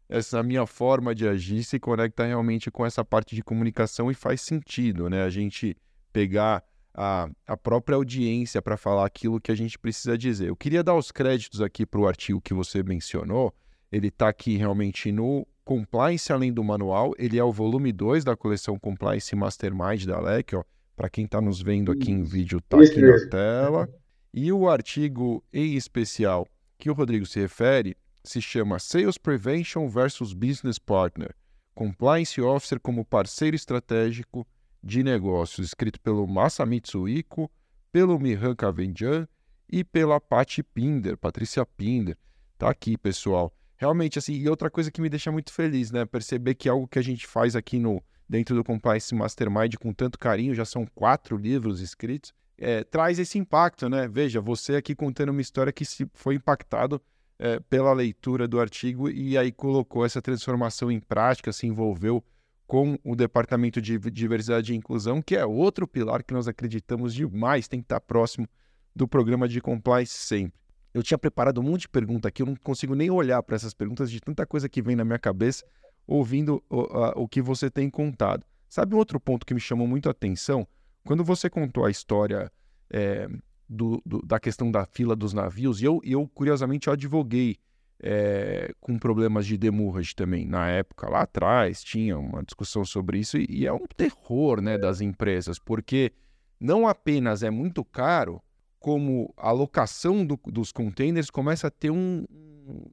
essa 0.08 0.42
minha 0.42 0.64
forma 0.66 1.14
de 1.14 1.28
agir 1.28 1.62
se 1.62 1.78
conecta 1.78 2.24
realmente 2.24 2.70
com 2.70 2.86
essa 2.86 3.04
parte 3.04 3.34
de 3.34 3.42
comunicação 3.42 4.10
e 4.10 4.14
faz 4.14 4.40
sentido, 4.40 5.10
né? 5.10 5.22
A 5.22 5.28
gente 5.28 5.76
pegar 6.10 6.64
a, 6.94 7.28
a 7.46 7.56
própria 7.56 7.96
audiência 7.96 8.60
para 8.60 8.76
falar 8.76 9.06
aquilo 9.06 9.40
que 9.40 9.50
a 9.50 9.54
gente 9.54 9.78
precisa 9.78 10.16
dizer. 10.16 10.48
Eu 10.48 10.56
queria 10.56 10.82
dar 10.82 10.94
os 10.94 11.10
créditos 11.10 11.60
aqui 11.60 11.86
para 11.86 12.00
o 12.00 12.06
artigo 12.06 12.40
que 12.40 12.54
você 12.54 12.82
mencionou. 12.82 13.54
Ele 13.90 14.08
está 14.08 14.28
aqui 14.28 14.56
realmente 14.56 15.10
no 15.12 15.46
Compliance 15.64 16.32
Além 16.32 16.52
do 16.52 16.64
Manual. 16.64 17.12
Ele 17.18 17.38
é 17.38 17.44
o 17.44 17.52
volume 17.52 17.92
2 17.92 18.24
da 18.24 18.36
coleção 18.36 18.78
Compliance 18.78 19.34
Mastermind 19.34 20.04
da 20.06 20.20
LEC. 20.20 20.52
Para 20.96 21.08
quem 21.08 21.24
está 21.24 21.40
nos 21.40 21.62
vendo 21.62 21.90
aqui 21.90 22.10
em 22.10 22.22
vídeo, 22.22 22.58
está 22.58 22.78
aqui 22.78 23.00
na 23.00 23.28
tela. 23.28 23.88
E 24.32 24.52
o 24.52 24.68
artigo 24.68 25.44
em 25.52 25.74
especial 25.74 26.46
que 26.78 26.90
o 26.90 26.94
Rodrigo 26.94 27.26
se 27.26 27.40
refere 27.40 27.96
se 28.24 28.40
chama 28.40 28.78
Sales 28.78 29.18
Prevention 29.18 29.88
versus 29.88 30.32
Business 30.32 30.78
Partner. 30.78 31.34
Compliance 31.74 32.40
Officer 32.40 32.78
como 32.78 33.04
parceiro 33.04 33.56
estratégico 33.56 34.46
de 34.82 35.02
negócios, 35.02 35.68
escrito 35.68 36.00
pelo 36.00 36.26
Masamitsu 36.26 37.08
Iko, 37.08 37.50
pelo 37.92 38.18
Mihan 38.18 38.54
Kavenjan 38.54 39.28
e 39.70 39.84
pela 39.84 40.20
Patti 40.20 40.62
Pinder, 40.62 41.16
Patrícia 41.16 41.64
Pinder. 41.64 42.16
Tá 42.58 42.70
aqui, 42.70 42.96
pessoal. 42.96 43.52
Realmente, 43.76 44.18
assim, 44.18 44.34
e 44.34 44.48
outra 44.48 44.70
coisa 44.70 44.90
que 44.90 45.00
me 45.00 45.08
deixa 45.08 45.32
muito 45.32 45.52
feliz, 45.52 45.90
né? 45.90 46.04
Perceber 46.04 46.54
que 46.54 46.68
algo 46.68 46.86
que 46.86 46.98
a 46.98 47.02
gente 47.02 47.26
faz 47.26 47.56
aqui 47.56 47.78
no 47.78 48.02
dentro 48.28 48.54
do 48.54 48.64
Compliance 48.64 49.14
Mastermind 49.14 49.74
com 49.76 49.92
tanto 49.92 50.18
carinho, 50.18 50.54
já 50.54 50.64
são 50.64 50.86
quatro 50.94 51.36
livros 51.36 51.80
escritos, 51.80 52.32
é, 52.56 52.82
traz 52.82 53.18
esse 53.18 53.38
impacto, 53.38 53.88
né? 53.88 54.08
Veja, 54.08 54.40
você 54.40 54.76
aqui 54.76 54.94
contando 54.94 55.30
uma 55.30 55.40
história 55.40 55.72
que 55.72 55.84
se 55.84 56.08
foi 56.14 56.36
impactado 56.36 57.02
é, 57.38 57.58
pela 57.60 57.92
leitura 57.92 58.46
do 58.46 58.60
artigo 58.60 59.10
e 59.10 59.36
aí 59.36 59.50
colocou 59.50 60.04
essa 60.06 60.22
transformação 60.22 60.90
em 60.90 61.00
prática, 61.00 61.52
se 61.52 61.66
envolveu 61.66 62.24
com 62.72 62.98
o 63.04 63.14
Departamento 63.14 63.82
de 63.82 63.98
Diversidade 63.98 64.72
e 64.72 64.76
Inclusão, 64.76 65.20
que 65.20 65.36
é 65.36 65.44
outro 65.44 65.86
pilar 65.86 66.22
que 66.24 66.32
nós 66.32 66.48
acreditamos 66.48 67.12
demais, 67.12 67.68
tem 67.68 67.80
que 67.80 67.84
estar 67.84 68.00
próximo 68.00 68.48
do 68.96 69.06
programa 69.06 69.46
de 69.46 69.60
compliance 69.60 70.14
sempre. 70.14 70.58
Eu 70.94 71.02
tinha 71.02 71.18
preparado 71.18 71.60
um 71.60 71.64
monte 71.64 71.82
de 71.82 71.90
pergunta 71.90 72.28
aqui, 72.28 72.40
eu 72.40 72.46
não 72.46 72.56
consigo 72.56 72.94
nem 72.94 73.10
olhar 73.10 73.42
para 73.42 73.56
essas 73.56 73.74
perguntas 73.74 74.10
de 74.10 74.18
tanta 74.22 74.46
coisa 74.46 74.70
que 74.70 74.80
vem 74.80 74.96
na 74.96 75.04
minha 75.04 75.18
cabeça 75.18 75.66
ouvindo 76.06 76.64
o, 76.70 76.80
a, 76.80 77.10
o 77.10 77.28
que 77.28 77.42
você 77.42 77.70
tem 77.70 77.90
contado. 77.90 78.42
Sabe 78.70 78.94
um 78.94 78.98
outro 78.98 79.20
ponto 79.20 79.44
que 79.44 79.52
me 79.52 79.60
chamou 79.60 79.86
muito 79.86 80.08
a 80.08 80.12
atenção? 80.12 80.66
Quando 81.04 81.22
você 81.22 81.50
contou 81.50 81.84
a 81.84 81.90
história 81.90 82.50
é, 82.88 83.28
do, 83.68 84.00
do, 84.06 84.22
da 84.22 84.40
questão 84.40 84.70
da 84.70 84.86
fila 84.86 85.14
dos 85.14 85.34
navios, 85.34 85.82
e 85.82 85.84
eu, 85.84 86.00
eu 86.02 86.26
curiosamente, 86.26 86.86
eu 86.86 86.94
advoguei 86.94 87.58
é, 88.02 88.74
com 88.80 88.98
problemas 88.98 89.46
de 89.46 89.56
demurrage 89.56 90.14
também. 90.14 90.44
Na 90.44 90.68
época, 90.68 91.08
lá 91.08 91.22
atrás, 91.22 91.82
tinha 91.82 92.18
uma 92.18 92.42
discussão 92.42 92.84
sobre 92.84 93.18
isso, 93.18 93.38
e, 93.38 93.46
e 93.48 93.66
é 93.66 93.72
um 93.72 93.86
terror 93.96 94.60
né, 94.60 94.76
das 94.76 95.00
empresas, 95.00 95.58
porque 95.58 96.12
não 96.60 96.86
apenas 96.86 97.42
é 97.42 97.50
muito 97.50 97.84
caro, 97.84 98.42
como 98.80 99.32
a 99.36 99.52
locação 99.52 100.26
do, 100.26 100.38
dos 100.46 100.72
containers 100.72 101.30
começa 101.30 101.68
a 101.68 101.70
ter 101.70 101.90
um, 101.90 102.26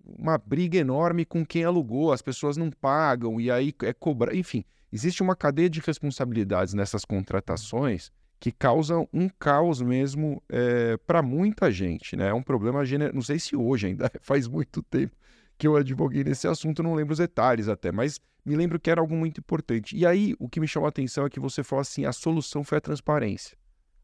uma 0.05 0.37
briga 0.37 0.77
enorme 0.77 1.25
com 1.25 1.43
quem 1.43 1.63
alugou, 1.63 2.11
as 2.11 2.21
pessoas 2.21 2.55
não 2.55 2.69
pagam, 2.69 3.41
e 3.41 3.49
aí 3.49 3.73
é 3.81 3.91
cobrar. 3.91 4.35
Enfim, 4.35 4.63
existe 4.93 5.23
uma 5.23 5.35
cadeia 5.35 5.69
de 5.69 5.79
responsabilidades 5.79 6.75
nessas 6.75 7.03
contratações 7.03 8.11
que 8.39 8.51
causam 8.51 9.07
um 9.11 9.27
caos 9.27 9.81
mesmo 9.81 10.41
é, 10.47 10.97
para 10.97 11.21
muita 11.21 11.69
gente. 11.71 12.15
Né? 12.15 12.29
É 12.29 12.33
um 12.33 12.41
problema, 12.41 12.81
não 13.13 13.21
sei 13.21 13.37
se 13.37 13.55
hoje 13.55 13.87
ainda, 13.87 14.09
faz 14.21 14.47
muito 14.47 14.81
tempo 14.81 15.15
que 15.57 15.67
eu 15.67 15.75
advoguei 15.75 16.23
nesse 16.23 16.47
assunto, 16.47 16.81
não 16.81 16.95
lembro 16.95 17.11
os 17.11 17.19
detalhes 17.19 17.67
até, 17.67 17.91
mas 17.91 18.17
me 18.45 18.55
lembro 18.55 18.79
que 18.79 18.89
era 18.89 19.01
algo 19.01 19.13
muito 19.13 19.39
importante. 19.39 19.95
E 19.95 20.05
aí, 20.05 20.33
o 20.39 20.47
que 20.47 20.59
me 20.59 20.67
chamou 20.67 20.85
a 20.85 20.89
atenção 20.89 21.25
é 21.25 21.29
que 21.29 21.39
você 21.39 21.63
falou 21.63 21.81
assim: 21.81 22.05
a 22.05 22.13
solução 22.13 22.63
foi 22.63 22.77
a 22.77 22.81
transparência. 22.81 23.57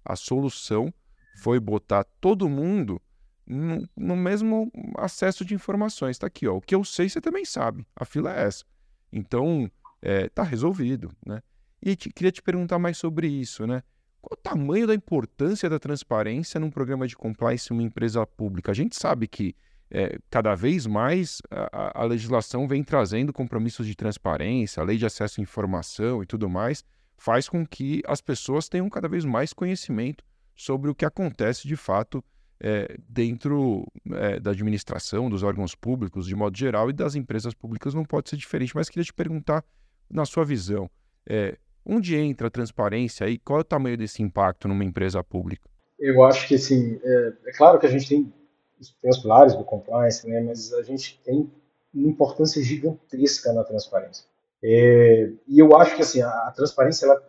A 0.03 0.17
solução 0.17 0.93
foi 1.37 1.57
botar 1.59 2.03
todo 2.19 2.49
mundo 2.49 3.01
no, 3.47 3.87
no 3.95 4.15
mesmo 4.17 4.69
acesso 4.97 5.45
de 5.45 5.55
informações. 5.55 6.17
Está 6.17 6.27
aqui, 6.27 6.45
ó. 6.45 6.57
O 6.57 6.61
que 6.61 6.75
eu 6.75 6.83
sei, 6.83 7.07
você 7.07 7.21
também 7.21 7.45
sabe. 7.45 7.87
A 7.95 8.03
fila 8.03 8.35
é 8.35 8.43
essa. 8.43 8.65
Então, 9.11 9.71
está 10.01 10.43
é, 10.43 10.45
resolvido, 10.45 11.09
né? 11.25 11.41
E 11.81 11.95
te, 11.95 12.09
queria 12.09 12.31
te 12.31 12.41
perguntar 12.41 12.77
mais 12.77 12.97
sobre 12.97 13.27
isso, 13.27 13.65
né? 13.65 13.81
Qual 14.25 14.39
o 14.39 14.41
tamanho 14.41 14.87
da 14.87 14.95
importância 14.95 15.69
da 15.69 15.77
transparência 15.77 16.59
num 16.59 16.71
programa 16.71 17.07
de 17.07 17.15
compliance 17.15 17.71
em 17.71 17.77
uma 17.77 17.83
empresa 17.83 18.25
pública? 18.25 18.71
A 18.71 18.73
gente 18.73 18.95
sabe 18.95 19.27
que 19.27 19.55
é, 19.91 20.17
cada 20.31 20.55
vez 20.55 20.87
mais 20.87 21.43
a, 21.51 22.01
a, 22.01 22.05
legislação 22.05 22.67
vem 22.67 22.83
trazendo 22.83 23.31
compromissos 23.31 23.85
de 23.85 23.93
transparência, 23.93 24.81
a 24.81 24.83
lei 24.83 24.97
de 24.97 25.05
acesso 25.05 25.39
à 25.39 25.43
informação 25.43 26.23
e 26.23 26.25
tudo 26.25 26.49
mais, 26.49 26.83
faz 27.15 27.47
com 27.47 27.63
que 27.63 28.01
as 28.07 28.19
pessoas 28.19 28.67
tenham 28.67 28.89
cada 28.89 29.07
vez 29.07 29.23
mais 29.23 29.53
conhecimento 29.53 30.25
sobre 30.55 30.89
o 30.89 30.95
que 30.95 31.05
acontece 31.05 31.67
de 31.67 31.75
fato 31.75 32.23
é, 32.59 32.97
dentro 33.07 33.85
é, 34.09 34.39
da 34.39 34.51
administração, 34.51 35.29
dos 35.29 35.43
órgãos 35.43 35.75
públicos 35.75 36.25
de 36.25 36.35
modo 36.35 36.57
geral 36.57 36.89
e 36.89 36.93
das 36.93 37.13
empresas 37.13 37.53
públicas 37.53 37.93
não 37.93 38.03
pode 38.03 38.27
ser 38.27 38.37
diferente. 38.37 38.75
Mas 38.75 38.89
queria 38.89 39.05
te 39.05 39.13
perguntar, 39.13 39.63
na 40.09 40.25
sua 40.25 40.43
visão, 40.43 40.89
é, 41.27 41.59
onde 41.85 42.15
entra 42.15 42.47
a 42.47 42.51
transparência 42.51 43.29
e 43.29 43.37
qual 43.37 43.59
é 43.59 43.61
o 43.61 43.65
tamanho 43.65 43.97
desse 43.97 44.21
impacto 44.21 44.67
numa 44.67 44.83
empresa 44.83 45.23
pública? 45.23 45.69
Eu 45.99 46.23
acho 46.23 46.47
que, 46.47 46.55
assim, 46.55 46.99
é, 47.03 47.33
é 47.47 47.51
claro 47.53 47.79
que 47.79 47.85
a 47.85 47.89
gente 47.89 48.07
tem, 48.07 48.33
tem 49.01 49.11
os 49.11 49.19
pilares 49.19 49.55
do 49.55 49.63
compliance, 49.63 50.27
né, 50.27 50.41
mas 50.41 50.73
a 50.73 50.83
gente 50.83 51.21
tem 51.23 51.49
uma 51.93 52.09
importância 52.09 52.61
gigantesca 52.61 53.53
na 53.53 53.63
transparência. 53.63 54.25
É, 54.63 55.31
e 55.47 55.59
eu 55.59 55.75
acho 55.77 55.95
que, 55.95 56.01
assim, 56.01 56.21
a, 56.21 56.29
a 56.29 56.51
transparência, 56.51 57.05
ela 57.05 57.21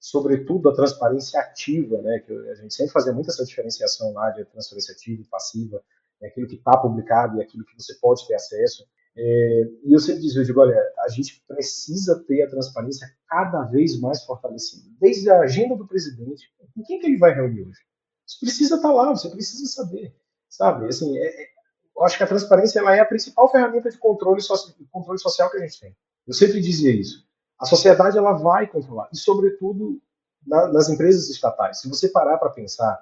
sobretudo 0.00 0.70
a 0.70 0.74
transparência 0.74 1.38
ativa, 1.38 2.00
né, 2.00 2.20
que 2.20 2.32
a 2.32 2.54
gente 2.54 2.72
sempre 2.72 2.90
fazia 2.92 3.12
muito 3.12 3.28
essa 3.28 3.44
diferenciação 3.44 4.14
lá 4.14 4.30
de 4.30 4.44
transparência 4.46 4.94
ativa 4.94 5.20
e 5.20 5.26
passiva, 5.26 5.82
né, 6.20 6.28
aquilo 6.28 6.48
que 6.48 6.54
está 6.54 6.76
publicado 6.78 7.36
e 7.36 7.42
aquilo 7.42 7.64
que 7.66 7.74
você 7.78 7.94
pode 8.00 8.26
ter 8.26 8.34
acesso. 8.34 8.86
É, 9.22 9.68
e 9.84 9.92
eu 9.92 10.00
sempre 10.00 10.22
dizia, 10.22 10.42
digo, 10.42 10.60
olha, 10.60 10.74
a 11.00 11.08
gente 11.10 11.44
precisa 11.46 12.24
ter 12.26 12.42
a 12.42 12.48
transparência 12.48 13.06
cada 13.28 13.64
vez 13.64 14.00
mais 14.00 14.24
fortalecida. 14.24 14.88
Desde 14.98 15.28
a 15.28 15.40
agenda 15.40 15.76
do 15.76 15.86
presidente, 15.86 16.50
com 16.74 16.82
quem 16.82 16.98
que 16.98 17.06
ele 17.06 17.18
vai 17.18 17.34
reunir 17.34 17.64
hoje? 17.64 17.80
Você 18.26 18.38
precisa 18.40 18.76
estar 18.76 18.88
tá 18.88 18.94
lá, 18.94 19.10
você 19.10 19.28
precisa 19.28 19.66
saber, 19.66 20.16
sabe? 20.48 20.86
Assim, 20.86 21.18
é, 21.18 21.42
é, 21.42 21.46
eu 21.94 22.02
acho 22.02 22.16
que 22.16 22.22
a 22.22 22.26
transparência 22.26 22.78
ela 22.78 22.96
é 22.96 23.00
a 23.00 23.04
principal 23.04 23.50
ferramenta 23.50 23.90
de 23.90 23.98
controle, 23.98 24.40
so 24.40 24.54
controle 24.90 25.18
social 25.18 25.50
que 25.50 25.58
a 25.58 25.60
gente 25.60 25.78
tem. 25.78 25.94
Eu 26.26 26.32
sempre 26.32 26.58
dizia 26.58 26.90
isso. 26.90 27.28
A 27.60 27.66
sociedade 27.66 28.16
ela 28.16 28.32
vai 28.32 28.68
controlar, 28.68 29.10
e 29.12 29.18
sobretudo 29.18 30.00
na, 30.46 30.68
nas 30.68 30.88
empresas 30.88 31.28
estatais. 31.28 31.82
Se 31.82 31.90
você 31.90 32.08
parar 32.08 32.38
para 32.38 32.48
pensar, 32.48 32.98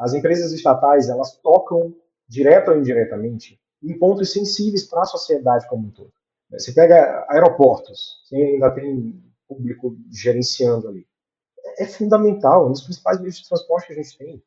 as 0.00 0.14
empresas 0.14 0.50
estatais 0.50 1.08
elas 1.08 1.36
tocam 1.36 1.94
direto 2.26 2.72
ou 2.72 2.78
indiretamente 2.78 3.60
em 3.82 3.98
pontos 3.98 4.32
sensíveis 4.32 4.84
para 4.84 5.02
a 5.02 5.06
sociedade 5.06 5.68
como 5.68 5.88
um 5.88 5.90
todo. 5.90 6.12
Você 6.50 6.72
pega 6.72 7.24
aeroportos, 7.28 8.22
que 8.28 8.36
ainda 8.36 8.70
tem 8.70 9.22
público 9.48 9.96
gerenciando 10.10 10.88
ali. 10.88 11.06
É, 11.78 11.86
fundamental, 11.86 12.64
é 12.64 12.68
um 12.68 12.72
dos 12.72 12.82
principais 12.82 13.20
meios 13.20 13.36
de 13.36 13.48
transporte 13.48 13.86
que 13.86 13.92
a 13.92 13.96
gente 13.96 14.18
tem. 14.18 14.42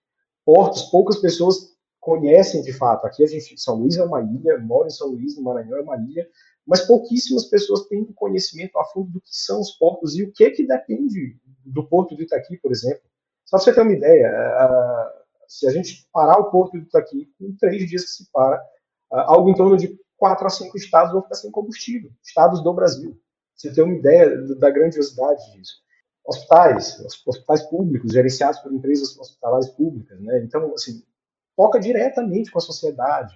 Portos, 0.46 0.84
poucas 0.84 1.18
pessoas 1.18 1.74
conhecem 2.00 2.62
de 2.62 2.74
fato. 2.74 3.06
Aqui 3.06 3.24
a 3.24 3.28
gente, 3.28 3.60
São 3.60 3.76
Luís 3.76 3.98
é 3.98 4.04
uma 4.04 4.22
ilha, 4.22 4.60
moro 4.60 4.88
em 4.88 4.92
São 4.92 5.08
Luís, 5.08 5.38
no 5.38 5.44
Maranhão 5.44 5.78
é 5.78 5.82
uma 5.82 5.98
ilha, 5.98 6.28
mas 6.66 6.86
pouquíssimas 6.86 7.46
pessoas 7.46 7.88
têm 7.88 8.06
conhecimento 8.14 8.78
a 8.78 8.86
fundo 8.86 9.12
do 9.12 9.22
que 9.22 9.36
são 9.36 9.62
os 9.62 9.72
portos 9.72 10.16
e 10.16 10.24
o 10.24 10.32
que 10.32 10.44
é 10.46 10.50
que 10.50 10.68
depende 10.68 11.38
do 11.66 11.88
porto 11.88 12.16
de 12.16 12.24
Itaqui, 12.24 12.58
por 12.58 12.72
exemplo. 12.72 13.04
Só 13.46 13.58
para 13.58 13.66
você 13.66 13.74
ter 13.74 13.82
uma 13.82 13.94
ideia, 13.94 14.32
se 15.48 15.68
a 15.68 15.72
gente 15.72 16.08
parar 16.12 16.40
o 16.40 16.50
porto 16.50 16.80
de 16.80 16.86
Itaqui, 16.86 17.30
com 17.38 17.56
três 17.58 17.88
dias 17.90 18.04
que 18.04 18.10
se 18.10 18.32
para, 18.32 18.62
algo 19.22 19.50
em 19.50 19.56
torno 19.56 19.78
de 19.78 19.98
quatro 20.18 20.48
a 20.48 20.50
cinco 20.50 20.78
estados 20.78 21.12
vão 21.12 21.22
ficar 21.22 21.36
sem 21.36 21.52
combustível, 21.52 22.12
estados 22.24 22.64
do 22.64 22.74
Brasil. 22.74 23.20
Você 23.56 23.74
tem 23.74 23.84
uma 23.84 23.96
ideia 23.96 24.36
da 24.58 24.70
grandiosidade 24.70 25.52
disso. 25.54 25.82
Hospitais, 26.26 27.00
hospitais 27.26 27.64
públicos, 27.64 28.12
gerenciados 28.12 28.60
por 28.60 28.74
empresas 28.74 29.18
hospitalares 29.18 29.70
públicas, 29.70 30.20
né? 30.22 30.42
Então, 30.44 30.74
assim, 30.74 31.04
toca 31.56 31.80
diretamente 31.80 32.50
com 32.52 32.58
a 32.58 32.62
sociedade. 32.62 33.36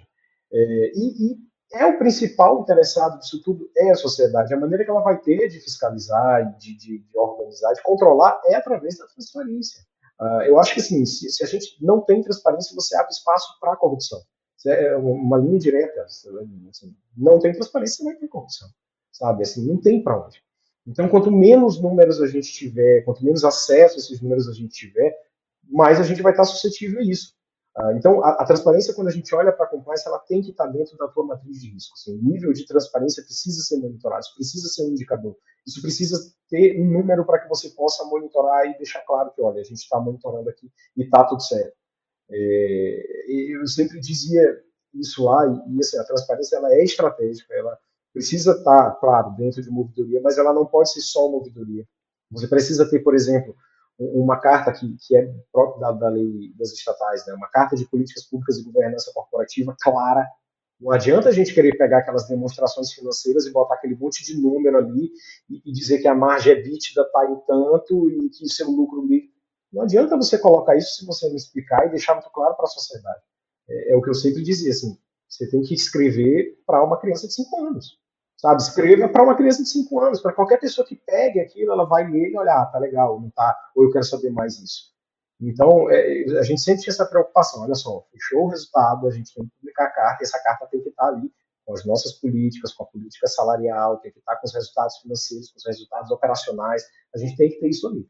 É, 0.50 0.92
e, 0.94 1.32
e 1.32 1.38
é 1.72 1.84
o 1.84 1.98
principal 1.98 2.60
interessado 2.62 3.18
disso 3.18 3.42
tudo 3.42 3.70
é 3.76 3.90
a 3.90 3.94
sociedade. 3.94 4.54
A 4.54 4.58
maneira 4.58 4.84
que 4.84 4.90
ela 4.90 5.02
vai 5.02 5.20
ter 5.20 5.48
de 5.48 5.60
fiscalizar, 5.60 6.56
de, 6.56 6.76
de, 6.76 6.98
de 6.98 7.18
organizar, 7.18 7.72
de 7.74 7.82
controlar 7.82 8.40
é 8.46 8.54
através 8.54 8.96
da 8.96 9.06
transparência. 9.06 9.82
Uh, 10.20 10.42
eu 10.42 10.58
acho 10.58 10.74
que 10.74 10.80
assim, 10.80 11.04
se, 11.04 11.30
se, 11.30 11.44
a 11.44 11.46
gente 11.46 11.76
não 11.80 12.00
tem 12.00 12.22
transparência, 12.22 12.74
você 12.74 12.96
abre 12.96 13.12
espaço 13.12 13.46
para 13.60 13.74
a 13.74 13.76
corrupção. 13.76 14.18
É 14.66 14.96
uma 14.96 15.38
linha 15.38 15.58
direta. 15.58 16.02
Assim, 16.02 16.28
não 17.16 17.38
tem 17.38 17.52
transparência, 17.52 18.04
vai 18.04 18.16
ter 18.16 18.28
corrupção. 18.28 18.68
Sabe? 19.12 19.42
Assim, 19.42 19.66
não 19.66 19.80
tem 19.80 20.02
para 20.02 20.26
onde. 20.26 20.42
Então, 20.86 21.08
quanto 21.08 21.30
menos 21.30 21.80
números 21.80 22.20
a 22.22 22.26
gente 22.26 22.50
tiver, 22.50 23.02
quanto 23.02 23.24
menos 23.24 23.44
acesso 23.44 23.96
a 23.96 23.98
esses 23.98 24.20
números 24.20 24.48
a 24.48 24.52
gente 24.52 24.72
tiver, 24.72 25.14
mais 25.68 26.00
a 26.00 26.02
gente 26.02 26.22
vai 26.22 26.32
estar 26.32 26.44
suscetível 26.44 27.00
a 27.00 27.02
isso. 27.02 27.36
Ah, 27.76 27.92
então, 27.94 28.24
a, 28.24 28.30
a, 28.30 28.44
transparência, 28.44 28.92
quando 28.94 29.08
a 29.08 29.12
gente 29.12 29.32
olha 29.34 29.52
para 29.52 29.66
a 29.66 29.68
compliance, 29.68 30.06
ela 30.08 30.18
tem 30.18 30.42
que 30.42 30.50
estar 30.50 30.66
dentro 30.66 30.96
da 30.96 31.06
tua 31.06 31.24
matriz 31.24 31.60
de 31.60 31.70
risco. 31.70 31.94
Assim, 31.94 32.18
o 32.18 32.22
nível 32.22 32.52
de 32.52 32.66
transparência 32.66 33.22
precisa 33.22 33.62
ser 33.62 33.76
monitorado, 33.78 34.22
isso 34.22 34.34
precisa 34.34 34.68
ser 34.68 34.82
um 34.84 34.88
indicador. 34.88 35.36
Isso 35.64 35.80
precisa 35.80 36.18
ter 36.48 36.80
um 36.80 36.90
número 36.90 37.24
para 37.24 37.38
que 37.38 37.48
você 37.48 37.68
possa 37.70 38.04
monitorar 38.04 38.66
e 38.66 38.76
deixar 38.78 39.00
claro 39.02 39.30
que, 39.30 39.40
olha, 39.42 39.60
a 39.60 39.64
gente 39.64 39.78
está 39.78 40.00
monitorando 40.00 40.48
aqui 40.48 40.72
e 40.96 41.04
está 41.04 41.22
tudo 41.22 41.42
certo. 41.42 41.76
É, 42.30 43.52
eu 43.52 43.66
sempre 43.66 44.00
dizia 44.00 44.62
isso 44.94 45.24
lá, 45.24 45.46
e, 45.68 45.80
assim, 45.80 45.98
a 45.98 46.04
transparência 46.04 46.56
ela 46.56 46.72
é 46.74 46.82
estratégica, 46.82 47.54
ela 47.54 47.78
precisa 48.12 48.52
estar, 48.52 48.92
claro, 49.00 49.34
dentro 49.36 49.62
de 49.62 49.68
uma 49.68 49.80
ouvidoria, 49.80 50.20
mas 50.22 50.38
ela 50.38 50.52
não 50.52 50.66
pode 50.66 50.92
ser 50.92 51.00
só 51.00 51.28
uma 51.28 51.38
ouvidoria. 51.38 51.86
Você 52.30 52.46
precisa 52.46 52.88
ter, 52.88 53.00
por 53.00 53.14
exemplo, 53.14 53.54
uma 53.98 54.38
carta 54.38 54.72
que, 54.72 54.96
que 55.06 55.16
é 55.16 55.32
própria 55.52 55.80
da, 55.80 55.92
da, 55.92 56.08
lei 56.08 56.52
das 56.56 56.72
estatais, 56.72 57.26
né? 57.26 57.34
uma 57.34 57.48
carta 57.48 57.74
de 57.74 57.88
políticas 57.88 58.24
públicas 58.24 58.58
e 58.58 58.64
governança 58.64 59.10
corporativa 59.12 59.74
clara. 59.80 60.26
Não 60.80 60.92
adianta 60.92 61.28
a 61.28 61.32
gente 61.32 61.52
querer 61.52 61.76
pegar 61.76 61.98
aquelas 61.98 62.28
demonstrações 62.28 62.92
financeiras 62.92 63.46
e 63.46 63.52
botar 63.52 63.74
aquele 63.74 63.96
monte 63.96 64.24
de 64.24 64.40
número 64.40 64.78
ali 64.78 65.10
e, 65.50 65.62
e 65.66 65.72
dizer 65.72 65.98
que 65.98 66.06
a 66.06 66.14
margem 66.14 66.52
EBITDA 66.52 67.02
está 67.02 67.26
em 67.28 67.36
tanto 67.46 68.08
e 68.10 68.30
que 68.30 68.44
o 68.44 68.48
seu 68.48 68.70
lucro 68.70 69.04
líquido. 69.04 69.37
Não 69.72 69.82
adianta 69.82 70.16
você 70.16 70.38
colocar 70.38 70.76
isso 70.76 70.96
se 70.96 71.06
você 71.06 71.28
não 71.28 71.36
explicar 71.36 71.86
e 71.86 71.90
deixar 71.90 72.14
muito 72.14 72.30
claro 72.30 72.54
para 72.54 72.64
a 72.64 72.68
sociedade. 72.68 73.20
É, 73.68 73.92
é, 73.92 73.96
o 73.96 74.02
que 74.02 74.10
eu 74.10 74.14
sempre 74.14 74.42
dizia, 74.42 74.70
assim, 74.70 74.96
você 75.28 75.48
tem 75.48 75.62
que 75.62 75.74
escrever 75.74 76.58
para 76.66 76.82
uma 76.82 76.98
criança 76.98 77.26
de 77.26 77.34
5 77.34 77.66
anos. 77.66 77.98
Sabe, 78.36 78.62
escreva 78.62 79.08
para 79.08 79.24
uma 79.24 79.36
criança 79.36 79.62
de 79.62 79.68
5 79.68 80.00
anos, 80.00 80.20
para 80.20 80.32
qualquer 80.32 80.60
pessoa 80.60 80.86
que 80.86 80.94
pegue 80.94 81.40
aquilo, 81.40 81.72
ela 81.72 81.84
vai 81.84 82.08
ler 82.08 82.30
e 82.30 82.38
olhar, 82.38 82.62
ah, 82.62 82.66
tá 82.66 82.78
legal, 82.78 83.20
não 83.20 83.30
tá, 83.30 83.54
ou 83.74 83.84
eu 83.84 83.90
quero 83.90 84.04
saber 84.04 84.30
mais 84.30 84.58
isso. 84.60 84.92
Então, 85.40 85.90
é, 85.90 86.24
a 86.38 86.42
gente 86.42 86.60
sempre 86.60 86.82
tinha 86.82 86.92
essa 86.92 87.04
preocupação, 87.04 87.62
olha 87.62 87.74
só, 87.74 88.06
fechou 88.12 88.44
o 88.44 88.48
resultado, 88.48 89.08
a 89.08 89.10
gente 89.10 89.34
tem 89.34 89.44
que 89.44 89.50
publicar 89.58 89.86
a 89.86 89.90
carta, 89.90 90.22
e 90.22 90.24
essa 90.24 90.40
carta 90.40 90.68
tem 90.70 90.80
que 90.80 90.88
estar 90.88 91.02
tá 91.02 91.08
ali 91.08 91.32
com 91.64 91.74
as 91.74 91.84
nossas 91.84 92.12
políticas, 92.12 92.72
com 92.72 92.84
a 92.84 92.86
política 92.86 93.26
salarial, 93.26 93.98
tem 93.98 94.12
que 94.12 94.20
estar 94.20 94.34
tá 94.34 94.40
com 94.40 94.46
os 94.46 94.54
resultados 94.54 94.96
financeiros, 94.98 95.50
com 95.50 95.58
os 95.58 95.66
resultados 95.66 96.10
operacionais, 96.10 96.84
a 97.14 97.18
gente 97.18 97.36
tem 97.36 97.50
que 97.50 97.58
ter 97.58 97.68
isso 97.68 97.88
ali. 97.88 98.08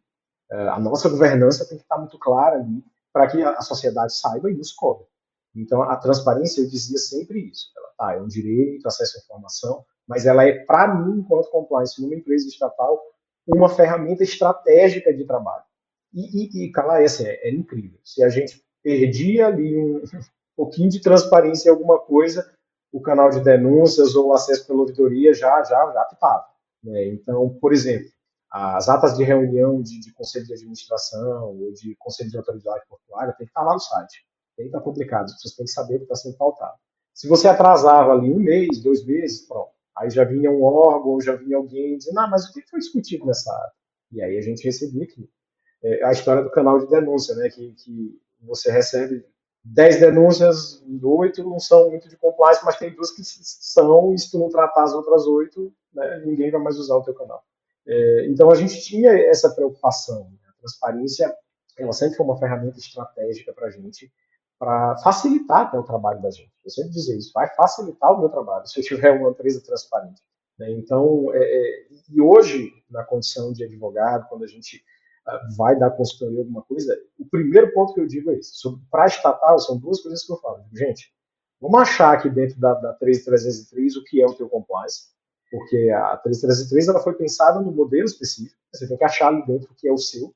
É, 0.51 0.69
a 0.69 0.79
nossa 0.79 1.09
governança 1.09 1.67
tem 1.67 1.79
que 1.79 1.85
estar 1.85 1.99
muito 1.99 2.19
clara 2.19 2.57
ali, 2.57 2.85
para 3.13 3.27
que 3.27 3.43
a 3.43 3.61
sociedade 3.61 4.15
saiba 4.15 4.51
e 4.51 4.55
nos 4.55 4.73
cobre. 4.73 5.07
Então, 5.55 5.83
a 5.83 5.97
transparência, 5.97 6.61
eu 6.61 6.69
dizia 6.69 6.99
sempre 6.99 7.51
isso. 7.51 7.73
Ela 7.77 7.89
tá, 7.99 8.15
é 8.15 8.21
um 8.21 8.29
direito, 8.29 8.87
acesso 8.87 9.19
à 9.19 9.21
informação, 9.21 9.85
mas 10.07 10.25
ela 10.25 10.45
é, 10.45 10.65
para 10.65 10.95
mim, 10.95 11.21
enquanto 11.21 11.51
compliance, 11.51 12.01
numa 12.01 12.15
empresa 12.15 12.47
estatal, 12.49 13.01
uma 13.47 13.69
ferramenta 13.69 14.23
estratégica 14.23 15.13
de 15.13 15.25
trabalho. 15.25 15.65
E, 16.13 16.45
e, 16.45 16.67
e 16.67 16.73
essa 17.03 17.25
é, 17.25 17.49
é, 17.49 17.51
incrível. 17.51 17.99
Se 18.05 18.23
a 18.23 18.29
gente 18.29 18.63
perdia 18.83 19.47
ali 19.49 19.77
um, 19.77 19.97
um 20.05 20.21
pouquinho 20.57 20.89
de 20.89 21.01
transparência 21.01 21.69
em 21.69 21.73
alguma 21.73 21.99
coisa, 21.99 22.51
o 22.93 23.01
canal 23.01 23.31
de 23.31 23.41
denúncias 23.41 24.15
ou 24.15 24.29
o 24.29 24.33
acesso 24.33 24.67
pela 24.67 24.81
ouvidoria 24.81 25.35
já 25.35 25.63
já 25.63 25.93
já 25.93 26.09
estava. 26.11 26.47
Né? 26.83 27.09
Então, 27.09 27.51
por 27.61 27.73
exemplo, 27.73 28.11
as 28.51 28.89
atas 28.89 29.17
de 29.17 29.25
reunião 29.25 29.83
de, 29.83 30.01
de, 30.01 30.13
conselho 30.13 30.47
de 30.47 30.55
administração 30.55 31.57
ou 31.59 31.73
de 31.73 31.95
conselho 31.97 32.31
de 32.31 32.37
autoridade 32.37 32.83
portuária 32.89 33.35
tem 33.35 33.47
que 33.47 33.51
estar 33.51 33.63
lá 33.63 33.75
no 33.75 33.81
site. 33.81 34.25
Tem 34.57 34.67
que 34.67 34.71
estar 34.71 34.81
publicado. 34.81 35.33
Pessoas 35.33 35.55
têm 35.55 35.67
que 35.67 35.73
saber 35.73 35.97
o 35.97 35.99
que 35.99 36.05
está 36.05 36.17
sendo 36.17 36.37
pautado. 36.37 36.75
Se 37.13 37.29
você 37.29 37.49
atrasava 37.49 38.13
ali 38.13 38.33
um 38.33 38.39
mês, 38.39 38.83
dois 38.83 39.05
meses, 39.05 39.47
pronto. 39.47 39.71
Aí 39.97 40.09
já 40.11 40.25
vinha 40.25 40.51
um 40.51 40.63
órgão, 40.63 41.21
já 41.21 41.35
vinha 41.35 41.57
alguém 41.57 41.99
dizendo, 41.99 42.21
ah, 42.21 42.29
mas 42.29 42.49
o 42.49 42.53
que 42.53 42.63
foi 42.69 42.79
discutido 42.79 43.27
nessa 43.27 43.53
ata? 43.53 43.73
E 44.13 44.23
aí 44.23 44.39
a 44.39 44.41
gente 44.41 44.65
recebia 44.65 45.05
aqui. 45.05 45.29
É, 45.83 46.05
a 46.05 46.13
história 46.13 46.43
do 46.43 46.51
canal 46.51 46.79
de 46.79 46.89
denúncia, 46.89 47.35
né? 47.35 47.49
Que, 47.51 47.73
que 47.73 48.21
você 48.41 48.71
recebe 48.71 49.25
10 49.65 50.01
denúncias, 50.01 50.83
oito 51.03 51.43
não 51.45 51.59
são 51.59 51.91
muito 51.91 52.09
de 52.09 52.17
compliance, 52.17 52.65
mas 52.65 52.79
tem 52.79 52.95
duas 52.95 53.11
que 53.11 53.23
são, 53.25 54.15
e 54.15 54.19
se 54.19 54.31
tu 54.31 54.39
não 54.39 54.49
tratar 54.49 54.85
as 54.85 54.95
outras 54.95 55.27
oito, 55.27 55.73
né, 55.93 56.23
ninguém 56.25 56.51
vai 56.51 56.61
mais 56.61 56.79
usar 56.79 56.97
o 56.97 57.03
teu 57.03 57.15
canal. 57.15 57.45
É, 57.89 58.27
então 58.27 58.51
a 58.51 58.55
gente 58.55 58.81
tinha 58.83 59.11
essa 59.13 59.51
preocupação. 59.55 60.31
Né? 60.31 60.39
A 60.49 60.61
transparência, 60.61 61.35
ela 61.79 61.93
sempre 61.93 62.17
foi 62.17 62.27
uma 62.27 62.39
ferramenta 62.39 62.79
estratégica 62.79 63.53
para 63.53 63.69
a 63.69 63.71
gente, 63.71 64.13
para 64.59 64.99
facilitar 64.99 65.63
até 65.63 65.79
o 65.79 65.83
trabalho 65.83 66.21
da 66.21 66.31
gente. 66.31 66.53
Eu 66.65 66.71
sempre 66.71 66.91
dizer 66.91 67.17
isso, 67.17 67.33
vai 67.33 67.49
facilitar 67.55 68.13
o 68.13 68.21
meu 68.21 68.29
trabalho 68.29 68.67
se 68.67 68.79
eu 68.79 68.85
tiver 68.85 69.13
uma 69.13 69.31
empresa 69.31 69.63
transparente. 69.65 70.23
Né? 70.59 70.71
Então, 70.73 71.33
é, 71.33 71.39
é 71.39 71.87
e 72.11 72.21
hoje, 72.21 72.73
na 72.91 73.03
condição 73.05 73.53
de 73.53 73.65
advogado, 73.65 74.29
quando 74.29 74.45
a 74.45 74.49
gente 74.49 74.85
vai 75.57 75.79
dar 75.79 75.91
consultoria 75.91 76.41
alguma 76.41 76.63
coisa, 76.63 76.99
o 77.19 77.27
primeiro 77.27 77.73
ponto 77.73 77.93
que 77.95 78.01
eu 78.01 78.07
digo 78.07 78.31
é 78.31 78.39
isso. 78.39 78.81
Para 78.91 79.07
estatal, 79.07 79.59
são 79.59 79.79
duas 79.79 80.01
coisas 80.01 80.25
que 80.25 80.33
eu 80.33 80.39
falo. 80.39 80.65
Gente, 80.73 81.13
vamos 81.61 81.81
achar 81.81 82.15
aqui 82.15 82.31
dentro 82.31 82.59
da, 82.59 82.75
da 82.75 82.93
3303 82.95 83.97
o 83.97 84.05
que 84.05 84.23
é 84.23 84.27
o 84.27 84.35
teu 84.35 84.49
compliance, 84.49 85.09
porque 85.51 85.91
a 85.91 86.17
3303 86.19 86.89
ela 86.89 87.01
foi 87.01 87.15
pensada 87.15 87.61
no 87.61 87.73
modelo 87.73 88.05
específico, 88.05 88.61
você 88.73 88.87
tem 88.87 88.97
que 88.97 89.05
achar 89.05 89.29
ali 89.29 89.45
dentro 89.47 89.73
o 89.73 89.75
que 89.75 89.89
é 89.89 89.93
o 89.93 89.99
seu, 89.99 90.35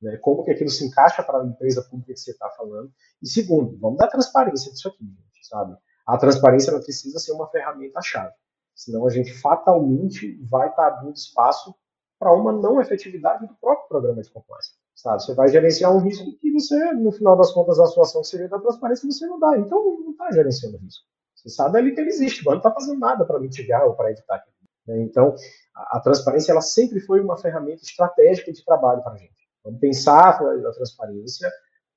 né, 0.00 0.16
como 0.18 0.44
que 0.44 0.50
aquilo 0.50 0.70
se 0.70 0.84
encaixa 0.84 1.22
para 1.22 1.40
a 1.40 1.46
empresa 1.46 1.82
pública 1.82 2.12
que 2.12 2.20
você 2.20 2.32
está 2.32 2.48
falando. 2.50 2.92
E 3.22 3.28
segundo, 3.28 3.78
vamos 3.78 3.98
dar 3.98 4.08
transparência 4.08 4.70
disso 4.72 4.88
aqui, 4.88 5.04
gente, 5.04 5.46
sabe? 5.46 5.76
A 6.06 6.16
transparência 6.16 6.70
ela 6.70 6.80
precisa 6.80 7.18
ser 7.18 7.32
uma 7.32 7.48
ferramenta-chave, 7.48 8.32
senão 8.74 9.06
a 9.06 9.10
gente 9.10 9.32
fatalmente 9.32 10.40
vai 10.44 10.68
estar 10.68 10.90
tá 10.90 10.96
abrindo 10.96 11.16
espaço 11.16 11.74
para 12.18 12.34
uma 12.34 12.52
não 12.52 12.80
efetividade 12.80 13.46
do 13.46 13.54
próprio 13.56 13.88
programa 13.88 14.22
de 14.22 14.30
compliance. 14.30 14.72
Sabe? 14.94 15.22
Você 15.22 15.34
vai 15.34 15.48
gerenciar 15.48 15.94
um 15.94 16.00
risco 16.00 16.36
que 16.38 16.50
você, 16.50 16.92
no 16.94 17.12
final 17.12 17.36
das 17.36 17.52
contas, 17.52 17.78
a 17.78 17.86
sua 17.86 18.02
ação 18.02 18.24
seria 18.24 18.48
da 18.48 18.58
transparência, 18.58 19.08
você 19.08 19.26
não 19.26 19.38
dá. 19.38 19.56
Então, 19.56 19.78
não 20.00 20.10
está 20.10 20.30
gerenciando 20.32 20.76
risco. 20.78 21.06
Você 21.48 21.54
sabe 21.54 21.78
ali 21.78 21.94
que 21.94 22.00
ele 22.00 22.10
existe, 22.10 22.44
mas 22.44 22.52
não 22.52 22.58
está 22.58 22.70
fazendo 22.70 22.98
nada 22.98 23.24
para 23.24 23.40
mitigar 23.40 23.86
ou 23.86 23.94
para 23.94 24.10
evitar. 24.10 24.44
Né? 24.86 25.00
Então, 25.02 25.34
a, 25.74 25.96
a, 25.96 26.00
transparência 26.00 26.52
ela 26.52 26.60
sempre 26.60 27.00
foi 27.00 27.20
uma 27.20 27.38
ferramenta 27.38 27.82
estratégica 27.82 28.52
de 28.52 28.64
trabalho 28.64 29.02
para 29.02 29.14
a 29.14 29.16
gente. 29.16 29.48
Vamos 29.64 29.80
pensar 29.80 30.28
a 30.30 30.72
transparência 30.72 31.50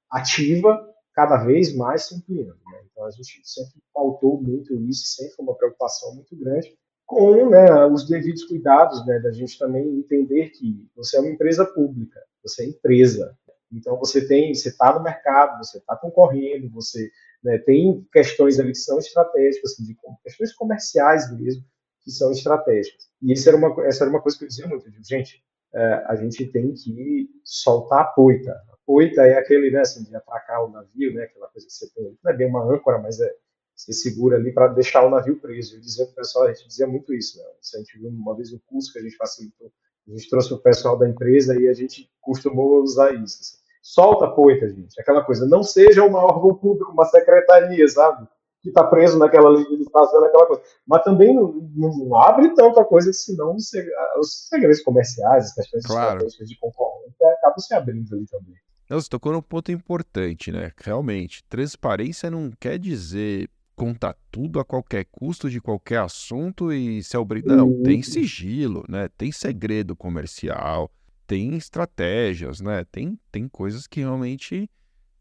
ativa 0.09 0.87
cada 1.13 1.37
vez 1.37 1.75
mais 1.75 2.05
se 2.05 2.15
ampliando. 2.15 2.59
Né? 2.71 2.81
Então, 2.91 3.05
a 3.05 3.11
gente 3.11 3.41
sempre 3.43 3.81
pautou 3.93 4.41
muito 4.41 4.73
isso, 4.75 5.05
sempre 5.07 5.35
foi 5.35 5.43
uma 5.43 5.55
preocupação 5.55 6.15
muito 6.15 6.35
grande 6.35 6.77
com 7.05 7.49
né, 7.49 7.85
os 7.87 8.07
devidos 8.07 8.45
cuidados, 8.45 9.05
né, 9.05 9.19
da 9.19 9.33
gente 9.33 9.59
também 9.59 9.85
entender 9.97 10.49
que 10.51 10.89
você 10.95 11.17
é 11.17 11.19
uma 11.19 11.29
empresa 11.29 11.65
pública, 11.65 12.21
você 12.41 12.63
é 12.63 12.67
empresa, 12.67 13.37
então 13.69 13.97
você 13.97 14.25
tem, 14.25 14.53
você 14.53 14.69
está 14.69 14.93
no 14.93 15.03
mercado, 15.03 15.57
você 15.57 15.77
está 15.77 15.93
concorrendo, 15.97 16.69
você 16.69 17.11
né, 17.43 17.57
tem 17.59 18.07
questões 18.11 18.59
ali 18.59 18.71
que 18.71 18.77
são 18.77 18.97
estratégicas, 18.99 19.71
assim, 19.71 19.83
de, 19.83 19.97
questões 20.23 20.53
comerciais 20.53 21.31
mesmo, 21.37 21.63
que 22.03 22.11
são 22.11 22.31
estratégicas. 22.31 23.09
E 23.21 23.33
isso 23.33 23.47
era 23.47 23.57
uma, 23.57 23.85
essa 23.85 24.03
era 24.03 24.11
uma 24.11 24.21
coisa 24.21 24.37
que 24.37 24.43
eu 24.43 24.47
dizia 24.47 24.67
muito, 24.67 24.87
eu 24.87 24.91
digo, 24.91 25.03
gente, 25.03 25.43
é, 25.73 26.03
a 26.07 26.15
gente 26.15 26.45
tem 26.47 26.73
que 26.73 27.29
soltar 27.43 28.01
a 28.01 28.05
poita. 28.05 28.51
A 28.51 28.77
poita 28.85 29.21
é 29.21 29.37
aquele, 29.37 29.71
né, 29.71 29.81
assim, 29.81 30.03
de 30.03 30.15
atracar 30.15 30.65
o 30.65 30.71
navio, 30.71 31.13
né, 31.13 31.23
aquela 31.23 31.47
coisa 31.47 31.65
que 31.65 31.73
você 31.73 31.89
tem, 31.93 32.17
não 32.23 32.31
é 32.31 32.35
bem 32.35 32.47
uma 32.47 32.63
âncora, 32.63 32.97
mas 32.99 33.19
é 33.19 33.33
você 33.75 33.93
segura 33.93 34.37
ali 34.37 34.53
para 34.53 34.67
deixar 34.67 35.05
o 35.05 35.09
navio 35.09 35.39
preso. 35.39 35.75
Eu 35.75 35.81
dizia 35.81 36.05
para 36.05 36.11
o 36.11 36.15
pessoal, 36.15 36.45
a 36.45 36.53
gente 36.53 36.67
dizia 36.67 36.85
muito 36.85 37.13
isso. 37.13 37.39
Né? 37.39 37.45
A 37.73 37.77
gente 37.77 37.97
viu 37.97 38.09
uma 38.09 38.35
vez 38.35 38.53
um 38.53 38.59
curso 38.67 38.91
que 38.93 38.99
a 38.99 39.01
gente 39.01 39.15
facilitou, 39.15 39.71
a 40.07 40.11
gente 40.11 40.29
trouxe 40.29 40.53
o 40.53 40.61
pessoal 40.61 40.97
da 40.97 41.07
empresa 41.07 41.59
e 41.59 41.67
a 41.67 41.73
gente 41.73 42.09
costumou 42.19 42.81
usar 42.81 43.13
isso. 43.13 43.39
Assim. 43.39 43.57
Solta 43.81 44.25
a 44.25 44.31
poita, 44.31 44.69
gente. 44.69 44.99
Aquela 44.99 45.23
coisa, 45.23 45.47
não 45.47 45.63
seja 45.63 46.03
um 46.03 46.13
órgão 46.13 46.55
público, 46.55 46.91
uma 46.91 47.05
secretaria, 47.05 47.87
sabe? 47.87 48.27
Que 48.61 48.69
está 48.69 48.83
preso 48.83 49.17
naquela 49.17 49.49
legislação, 49.49 50.21
naquela 50.21 50.45
coisa. 50.45 50.61
Mas 50.87 51.03
também 51.03 51.33
não, 51.33 51.51
não 51.75 52.15
abre 52.15 52.53
tanta 52.53 52.85
coisa, 52.85 53.11
senão 53.11 53.55
os 53.55 54.47
segredos 54.49 54.83
comerciais, 54.83 55.45
as 55.45 55.53
questões 55.53 55.85
claro. 55.85 56.17
estratégicas 56.17 56.47
de 56.47 56.59
concorrência 56.59 57.27
acabam 57.37 57.59
se 57.59 57.73
abrindo 57.73 58.13
ali 58.13 58.25
também. 58.27 58.55
Não, 58.87 58.99
você 58.99 59.09
tocou 59.09 59.31
num 59.31 59.41
ponto 59.41 59.71
importante, 59.71 60.51
né? 60.51 60.71
Realmente, 60.77 61.43
transparência 61.45 62.29
não 62.29 62.51
quer 62.59 62.77
dizer 62.77 63.49
contar 63.73 64.15
tudo 64.29 64.59
a 64.59 64.65
qualquer 64.65 65.05
custo 65.05 65.49
de 65.49 65.59
qualquer 65.59 65.99
assunto 65.99 66.71
e 66.71 67.01
se 67.01 67.15
é 67.15 67.19
obrigado. 67.19 67.57
Não, 67.57 67.81
tem 67.81 68.03
sigilo, 68.03 68.83
né? 68.87 69.09
Tem 69.17 69.31
segredo 69.31 69.95
comercial, 69.95 70.91
tem 71.31 71.55
estratégias, 71.55 72.59
né? 72.59 72.83
Tem, 72.91 73.17
tem 73.31 73.47
coisas 73.47 73.87
que 73.87 74.01
realmente 74.01 74.69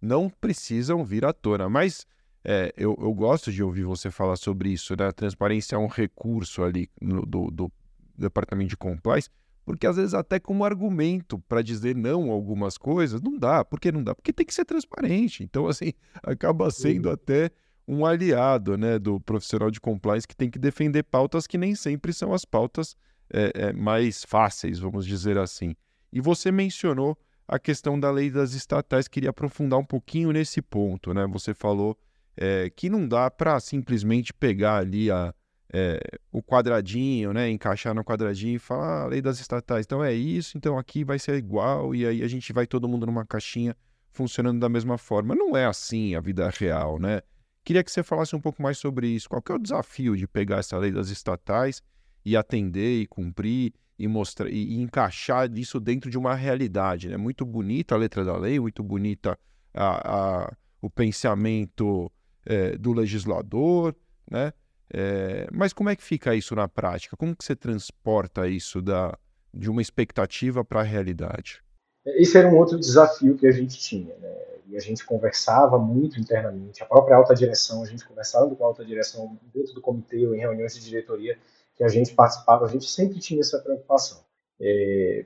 não 0.03 0.29
precisam 0.29 1.05
vir 1.05 1.25
à 1.25 1.33
tona. 1.33 1.69
Mas 1.69 2.05
é, 2.43 2.75
eu, 2.77 2.99
eu 3.01 3.15
gosto 3.15 3.53
de 3.53 3.63
ouvir 3.63 3.85
você 3.85 4.11
falar 4.11 4.35
sobre 4.35 4.71
isso, 4.71 4.97
né? 4.99 5.07
A 5.07 5.13
transparência 5.13 5.77
é 5.77 5.79
um 5.79 5.87
recurso 5.87 6.65
ali 6.65 6.91
no, 7.01 7.25
do, 7.25 7.49
do 7.53 7.73
departamento 8.19 8.71
de 8.71 8.77
compliance, 8.77 9.31
porque 9.65 9.87
às 9.87 9.95
vezes 9.95 10.13
até 10.13 10.41
como 10.41 10.65
argumento 10.65 11.39
para 11.39 11.63
dizer 11.63 11.95
não 11.95 12.33
a 12.33 12.35
algumas 12.35 12.77
coisas, 12.77 13.23
não 13.23 13.39
dá. 13.39 13.65
Por 13.65 13.79
que 13.79 13.93
não 13.93 14.03
dá? 14.03 14.13
Porque 14.13 14.33
tem 14.33 14.45
que 14.45 14.53
ser 14.53 14.65
transparente. 14.65 15.45
Então, 15.45 15.69
assim, 15.69 15.93
acaba 16.25 16.73
sendo 16.73 17.09
até 17.09 17.53
um 17.87 18.05
aliado 18.05 18.77
né, 18.77 18.99
do 18.99 19.21
profissional 19.21 19.71
de 19.71 19.81
compliance 19.81 20.27
que 20.27 20.35
tem 20.35 20.51
que 20.51 20.59
defender 20.59 21.05
pautas 21.05 21.47
que 21.47 21.57
nem 21.57 21.77
sempre 21.77 22.13
são 22.13 22.35
as 22.35 22.45
pautas 22.45 22.97
é, 23.33 23.53
é, 23.55 23.73
mais 23.73 24.25
fáceis, 24.25 24.81
vamos 24.81 25.07
dizer 25.07 25.39
assim. 25.39 25.77
E 26.13 26.21
você 26.21 26.51
mencionou 26.51 27.17
a 27.47 27.59
questão 27.59 27.99
da 27.99 28.11
lei 28.11 28.31
das 28.31 28.53
estatais, 28.53 29.09
queria 29.09 29.31
aprofundar 29.31 29.79
um 29.79 29.85
pouquinho 29.85 30.31
nesse 30.31 30.63
ponto. 30.63 31.13
Né? 31.13 31.27
Você 31.27 31.53
falou 31.53 31.99
é, 32.37 32.71
que 32.71 32.89
não 32.89 33.07
dá 33.07 33.31
para 33.31 33.59
simplesmente 33.59 34.33
pegar 34.33 34.77
ali 34.77 35.11
a, 35.11 35.35
é, 35.73 36.01
o 36.33 36.43
quadradinho, 36.43 37.33
né, 37.33 37.49
encaixar 37.51 37.95
no 37.95 38.05
quadradinho 38.05 38.57
e 38.57 38.59
falar 38.59 39.03
ah, 39.03 39.03
a 39.03 39.07
lei 39.07 39.21
das 39.21 39.41
estatais. 39.41 39.85
Então 39.85 40.03
é 40.03 40.13
isso, 40.13 40.57
então 40.57 40.79
aqui 40.79 41.05
vai 41.05 41.19
ser 41.19 41.35
igual 41.37 41.95
e 41.95 42.07
aí 42.07 42.23
a 42.23 42.29
gente 42.29 42.53
vai 42.53 42.67
todo 42.67 42.89
mundo 42.89 43.07
numa 43.07 43.25
caixinha 43.25 43.77
funcionando 44.11 44.59
da 44.59 44.69
mesma 44.69 44.99
forma. 44.99 45.35
Não 45.35 45.57
é 45.57 45.67
assim 45.67 46.15
a 46.15 46.21
vida 46.21 46.49
real, 46.51 46.99
né? 46.99 47.21
Queria 47.65 47.85
que 47.85 47.93
você 47.93 48.03
falasse 48.03 48.35
um 48.35 48.41
pouco 48.41 48.63
mais 48.63 48.79
sobre 48.79 49.07
isso. 49.07 49.29
Qual 49.29 49.43
é 49.49 49.53
o 49.53 49.59
desafio 49.59 50.17
de 50.17 50.27
pegar 50.27 50.59
essa 50.59 50.77
lei 50.79 50.91
das 50.91 51.09
estatais 51.11 51.83
e 52.25 52.37
atender 52.37 53.01
e 53.01 53.07
cumprir 53.07 53.73
e 54.01 54.09
mostrar 54.09 54.49
e, 54.49 54.81
encaixar 54.81 55.51
isso 55.55 55.79
dentro 55.79 56.11
de 56.11 56.17
uma 56.17 56.35
realidade? 56.35 57.09
É 57.09 57.11
né? 57.11 57.17
muito 57.19 57.45
bonita 57.45 57.95
a 57.95 57.99
letra 57.99 58.25
da 58.25 58.37
lei, 58.37 58.59
muito 58.59 58.83
bonita 58.83 59.39
a, 59.75 60.45
a 60.45 60.53
o 60.83 60.89
pensamento 60.89 62.11
é, 62.47 62.79
do 62.79 62.95
legislador, 62.95 63.95
né? 64.31 64.51
É, 64.93 65.47
mas 65.53 65.75
como 65.75 65.91
é 65.91 65.95
que 65.95 66.03
fica 66.03 66.35
isso 66.35 66.55
na 66.55 66.67
prática? 66.67 67.15
Como 67.17 67.37
que 67.37 67.45
você 67.45 67.55
transporta 67.55 68.49
isso 68.49 68.81
da, 68.81 69.17
de 69.53 69.71
uma 69.71 69.83
expectativa 69.83 70.65
para 70.65 70.81
a 70.81 70.83
realidade? 70.83 71.63
Esse 72.07 72.39
era 72.39 72.49
um 72.49 72.57
outro 72.57 72.79
desafio 72.79 73.37
que 73.37 73.47
a 73.47 73.53
gente 73.53 73.79
tinha, 73.79 74.17
né? 74.17 74.37
e 74.71 74.77
a 74.77 74.81
gente 74.81 75.05
conversava 75.05 75.79
muito 75.79 76.19
internamente, 76.19 76.83
a 76.83 76.87
própria 76.87 77.17
alta 77.17 77.35
direção, 77.35 77.83
a 77.83 77.87
gente 77.87 78.07
conversava 78.07 78.55
com 78.55 78.65
a 78.65 78.69
alta 78.69 78.85
direção 78.85 79.37
dentro 79.53 79.75
do 79.75 79.81
comitê 79.81 80.25
ou 80.27 80.35
em 80.35 80.39
reuniões 80.39 80.75
de 80.75 80.81
diretoria 80.81 81.37
que 81.81 81.85
a 81.85 81.89
gente 81.89 82.15
participava, 82.15 82.67
a 82.67 82.69
gente 82.69 82.85
sempre 82.91 83.19
tinha 83.19 83.41
essa 83.41 83.59
preocupação. 83.59 84.23
É, 84.61 85.25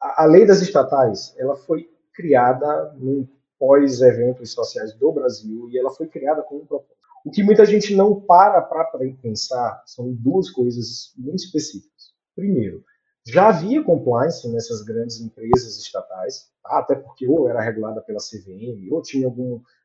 a, 0.00 0.22
a, 0.22 0.26
lei 0.26 0.46
das 0.46 0.62
estatais, 0.62 1.34
ela 1.36 1.56
foi 1.56 1.90
criada 2.14 2.94
num 2.96 3.26
pós-eventos 3.58 4.52
sociais 4.52 4.94
do 4.94 5.10
Brasil 5.10 5.68
e 5.68 5.76
ela 5.76 5.90
foi 5.90 6.06
criada 6.06 6.44
com 6.44 6.58
um 6.58 6.64
propósito. 6.64 6.94
O 7.24 7.30
que 7.32 7.42
muita 7.42 7.66
gente 7.66 7.92
não 7.96 8.20
para 8.20 8.62
para 8.62 8.86
pensar 9.20 9.82
são 9.84 10.12
duas 10.12 10.48
coisas 10.48 11.12
muito 11.18 11.40
específicas. 11.40 12.14
Primeiro, 12.36 12.84
Já 13.26 13.48
havia 13.48 13.82
compliance 13.82 14.48
nessas 14.48 14.82
grandes 14.82 15.20
empresas 15.20 15.76
estatais, 15.76 16.48
tá? 16.62 16.78
até 16.78 16.94
porque 16.94 17.26
ou 17.26 17.48
era 17.48 17.60
regulada 17.60 18.00
pela 18.00 18.20
CVM, 18.20 18.92
ou 18.92 19.02
tinha 19.02 19.28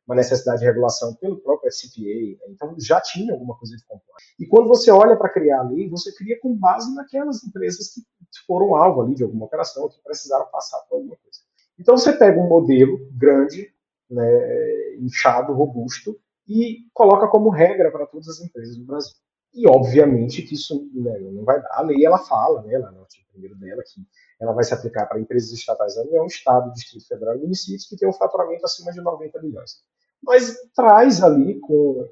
alguma 0.01 0.15
necessidade 0.15 0.59
de 0.59 0.65
regulação 0.65 1.13
pelo 1.15 1.37
próprio 1.37 1.69
FCPA, 1.71 2.37
né? 2.45 2.53
então 2.53 2.75
já 2.79 2.99
tinha 3.01 3.33
alguma 3.33 3.57
coisa 3.57 3.75
de 3.75 3.83
compliance. 3.83 4.33
E 4.39 4.45
quando 4.45 4.67
você 4.67 4.91
olha 4.91 5.15
para 5.15 5.29
criar 5.29 5.59
a 5.59 5.63
lei, 5.63 5.89
você 5.89 6.13
cria 6.13 6.39
com 6.39 6.55
base 6.55 6.93
naquelas 6.95 7.43
empresas 7.43 7.93
que 7.93 8.01
foram 8.45 8.75
alvo 8.75 9.01
ali 9.01 9.15
de 9.15 9.23
alguma 9.23 9.45
operação, 9.45 9.89
que 9.89 10.01
precisaram 10.03 10.45
passar 10.51 10.79
por 10.89 10.95
alguma 10.95 11.15
coisa. 11.15 11.39
Então 11.79 11.97
você 11.97 12.13
pega 12.13 12.39
um 12.39 12.47
modelo 12.47 12.99
grande, 13.11 13.73
né, 14.09 14.95
inchado, 14.99 15.53
robusto, 15.53 16.19
e 16.47 16.85
coloca 16.93 17.27
como 17.27 17.49
regra 17.49 17.91
para 17.91 18.05
todas 18.05 18.27
as 18.27 18.41
empresas 18.41 18.77
do 18.77 18.85
Brasil. 18.85 19.13
E, 19.53 19.67
obviamente, 19.67 20.41
que 20.43 20.55
isso 20.55 20.89
né, 20.93 21.19
não 21.19 21.43
vai 21.43 21.61
dar. 21.61 21.69
A 21.73 21.81
lei, 21.81 22.05
ela 22.05 22.17
fala, 22.17 22.61
né, 22.63 22.77
lá 22.77 22.91
no 22.91 23.01
1 23.35 23.59
dela, 23.59 23.81
que 23.83 24.01
ela 24.39 24.53
vai 24.53 24.63
se 24.63 24.73
aplicar 24.73 25.05
para 25.05 25.19
empresas 25.19 25.51
estatais 25.51 25.95
da 25.95 26.03
União, 26.03 26.25
Estado, 26.25 26.71
Distrito 26.73 27.07
Federal 27.07 27.35
e 27.35 27.39
municípios 27.39 27.87
que 27.87 27.95
têm 27.95 28.09
um 28.09 28.13
faturamento 28.13 28.65
acima 28.65 28.91
de 28.91 29.01
90 29.01 29.41
milhões. 29.41 29.83
Mas 30.23 30.55
traz 30.75 31.23
ali 31.23 31.59
com 31.59 32.07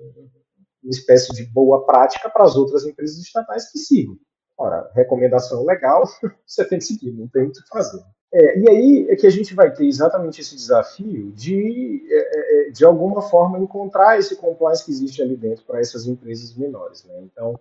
uma 0.83 0.91
espécie 0.91 1.33
de 1.33 1.45
boa 1.45 1.85
prática 1.85 2.29
para 2.29 2.43
as 2.43 2.55
outras 2.55 2.85
empresas 2.85 3.17
estatais 3.17 3.71
que 3.71 3.77
sigam. 3.77 4.17
Ora, 4.57 4.91
recomendação 4.93 5.63
legal, 5.65 6.03
você 6.45 6.65
tem 6.65 6.79
que 6.79 6.85
seguir, 6.85 7.11
não 7.11 7.27
tem 7.27 7.43
o 7.43 7.51
que 7.51 7.67
fazer. 7.69 8.03
É, 8.31 8.59
e 8.59 8.69
aí 8.69 9.07
é 9.09 9.15
que 9.15 9.25
a 9.25 9.29
gente 9.29 9.55
vai 9.55 9.73
ter 9.73 9.87
exatamente 9.87 10.39
esse 10.39 10.55
desafio 10.55 11.31
de, 11.31 12.05
é, 12.11 12.17
é, 12.17 12.67
é, 12.67 12.71
de 12.71 12.85
alguma 12.85 13.21
forma, 13.23 13.57
encontrar 13.57 14.19
esse 14.19 14.35
compliance 14.35 14.85
que 14.85 14.91
existe 14.91 15.21
ali 15.21 15.35
dentro 15.35 15.65
para 15.65 15.79
essas 15.79 16.05
empresas 16.05 16.55
menores. 16.55 17.03
Né? 17.05 17.21
Então, 17.23 17.59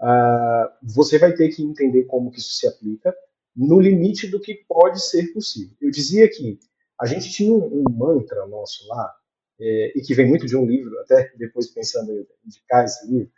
uh, 0.00 0.70
você 0.82 1.18
vai 1.18 1.32
ter 1.34 1.48
que 1.48 1.62
entender 1.62 2.04
como 2.04 2.30
que 2.30 2.38
isso 2.38 2.54
se 2.54 2.66
aplica 2.66 3.14
no 3.54 3.80
limite 3.80 4.28
do 4.28 4.40
que 4.40 4.64
pode 4.68 5.02
ser 5.04 5.32
possível. 5.32 5.76
Eu 5.80 5.90
dizia 5.90 6.28
que 6.28 6.58
a 7.00 7.06
gente 7.06 7.30
tinha 7.30 7.52
um, 7.52 7.84
um 7.86 7.92
mantra 7.92 8.46
nosso 8.46 8.86
lá, 8.88 9.12
é, 9.60 9.92
e 9.94 10.00
que 10.00 10.14
vem 10.14 10.26
muito 10.26 10.46
de 10.46 10.56
um 10.56 10.64
livro, 10.64 10.98
até 11.00 11.30
depois 11.36 11.68
pensando 11.68 12.12
em 12.12 12.26
indicar 12.46 12.84
esse 12.84 13.06
livro, 13.06 13.30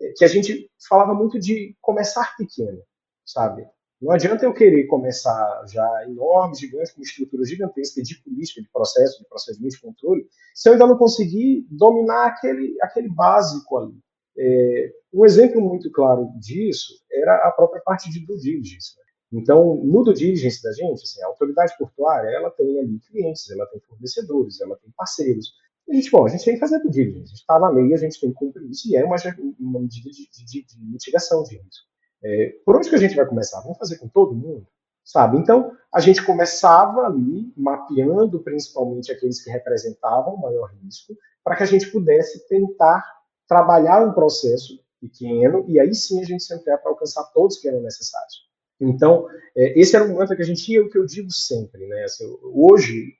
é, 0.00 0.12
que 0.12 0.24
a 0.24 0.28
gente 0.28 0.70
falava 0.88 1.14
muito 1.14 1.38
de 1.38 1.74
começar 1.80 2.36
pequeno, 2.36 2.82
sabe? 3.24 3.66
Não 4.00 4.12
adianta 4.12 4.44
eu 4.44 4.52
querer 4.54 4.86
começar 4.86 5.64
já 5.68 6.04
enorme, 6.04 6.56
gigante, 6.56 6.94
com 6.94 7.02
estrutura 7.02 7.44
gigantesca 7.44 8.02
de 8.02 8.14
política, 8.22 8.62
de 8.62 8.68
processo, 8.70 9.18
de 9.18 9.28
procedimento 9.28 9.76
de 9.76 9.80
controle, 9.82 10.26
se 10.54 10.68
eu 10.68 10.72
ainda 10.72 10.86
não 10.86 10.96
conseguir 10.96 11.66
dominar 11.70 12.28
aquele, 12.28 12.76
aquele 12.82 13.08
básico 13.08 13.76
ali. 13.78 13.98
É, 14.38 14.92
um 15.12 15.24
exemplo 15.24 15.60
muito 15.60 15.90
claro 15.90 16.30
disso 16.38 16.94
era 17.10 17.48
a 17.48 17.50
própria 17.50 17.82
parte 17.82 18.10
de 18.10 18.24
due 18.24 18.38
diligence. 18.38 18.96
Né? 18.96 19.40
Então, 19.40 19.76
no 19.76 20.02
due 20.02 20.14
diligence 20.14 20.62
da 20.62 20.72
gente, 20.72 21.02
assim, 21.02 21.22
a 21.22 21.26
autoridade 21.26 21.76
portuária, 21.78 22.28
ela 22.28 22.50
tem 22.50 22.78
ali 22.80 22.98
clientes, 23.00 23.48
ela 23.50 23.66
tem 23.66 23.80
fornecedores, 23.80 24.60
ela 24.60 24.76
tem 24.76 24.90
parceiros. 24.96 25.52
E 25.86 25.92
a 25.92 25.94
gente, 25.94 26.10
bom, 26.10 26.26
a 26.26 26.28
gente 26.28 26.44
tem 26.44 26.54
que 26.54 26.60
fazer 26.60 26.80
due 26.80 26.90
diligence, 26.90 27.24
a 27.24 27.28
gente 27.28 27.40
está 27.40 27.58
na 27.58 27.68
lei, 27.68 27.92
a 27.92 27.96
gente 27.96 28.20
tem 28.20 28.30
que 28.30 28.36
cumprir 28.36 28.68
isso, 28.70 28.88
e 28.88 28.96
é 28.96 29.04
uma, 29.04 29.16
uma 29.58 29.80
medida 29.80 30.10
de, 30.10 30.28
de, 30.30 30.64
de 30.64 30.84
mitigação 30.84 31.42
de 31.42 31.56
risco. 31.56 31.86
É, 32.22 32.54
por 32.64 32.76
onde 32.76 32.88
que 32.88 32.94
a 32.94 32.98
gente 32.98 33.16
vai 33.16 33.26
começar? 33.26 33.60
Vamos 33.62 33.78
fazer 33.78 33.98
com 33.98 34.08
todo 34.08 34.34
mundo? 34.34 34.66
Sabe? 35.04 35.38
Então, 35.38 35.72
a 35.92 36.00
gente 36.00 36.24
começava 36.24 37.06
ali, 37.06 37.52
mapeando 37.56 38.40
principalmente 38.40 39.10
aqueles 39.10 39.42
que 39.42 39.50
representavam 39.50 40.36
maior 40.36 40.70
risco, 40.82 41.16
para 41.42 41.56
que 41.56 41.62
a 41.62 41.66
gente 41.66 41.90
pudesse 41.90 42.46
tentar 42.46 43.02
trabalhar 43.50 44.06
um 44.06 44.12
processo 44.12 44.78
pequeno 45.00 45.64
e 45.66 45.80
aí 45.80 45.92
sim 45.92 46.20
a 46.20 46.24
gente 46.24 46.44
se 46.44 46.54
ampliar 46.54 46.78
para 46.78 46.92
alcançar 46.92 47.24
todos 47.34 47.58
que 47.58 47.66
eram 47.66 47.82
necessários. 47.82 48.48
Então, 48.80 49.26
é, 49.56 49.78
esse 49.78 49.96
era 49.96 50.04
um 50.04 50.14
mantra 50.14 50.36
que 50.36 50.42
a 50.42 50.44
gente 50.44 50.64
tinha, 50.64 50.80
o 50.80 50.88
que 50.88 50.96
eu 50.96 51.04
digo 51.04 51.32
sempre. 51.32 51.84
Né? 51.88 52.04
Assim, 52.04 52.24
hoje, 52.44 53.12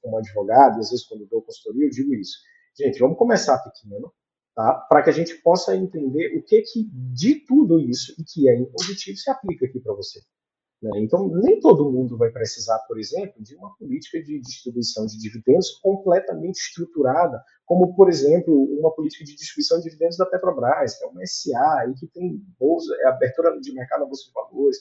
como 0.00 0.16
advogado, 0.16 0.80
às 0.80 0.88
vezes 0.88 1.04
quando 1.04 1.26
dou 1.26 1.42
consultoria, 1.42 1.84
eu 1.84 1.90
digo 1.90 2.14
isso. 2.14 2.38
Gente, 2.74 2.98
vamos 2.98 3.18
começar 3.18 3.58
pequeno, 3.58 4.10
tá? 4.54 4.72
para 4.88 5.02
que 5.02 5.10
a 5.10 5.12
gente 5.12 5.34
possa 5.42 5.76
entender 5.76 6.38
o 6.38 6.42
que, 6.42 6.62
que 6.62 6.88
de 7.12 7.34
tudo 7.46 7.78
isso 7.78 8.14
e 8.18 8.24
que 8.24 8.48
é 8.48 8.58
impositivo 8.58 9.18
se 9.18 9.30
aplica 9.30 9.66
aqui 9.66 9.78
para 9.78 9.92
você. 9.92 10.20
Né? 10.86 11.00
Então, 11.00 11.28
nem 11.28 11.60
todo 11.60 11.90
mundo 11.90 12.16
vai 12.16 12.30
precisar, 12.30 12.78
por 12.80 12.98
exemplo, 12.98 13.42
de 13.42 13.56
uma 13.56 13.74
política 13.76 14.22
de 14.22 14.40
distribuição 14.40 15.06
de 15.06 15.18
dividendos 15.18 15.70
completamente 15.82 16.56
estruturada, 16.56 17.42
como, 17.64 17.94
por 17.94 18.08
exemplo, 18.08 18.54
uma 18.78 18.94
política 18.94 19.24
de 19.24 19.34
distribuição 19.34 19.78
de 19.78 19.84
dividendos 19.84 20.16
da 20.16 20.26
Petrobras, 20.26 20.96
que 20.96 21.04
é 21.04 21.08
uma 21.08 21.26
SA, 21.26 21.86
e 21.90 21.94
que 21.94 22.06
tem 22.06 22.40
bolsa, 22.58 22.94
é 23.00 23.08
abertura 23.08 23.58
de 23.60 23.72
mercado 23.72 24.00
na 24.00 24.06
Bolsa 24.06 24.24
de 24.26 24.32
Valores. 24.32 24.78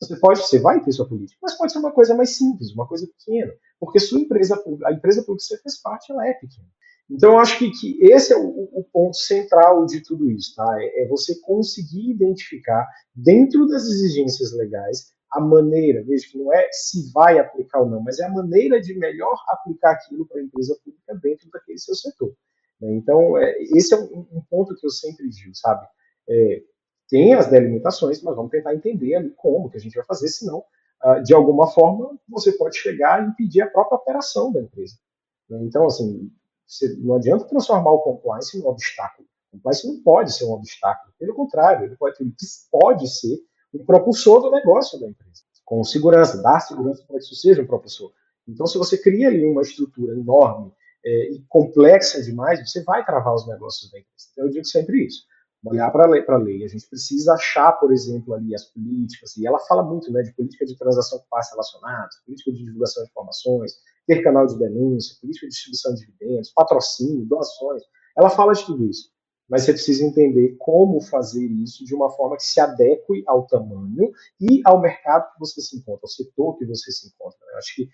Você 0.00 0.16
pode, 0.16 0.40
você 0.40 0.58
vai 0.58 0.82
ter 0.82 0.92
sua 0.92 1.08
política, 1.08 1.38
mas 1.42 1.56
pode 1.56 1.72
ser 1.72 1.78
uma 1.78 1.92
coisa 1.92 2.14
mais 2.14 2.36
simples, 2.36 2.72
uma 2.72 2.86
coisa 2.86 3.06
pequena, 3.06 3.52
porque 3.78 4.00
sua 4.00 4.20
empresa, 4.20 4.62
a 4.84 4.92
empresa 4.92 5.22
pública 5.22 5.42
que 5.42 5.54
você 5.54 5.62
fez 5.62 5.80
parte, 5.80 6.10
ela 6.10 6.26
é 6.26 6.34
pequena. 6.34 6.68
Então, 7.10 7.32
eu 7.32 7.38
acho 7.38 7.58
que, 7.58 7.70
que 7.70 8.02
esse 8.02 8.32
é 8.32 8.36
o, 8.36 8.48
o, 8.48 8.84
ponto 8.90 9.16
central 9.16 9.84
de 9.84 10.02
tudo 10.02 10.30
isso, 10.30 10.54
tá? 10.54 10.66
É, 10.78 11.02
é, 11.02 11.08
você 11.08 11.38
conseguir 11.40 12.10
identificar, 12.10 12.88
dentro 13.14 13.66
das 13.66 13.84
exigências 13.84 14.52
legais, 14.52 15.12
a 15.34 15.40
maneira, 15.40 16.04
veja 16.04 16.28
que 16.30 16.38
não 16.38 16.52
é 16.52 16.68
se 16.70 17.10
vai 17.12 17.38
aplicar 17.38 17.80
ou 17.80 17.90
não, 17.90 18.00
mas 18.00 18.20
é 18.20 18.24
a 18.24 18.30
maneira 18.30 18.80
de 18.80 18.96
melhor 18.96 19.34
aplicar 19.48 19.92
aquilo 19.92 20.26
para 20.26 20.40
a 20.40 20.44
empresa 20.44 20.78
pública 20.84 21.14
dentro 21.16 21.50
daquele 21.50 21.78
seu 21.78 21.94
setor. 21.94 22.32
Né? 22.80 22.94
Então, 22.94 23.36
é, 23.36 23.60
esse 23.62 23.92
é 23.92 23.98
um, 23.98 24.26
um, 24.32 24.42
ponto 24.48 24.76
que 24.76 24.86
eu 24.86 24.90
sempre 24.90 25.28
digo, 25.28 25.54
sabe? 25.54 25.86
É, 26.28 26.62
tem 27.08 27.34
as 27.34 27.48
delimitações, 27.48 28.22
mas 28.22 28.36
vamos 28.36 28.52
tentar 28.52 28.74
entender 28.74 29.16
ali 29.16 29.30
como 29.30 29.68
que 29.68 29.76
a 29.76 29.80
gente 29.80 29.96
vai 29.96 30.04
fazer, 30.04 30.28
senão, 30.28 30.64
ah, 31.02 31.18
de 31.18 31.34
alguma 31.34 31.66
forma, 31.66 32.16
você 32.28 32.52
pode 32.52 32.78
chegar 32.78 33.22
e 33.22 33.28
impedir 33.28 33.60
a 33.60 33.70
própria 33.70 33.96
operação 33.96 34.52
da 34.52 34.60
empresa. 34.60 34.96
Né? 35.50 35.58
Então, 35.64 35.84
assim, 35.84 36.30
você, 36.66 36.96
não 36.98 37.16
adianta 37.16 37.44
transformar 37.44 37.90
o 37.90 38.00
compliance 38.00 38.58
num 38.58 38.68
obstáculo. 38.68 39.28
O 39.52 39.56
compliance 39.56 39.86
não 39.86 40.02
pode 40.02 40.34
ser 40.34 40.44
um 40.44 40.52
obstáculo. 40.52 41.12
Pelo 41.18 41.34
contrário, 41.34 41.86
ele 41.86 41.96
pode, 41.96 42.16
ele 42.20 42.32
pode 42.70 43.08
ser 43.08 43.36
um 43.74 43.84
propulsor 43.84 44.40
do 44.40 44.50
negócio 44.50 44.98
da 45.00 45.08
empresa. 45.08 45.42
Com 45.64 45.82
segurança, 45.82 46.42
dar 46.42 46.60
segurança 46.60 47.02
para 47.06 47.18
que 47.18 47.24
isso 47.24 47.34
seja 47.34 47.62
um 47.62 47.66
propulsor. 47.66 48.12
Então, 48.46 48.66
se 48.66 48.76
você 48.76 48.98
cria 48.98 49.28
ali 49.28 49.44
uma 49.44 49.62
estrutura 49.62 50.12
enorme 50.12 50.72
é, 51.04 51.32
e 51.32 51.44
complexa 51.48 52.22
demais, 52.22 52.60
você 52.60 52.82
vai 52.82 53.04
travar 53.04 53.34
os 53.34 53.46
negócios 53.46 53.90
da 53.90 53.98
empresa. 53.98 54.28
Então, 54.32 54.44
eu 54.44 54.50
digo 54.50 54.64
sempre 54.64 55.06
isso 55.06 55.24
olhar 55.70 55.90
para 55.90 56.04
a 56.04 56.38
lei. 56.38 56.64
A 56.64 56.68
gente 56.68 56.86
precisa 56.88 57.34
achar, 57.34 57.72
por 57.72 57.92
exemplo, 57.92 58.34
ali 58.34 58.54
as 58.54 58.64
políticas, 58.64 59.36
e 59.36 59.46
ela 59.46 59.58
fala 59.60 59.82
muito 59.82 60.12
né, 60.12 60.22
de 60.22 60.32
política 60.34 60.64
de 60.66 60.76
transação 60.76 61.18
com 61.18 61.26
partes 61.30 61.50
relacionadas, 61.50 62.16
política 62.24 62.52
de 62.52 62.64
divulgação 62.64 63.02
de 63.02 63.10
informações, 63.10 63.72
ter 64.06 64.22
canal 64.22 64.46
de 64.46 64.58
denúncia, 64.58 65.16
política 65.20 65.46
de 65.46 65.52
distribuição 65.52 65.94
de 65.94 66.00
dividendos, 66.00 66.50
patrocínio, 66.50 67.24
doações. 67.26 67.82
Ela 68.16 68.30
fala 68.30 68.52
de 68.52 68.64
tudo 68.64 68.84
isso. 68.84 69.10
Mas 69.48 69.62
você 69.62 69.72
precisa 69.72 70.04
entender 70.04 70.56
como 70.58 71.00
fazer 71.00 71.44
isso 71.44 71.84
de 71.84 71.94
uma 71.94 72.10
forma 72.10 72.36
que 72.36 72.44
se 72.44 72.58
adeque 72.60 73.22
ao 73.26 73.46
tamanho 73.46 74.10
e 74.40 74.62
ao 74.64 74.80
mercado 74.80 75.30
que 75.32 75.40
você 75.40 75.60
se 75.60 75.76
encontra, 75.76 76.00
ao 76.02 76.08
setor 76.08 76.56
que 76.56 76.64
você 76.64 76.90
se 76.90 77.08
encontra. 77.08 77.38
Eu 77.52 77.58
acho 77.58 77.74
que 77.74 77.90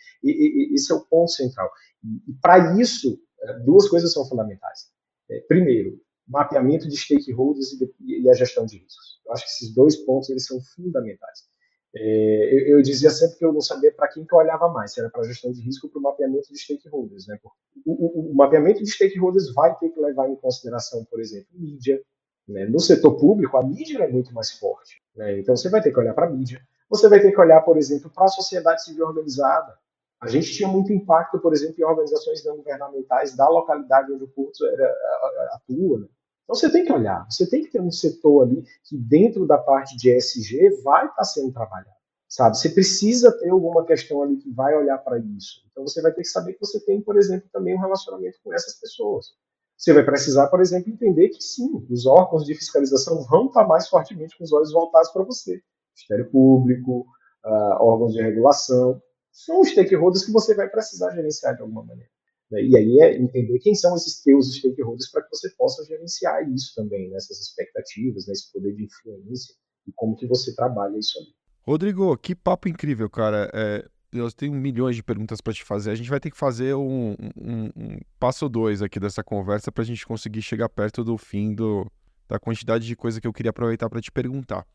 esse 0.73 0.93
é 0.93 0.95
o 0.95 1.05
ponto 1.07 1.31
central. 1.31 1.69
E, 2.05 2.33
para 2.41 2.81
isso, 2.81 3.21
é, 3.43 3.59
duas 3.61 3.89
coisas 3.89 4.13
são 4.13 4.25
fundamentais. 4.25 4.91
É, 5.29 5.41
primeiro, 5.41 6.01
mapeamento 6.27 6.89
de 6.89 6.97
stakeholders 6.97 7.73
e, 7.73 8.23
e, 8.23 8.31
a 8.31 8.35
gestão 8.35 8.65
de 8.65 8.79
riscos. 8.79 9.21
Eu 9.27 9.33
acho 9.33 9.45
que 9.45 9.51
esses 9.51 9.75
dois 9.75 9.97
pontos 9.97 10.31
eles 10.31 10.47
são 10.47 10.61
fundamentais. 10.61 11.50
É, 11.95 12.55
eu, 12.55 12.77
eu, 12.77 12.83
dizia 12.83 13.11
sempre 13.11 13.39
que 13.39 13.45
eu 13.45 13.53
não 13.53 13.61
sabia 13.61 13.93
para 13.93 14.07
quem 14.09 14.25
que 14.25 14.33
eu 14.33 14.39
olhava 14.39 14.69
mais, 14.69 14.93
se 14.93 15.01
era 15.01 15.11
para 15.11 15.23
a 15.23 15.25
gestão 15.25 15.51
de 15.51 15.61
risco 15.61 15.87
ou 15.87 15.91
para 15.91 15.99
o 15.99 16.03
mapeamento 16.03 16.53
de 16.53 16.59
stakeholders. 16.59 17.27
Né? 17.27 17.39
O, 17.85 17.93
o, 17.93 18.31
o, 18.31 18.35
mapeamento 18.35 18.83
de 18.83 18.91
stakeholders 18.91 19.53
vai 19.53 19.77
ter 19.77 19.89
que 19.89 20.01
levar 20.01 20.29
em 20.29 20.37
consideração, 20.37 21.05
por 21.05 21.21
exemplo, 21.21 21.49
mídia. 21.53 22.01
Né? 22.47 22.65
No 22.67 22.79
setor 22.79 23.17
público, 23.17 23.57
a 23.57 23.65
mídia 23.65 24.05
é 24.05 24.09
muito 24.09 24.33
mais 24.33 24.53
forte. 24.53 25.03
Né? 25.17 25.41
Então, 25.41 25.57
você 25.57 25.69
vai 25.69 25.83
ter 25.83 25.91
que 25.91 25.99
olhar 25.99 26.15
para 26.15 26.27
a 26.27 26.31
mídia. 26.31 26.61
Você 26.89 27.09
vai 27.09 27.21
ter 27.21 27.33
que 27.33 27.41
olhar, 27.41 27.61
por 27.63 27.77
exemplo, 27.77 28.11
para 28.11 28.25
a 28.25 28.29
sociedade 28.29 28.85
civil 28.85 29.07
organizada. 29.07 29.77
A 30.21 30.29
gente 30.29 30.53
tinha 30.53 30.69
muito 30.69 30.93
impacto, 30.93 31.41
por 31.41 31.53
exemplo, 31.53 31.77
em 31.79 31.85
organizações 31.85 32.45
não 32.45 32.57
governamentais 32.57 33.35
da 33.35 33.49
localidade 33.49 34.13
onde 34.13 34.25
o 34.25 34.29
curso 34.29 34.67
era, 34.67 34.95
atua. 35.55 36.01
Né? 36.01 36.07
Então 36.45 36.55
você 36.57 36.71
tem 36.71 36.85
que 36.85 36.93
olhar, 36.93 37.27
você 37.31 37.49
tem 37.49 37.63
que 37.63 37.71
ter 37.71 37.81
um 37.81 37.91
setor 37.91 38.43
ali 38.43 38.65
que 38.85 38.97
dentro 38.97 39.47
da 39.47 39.57
parte 39.57 39.97
de 39.97 40.11
ESG 40.11 40.83
vai 40.83 41.07
estar 41.07 41.25
sendo 41.25 41.53
trabalhado, 41.53 41.97
sabe? 42.29 42.57
Você 42.57 42.71
precisa 42.71 43.31
ter 43.39 43.51
alguma 43.51 43.85
questão 43.85 44.23
ali 44.23 44.37
que 44.37 44.51
vai 44.51 44.77
olhar 44.77 44.99
para 44.99 45.19
isso. 45.19 45.63
Então 45.71 45.87
você 45.87 46.03
vai 46.03 46.13
ter 46.13 46.23
que 46.23 46.29
saber 46.29 46.55
que 46.55 46.61
você 46.61 46.81
tem, 46.81 47.01
por 47.01 47.17
exemplo, 47.17 47.49
também 47.53 47.77
um 47.77 47.81
relacionamento 47.81 48.39
com 48.43 48.53
essas 48.53 48.75
pessoas. 48.81 49.27
Você 49.77 49.95
vai 49.95 50.05
precisar, 50.05 50.49
por 50.49 50.61
exemplo, 50.61 50.93
entender 50.93 51.31
que 51.31 51.43
sim, 51.43 51.87
os 51.89 52.05
órgãos 52.05 52.45
de 52.45 52.55
fiscalização 52.55 53.23
vão 53.25 53.47
estar 53.47 53.67
mais 53.67 53.89
fortemente 53.89 54.37
com 54.37 54.45
os 54.45 54.53
olhos 54.53 54.73
voltados 54.73 55.11
para 55.11 55.23
você. 55.23 55.63
Ministério 55.97 56.31
Público, 56.31 57.07
uh, 57.47 57.83
órgãos 57.83 58.13
de 58.13 58.21
regulação, 58.21 59.01
são 59.33 59.61
os 59.61 59.71
stakeholders 59.71 60.25
que 60.25 60.33
você 60.33 60.55
vai 60.55 60.69
precisar 60.69 61.15
gerenciar 61.15 61.57
de 61.57 61.63
alguma 61.63 61.83
maneira. 61.83 62.11
Né? 62.51 62.63
E 62.65 62.77
aí 62.77 62.99
é 63.01 63.17
entender 63.17 63.59
quem 63.61 63.75
são 63.75 63.95
esses 63.95 64.23
teus 64.23 64.55
stakeholders 64.55 65.11
para 65.11 65.23
que 65.23 65.29
você 65.31 65.51
possa 65.57 65.85
gerenciar 65.85 66.51
isso 66.53 66.73
também, 66.75 67.11
nessas 67.11 67.39
né? 67.39 67.43
expectativas, 67.43 68.27
nesse 68.27 68.47
né? 68.47 68.51
poder 68.55 68.75
de 68.75 68.85
influência 68.85 69.55
e 69.87 69.93
como 69.95 70.17
que 70.17 70.27
você 70.27 70.55
trabalha 70.55 70.99
isso 70.99 71.19
ali. 71.19 71.29
Rodrigo, 71.63 72.17
que 72.17 72.35
papo 72.35 72.69
incrível, 72.69 73.09
cara. 73.09 73.51
É, 73.55 73.87
eu 74.13 74.31
tenho 74.33 74.53
milhões 74.53 74.97
de 74.97 75.03
perguntas 75.03 75.41
para 75.41 75.53
te 75.53 75.63
fazer. 75.63 75.91
A 75.91 75.95
gente 75.95 76.11
vai 76.11 76.19
ter 76.19 76.31
que 76.31 76.37
fazer 76.37 76.75
um, 76.75 77.15
um, 77.37 77.65
um 77.77 77.99
passo 78.19 78.49
dois 78.49 78.83
aqui 78.83 78.99
dessa 78.99 79.23
conversa 79.23 79.71
para 79.71 79.83
a 79.83 79.87
gente 79.87 80.07
conseguir 80.07 80.43
chegar 80.43 80.69
perto 80.69 81.05
do 81.05 81.17
fim 81.17 81.55
do, 81.55 81.87
da 82.29 82.39
quantidade 82.39 82.87
de 82.87 82.97
coisa 82.97 83.21
que 83.21 83.27
eu 83.27 83.33
queria 83.33 83.51
aproveitar 83.51 83.89
para 83.89 84.01
te 84.01 84.11
perguntar. 84.11 84.67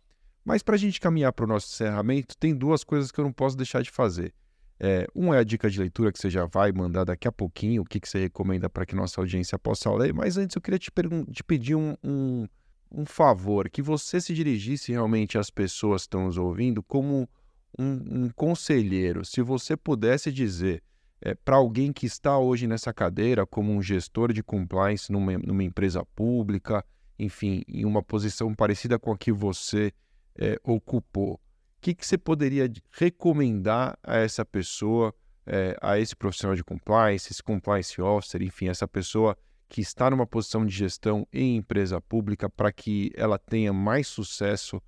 Mas 0.44 0.62
para 0.62 0.76
a 0.76 0.78
gente 0.78 1.02
caminhar 1.02 1.34
para 1.34 1.46
o 1.46 1.48
nosso 1.48 1.74
encerramento, 1.74 2.38
tem 2.38 2.56
duas 2.56 2.84
coisas 2.84 3.12
que 3.12 3.20
eu 3.20 3.26
não 3.26 3.34
posso 3.34 3.58
deixar 3.58 3.82
de 3.82 3.90
fazer. 3.90 4.34
É, 4.80 5.08
um 5.16 5.34
é 5.34 5.40
a 5.40 5.44
dica 5.44 5.70
de 5.70 5.80
leitura 5.80 6.12
que 6.12 6.20
você 6.20 6.30
já 6.30 6.46
vai 6.46 6.72
mandar 6.72 7.06
daqui 7.06 7.28
a 7.28 7.32
pouquinho, 7.32 7.82
o 7.82 7.86
que, 7.86 8.00
que 8.00 8.10
você 8.10 8.20
recomenda 8.20 8.70
para 8.70 8.86
que 8.86 8.96
nossa 8.96 9.22
audiência 9.22 9.58
possa 9.58 9.92
ler. 9.94 10.14
Mas 10.14 10.38
antes 10.38 10.56
eu 10.56 10.62
queria 10.62 10.80
te, 10.80 10.92
te 11.32 11.44
pedir 11.44 11.76
um, 11.76 11.96
um, 12.04 12.48
um 12.92 13.06
favor, 13.06 13.70
que 13.70 13.82
você 13.82 14.20
se 14.20 14.34
dirigisse 14.34 14.92
realmente 14.92 15.38
às 15.38 15.50
pessoas 15.50 16.02
que 16.02 16.08
estão 16.08 16.26
nos 16.26 16.38
ouvindo 16.38 16.84
como 16.84 17.30
um, 17.78 18.26
um 18.26 18.30
conselheiro, 18.30 19.26
se 19.26 19.42
você 19.42 19.76
pudesse 19.76 20.32
dizer 20.32 20.82
é, 21.22 21.34
para 21.34 21.56
alguém 21.56 21.92
que 21.92 22.06
está 22.06 22.38
hoje 22.38 22.68
nessa 22.68 22.94
cadeira, 22.94 23.46
como 23.46 23.72
um 23.72 23.82
gestor 23.82 24.32
de 24.32 24.44
compliance 24.44 25.12
numa, 25.12 25.38
numa 25.38 25.64
empresa 25.64 26.06
pública, 26.16 26.84
enfim, 27.18 27.64
em 27.68 27.86
uma 27.86 28.04
posição 28.04 28.54
parecida 28.54 29.00
com 29.00 29.12
a 29.12 29.18
que 29.18 29.32
você 29.32 29.92
é, 30.38 30.60
ocupou, 30.64 31.40
que, 31.86 31.94
que 31.94 32.08
você 32.08 32.18
poderia 32.18 32.72
recomendar 32.90 33.96
a 34.02 34.18
essa 34.18 34.44
pessoa, 34.44 35.14
é, 35.46 35.78
a 35.80 36.00
esse 36.00 36.16
profissional 36.16 36.56
de 36.56 36.64
compliance, 36.64 37.32
esse 37.32 37.44
compliance 37.44 38.02
officer, 38.02 38.42
enfim, 38.42 38.70
essa 38.70 38.88
pessoa 38.88 39.38
que 39.70 39.82
está 39.82 40.10
numa 40.10 40.26
posição 40.26 40.66
de 40.66 40.74
gestão 40.74 41.28
em 41.32 41.58
empresa 41.58 42.02
pública 42.02 42.50
para 42.50 42.72
que 42.72 43.12
ela 43.16 43.38
tenha 43.38 43.72
mais 43.72 44.08
sucesso 44.08 44.82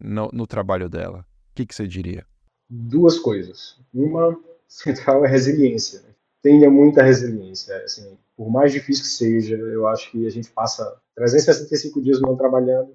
no, 0.00 0.28
no 0.32 0.44
trabalho 0.44 0.88
dela? 0.88 1.20
O 1.20 1.54
que, 1.54 1.64
que 1.64 1.72
você 1.72 1.86
diria? 1.86 2.26
duas 2.68 3.16
coisas. 3.18 3.76
Uma 3.94 4.36
central 4.66 5.24
é 5.24 5.28
resiliência. 5.28 6.00
Né? 6.00 6.08
Tenha 6.42 6.68
muita 6.68 7.00
resiliência. 7.00 7.76
Assim, 7.84 8.18
por 8.36 8.50
mais 8.50 8.72
difícil 8.72 9.04
que 9.04 9.10
seja, 9.10 9.54
eu 9.54 9.86
acho 9.86 10.10
que 10.10 10.26
a 10.26 10.30
gente 10.30 10.50
passa 10.50 11.00
365 11.14 12.02
dias 12.02 12.20
não 12.20 12.36
trabalhando 12.36 12.92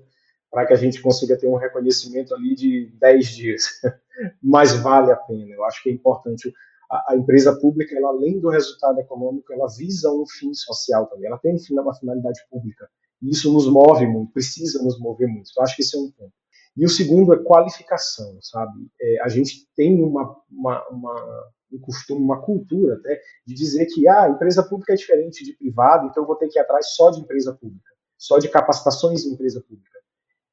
para 0.56 0.66
que 0.66 0.72
a 0.72 0.78
gente 0.78 1.02
consiga 1.02 1.38
ter 1.38 1.50
um 1.50 1.58
reconhecimento 1.58 2.34
ali 2.34 2.56
de 2.56 2.90
10 2.98 3.28
dias. 3.28 3.68
Mas 4.42 4.72
vale 4.72 5.12
a 5.12 5.16
pena. 5.18 5.54
Eu 5.54 5.66
acho 5.66 5.84
que 5.84 5.90
é 5.90 5.92
importante. 5.92 6.54
A, 6.90 7.12
a, 7.12 7.18
empresa 7.18 7.60
pública, 7.60 7.94
ela, 7.94 8.08
além 8.08 8.40
do 8.40 8.48
resultado 8.48 8.98
econômico, 8.98 9.52
ela 9.52 9.68
visa 9.68 10.10
um 10.10 10.26
fim 10.26 10.54
social 10.54 11.08
também. 11.08 11.28
Ela 11.28 11.38
tem 11.40 11.58
uma 11.72 11.94
finalidade 11.94 12.40
pública. 12.50 12.88
E 13.22 13.32
isso 13.32 13.52
nos 13.52 13.68
move 13.68 14.08
muito, 14.08 14.32
precisa 14.32 14.82
nos 14.82 14.98
mover 14.98 15.28
muito. 15.28 15.50
Então, 15.52 15.62
acho 15.62 15.76
que 15.76 15.82
esse 15.82 15.98
é 15.98 16.00
um 16.00 16.10
ponto. 16.10 16.32
E 16.78 16.86
o 16.86 16.90
segundo 16.90 17.34
é 17.34 17.44
qualificação, 17.44 18.38
sabe? 18.42 18.90
É, 19.02 19.24
a 19.24 19.28
gente 19.28 19.68
tem 19.76 20.02
uma, 20.02 20.38
uma, 20.50 20.88
uma, 20.88 21.52
um 21.74 21.80
costume, 21.80 22.22
uma 22.22 22.42
cultura 22.42 22.96
até, 22.96 23.20
de 23.46 23.54
dizer 23.54 23.88
que 23.88 24.08
ah, 24.08 24.24
a 24.24 24.30
empresa 24.30 24.64
pública 24.64 24.94
é 24.94 24.96
diferente 24.96 25.44
de 25.44 25.52
privada, 25.52 26.06
então 26.06 26.24
eu 26.24 26.28
vou 26.28 26.38
ter 26.38 26.48
que 26.48 26.58
ir 26.58 26.62
atrás 26.62 26.94
só 26.96 27.12
de 27.12 27.20
empresa 27.20 27.52
pública, 27.54 27.92
só 28.18 28.40
de 28.40 28.48
capacitações 28.48 29.26
em 29.26 29.34
empresa 29.34 29.60
pública. 29.60 29.95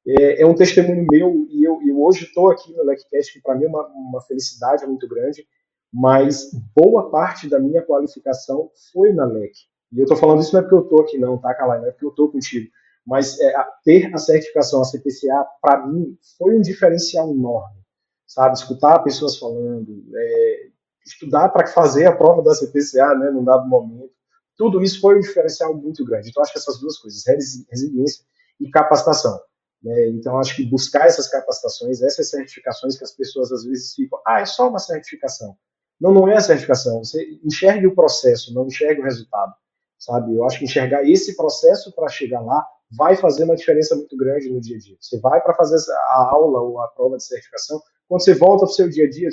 É, 0.06 0.42
é 0.42 0.46
um 0.46 0.54
testemunho 0.54 1.06
meu, 1.10 1.46
e 1.50 1.64
eu, 1.64 1.80
eu 1.86 2.02
hoje 2.02 2.24
estou 2.24 2.50
aqui 2.50 2.72
no 2.72 2.84
LecCast, 2.84 3.32
que 3.32 3.40
para 3.40 3.54
mim 3.54 3.64
é 3.64 3.68
uma, 3.68 3.86
uma 3.86 4.20
felicidade 4.22 4.86
muito 4.86 5.06
grande, 5.08 5.46
mas 5.92 6.50
boa 6.74 7.10
parte 7.10 7.48
da 7.48 7.60
minha 7.60 7.82
qualificação 7.82 8.70
foi 8.92 9.12
na 9.12 9.24
LEC. 9.24 9.52
E 9.92 9.98
eu 9.98 10.04
estou 10.04 10.16
falando 10.16 10.40
isso 10.40 10.52
não 10.52 10.60
é 10.60 10.62
porque 10.62 10.74
eu 10.74 10.82
estou 10.82 11.02
aqui, 11.02 11.18
não, 11.18 11.38
tá, 11.38 11.54
Calai? 11.54 11.80
Não 11.80 11.86
é 11.86 11.90
porque 11.90 12.06
eu 12.06 12.10
estou 12.10 12.30
contigo 12.30 12.70
mas 13.06 13.38
é, 13.40 13.52
ter 13.84 14.12
a 14.14 14.18
certificação, 14.18 14.80
a 14.80 14.84
CPCA, 14.84 15.44
para 15.60 15.86
mim, 15.86 16.16
foi 16.38 16.56
um 16.56 16.60
diferencial 16.60 17.30
enorme, 17.30 17.80
sabe? 18.26 18.54
Escutar 18.54 19.00
pessoas 19.00 19.36
falando, 19.38 20.04
é, 20.14 20.68
estudar 21.04 21.48
para 21.48 21.66
fazer 21.66 22.06
a 22.06 22.16
prova 22.16 22.42
da 22.42 22.54
CPCA, 22.54 23.14
né, 23.16 23.30
num 23.30 23.44
dado 23.44 23.68
momento, 23.68 24.12
tudo 24.56 24.82
isso 24.82 25.00
foi 25.00 25.16
um 25.16 25.20
diferencial 25.20 25.74
muito 25.74 26.04
grande. 26.04 26.28
Então, 26.30 26.42
acho 26.42 26.52
que 26.52 26.58
essas 26.58 26.78
duas 26.78 26.98
coisas, 26.98 27.24
resiliência 27.68 28.24
e 28.60 28.70
capacitação. 28.70 29.40
Né? 29.82 30.08
Então, 30.08 30.38
acho 30.38 30.54
que 30.56 30.64
buscar 30.64 31.06
essas 31.06 31.28
capacitações, 31.28 32.02
essas 32.02 32.30
certificações 32.30 32.96
que 32.96 33.04
as 33.04 33.12
pessoas 33.12 33.50
às 33.50 33.64
vezes 33.64 33.94
ficam, 33.94 34.20
ah, 34.26 34.40
é 34.40 34.46
só 34.46 34.68
uma 34.68 34.78
certificação. 34.78 35.56
Não, 36.00 36.12
não 36.12 36.28
é 36.28 36.36
a 36.36 36.40
certificação. 36.40 37.02
Você 37.04 37.38
enxergue 37.44 37.86
o 37.86 37.94
processo, 37.94 38.54
não 38.54 38.66
enxergue 38.66 39.00
o 39.00 39.04
resultado, 39.04 39.52
sabe? 39.98 40.34
Eu 40.34 40.44
acho 40.44 40.58
que 40.58 40.64
enxergar 40.64 41.08
esse 41.08 41.36
processo 41.36 41.92
para 41.94 42.08
chegar 42.08 42.40
lá 42.40 42.64
vai 42.96 43.16
fazer 43.16 43.44
uma 43.44 43.56
diferença 43.56 43.96
muito 43.96 44.16
grande 44.16 44.50
no 44.50 44.60
dia 44.60 44.76
a 44.76 44.78
dia. 44.78 44.96
Você 45.00 45.18
vai 45.18 45.40
para 45.40 45.54
fazer 45.54 45.76
a 45.92 46.30
aula 46.30 46.60
ou 46.60 46.80
a 46.80 46.88
prova 46.88 47.16
de 47.16 47.24
certificação, 47.24 47.80
quando 48.08 48.22
você 48.22 48.34
volta 48.34 48.64
para 48.64 48.72
o 48.72 48.74
seu 48.74 48.88
dia 48.88 49.06
a 49.06 49.10
dia, 49.10 49.28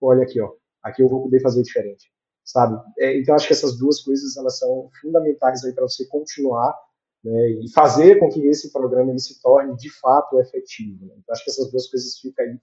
olha 0.00 0.22
aqui, 0.22 0.40
ó, 0.40 0.50
aqui 0.82 1.02
eu 1.02 1.08
vou 1.08 1.22
poder 1.24 1.40
fazer 1.40 1.62
diferente, 1.62 2.10
sabe? 2.44 2.80
É, 2.98 3.18
então 3.18 3.34
acho 3.34 3.46
que 3.46 3.52
essas 3.52 3.76
duas 3.76 4.00
coisas 4.00 4.36
elas 4.36 4.58
são 4.58 4.88
fundamentais 5.00 5.62
aí 5.64 5.72
para 5.74 5.82
você 5.82 6.06
continuar 6.06 6.74
né, 7.24 7.50
e 7.50 7.70
fazer 7.72 8.18
com 8.18 8.28
que 8.28 8.46
esse 8.46 8.72
programa 8.72 9.10
ele 9.10 9.20
se 9.20 9.40
torne 9.40 9.76
de 9.76 9.90
fato 10.00 10.38
efetivo. 10.40 11.06
Né? 11.06 11.14
Então 11.18 11.32
acho 11.32 11.44
que 11.44 11.50
essas 11.50 11.70
duas 11.70 11.88
coisas 11.88 12.18
ficam 12.18 12.44
aí 12.44 12.54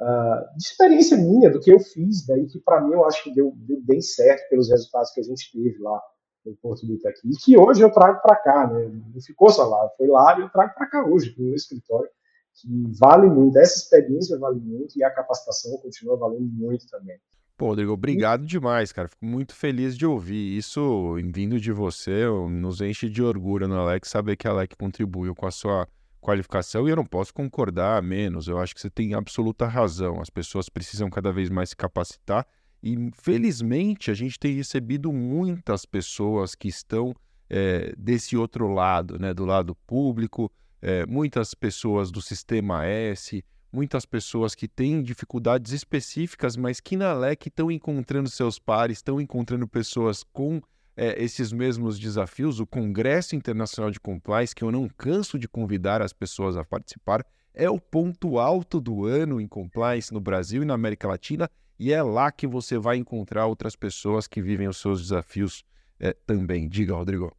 uh, 0.00 0.56
de 0.56 0.64
experiência 0.64 1.16
minha 1.16 1.50
do 1.50 1.60
que 1.60 1.72
eu 1.72 1.78
fiz, 1.78 2.26
daí 2.26 2.46
que 2.46 2.58
para 2.60 2.80
mim 2.80 2.92
eu 2.92 3.04
acho 3.04 3.22
que 3.22 3.34
deu, 3.34 3.52
deu 3.56 3.80
bem 3.82 4.00
certo 4.00 4.48
pelos 4.48 4.70
resultados 4.70 5.10
que 5.12 5.20
a 5.20 5.24
gente 5.24 5.50
teve 5.52 5.78
lá 5.78 6.00
no 6.44 6.56
Porto 6.56 6.86
do 6.86 6.94
Itaqui, 6.94 7.28
e 7.28 7.36
que 7.36 7.58
hoje 7.58 7.82
eu 7.82 7.90
trago 7.90 8.22
para 8.22 8.36
cá, 8.36 8.66
né? 8.68 8.88
Não 9.12 9.20
ficou 9.20 9.50
só 9.50 9.64
lá, 9.64 9.90
foi 9.96 10.06
lá 10.06 10.38
e 10.38 10.42
eu 10.42 10.48
trago 10.48 10.74
para 10.74 10.86
cá 10.86 11.04
hoje, 11.04 11.34
no 11.36 11.46
meu 11.46 11.54
escritório, 11.56 12.08
que 12.54 12.68
vale 12.98 13.26
muito, 13.28 13.58
essa 13.58 13.78
experiência 13.78 14.38
vale 14.38 14.60
muito 14.60 14.96
e 14.96 15.02
a 15.02 15.10
capacitação 15.10 15.76
continua 15.78 16.16
valendo 16.16 16.48
muito 16.52 16.88
também. 16.88 17.18
Pô, 17.56 17.68
Rodrigo, 17.68 17.92
obrigado 17.92 18.44
demais, 18.44 18.92
cara. 18.92 19.08
Fico 19.08 19.24
muito 19.24 19.54
feliz 19.54 19.96
de 19.96 20.04
ouvir 20.04 20.58
isso 20.58 21.14
vindo 21.32 21.58
de 21.58 21.72
você. 21.72 22.26
Nos 22.50 22.82
enche 22.82 23.08
de 23.08 23.22
orgulho 23.22 23.66
no 23.66 23.76
Alex 23.76 24.10
saber 24.10 24.36
que 24.36 24.46
a 24.46 24.50
Alex 24.50 24.76
contribuiu 24.78 25.34
com 25.34 25.46
a 25.46 25.50
sua 25.50 25.88
qualificação 26.20 26.86
e 26.86 26.90
eu 26.90 26.96
não 26.96 27.06
posso 27.06 27.32
concordar 27.32 28.02
menos. 28.02 28.46
Eu 28.46 28.58
acho 28.58 28.74
que 28.74 28.80
você 28.80 28.90
tem 28.90 29.14
absoluta 29.14 29.66
razão. 29.66 30.20
As 30.20 30.28
pessoas 30.28 30.68
precisam 30.68 31.08
cada 31.08 31.32
vez 31.32 31.48
mais 31.48 31.70
se 31.70 31.76
capacitar 31.76 32.46
e 32.82 33.10
felizmente 33.14 34.10
a 34.10 34.14
gente 34.14 34.38
tem 34.38 34.54
recebido 34.54 35.10
muitas 35.10 35.86
pessoas 35.86 36.54
que 36.54 36.68
estão 36.68 37.14
é, 37.48 37.94
desse 37.96 38.36
outro 38.36 38.68
lado, 38.68 39.18
né, 39.18 39.32
do 39.32 39.46
lado 39.46 39.74
público, 39.86 40.52
é, 40.82 41.06
muitas 41.06 41.54
pessoas 41.54 42.10
do 42.10 42.20
sistema 42.20 42.84
S, 42.84 43.42
muitas 43.76 44.06
pessoas 44.06 44.54
que 44.54 44.66
têm 44.66 45.02
dificuldades 45.02 45.70
específicas, 45.72 46.56
mas 46.56 46.80
que 46.80 46.96
na 46.96 47.12
LEC 47.12 47.48
estão 47.48 47.70
encontrando 47.70 48.30
seus 48.30 48.58
pares, 48.58 48.96
estão 48.96 49.20
encontrando 49.20 49.68
pessoas 49.68 50.24
com 50.32 50.62
é, 50.96 51.22
esses 51.22 51.52
mesmos 51.52 51.98
desafios. 51.98 52.58
O 52.58 52.66
Congresso 52.66 53.36
Internacional 53.36 53.90
de 53.90 54.00
Compliance, 54.00 54.54
que 54.54 54.64
eu 54.64 54.72
não 54.72 54.88
canso 54.88 55.38
de 55.38 55.46
convidar 55.46 56.00
as 56.00 56.14
pessoas 56.14 56.56
a 56.56 56.64
participar, 56.64 57.22
é 57.52 57.68
o 57.68 57.78
ponto 57.78 58.38
alto 58.38 58.80
do 58.80 59.04
ano 59.04 59.38
em 59.38 59.46
compliance 59.46 60.10
no 60.10 60.20
Brasil 60.20 60.62
e 60.62 60.66
na 60.66 60.72
América 60.72 61.06
Latina 61.06 61.50
e 61.78 61.92
é 61.92 62.02
lá 62.02 62.32
que 62.32 62.46
você 62.46 62.78
vai 62.78 62.96
encontrar 62.96 63.44
outras 63.44 63.76
pessoas 63.76 64.26
que 64.26 64.40
vivem 64.40 64.68
os 64.68 64.78
seus 64.78 65.02
desafios 65.02 65.62
é, 66.00 66.14
também. 66.26 66.66
Diga, 66.66 66.94
Rodrigo. 66.94 67.30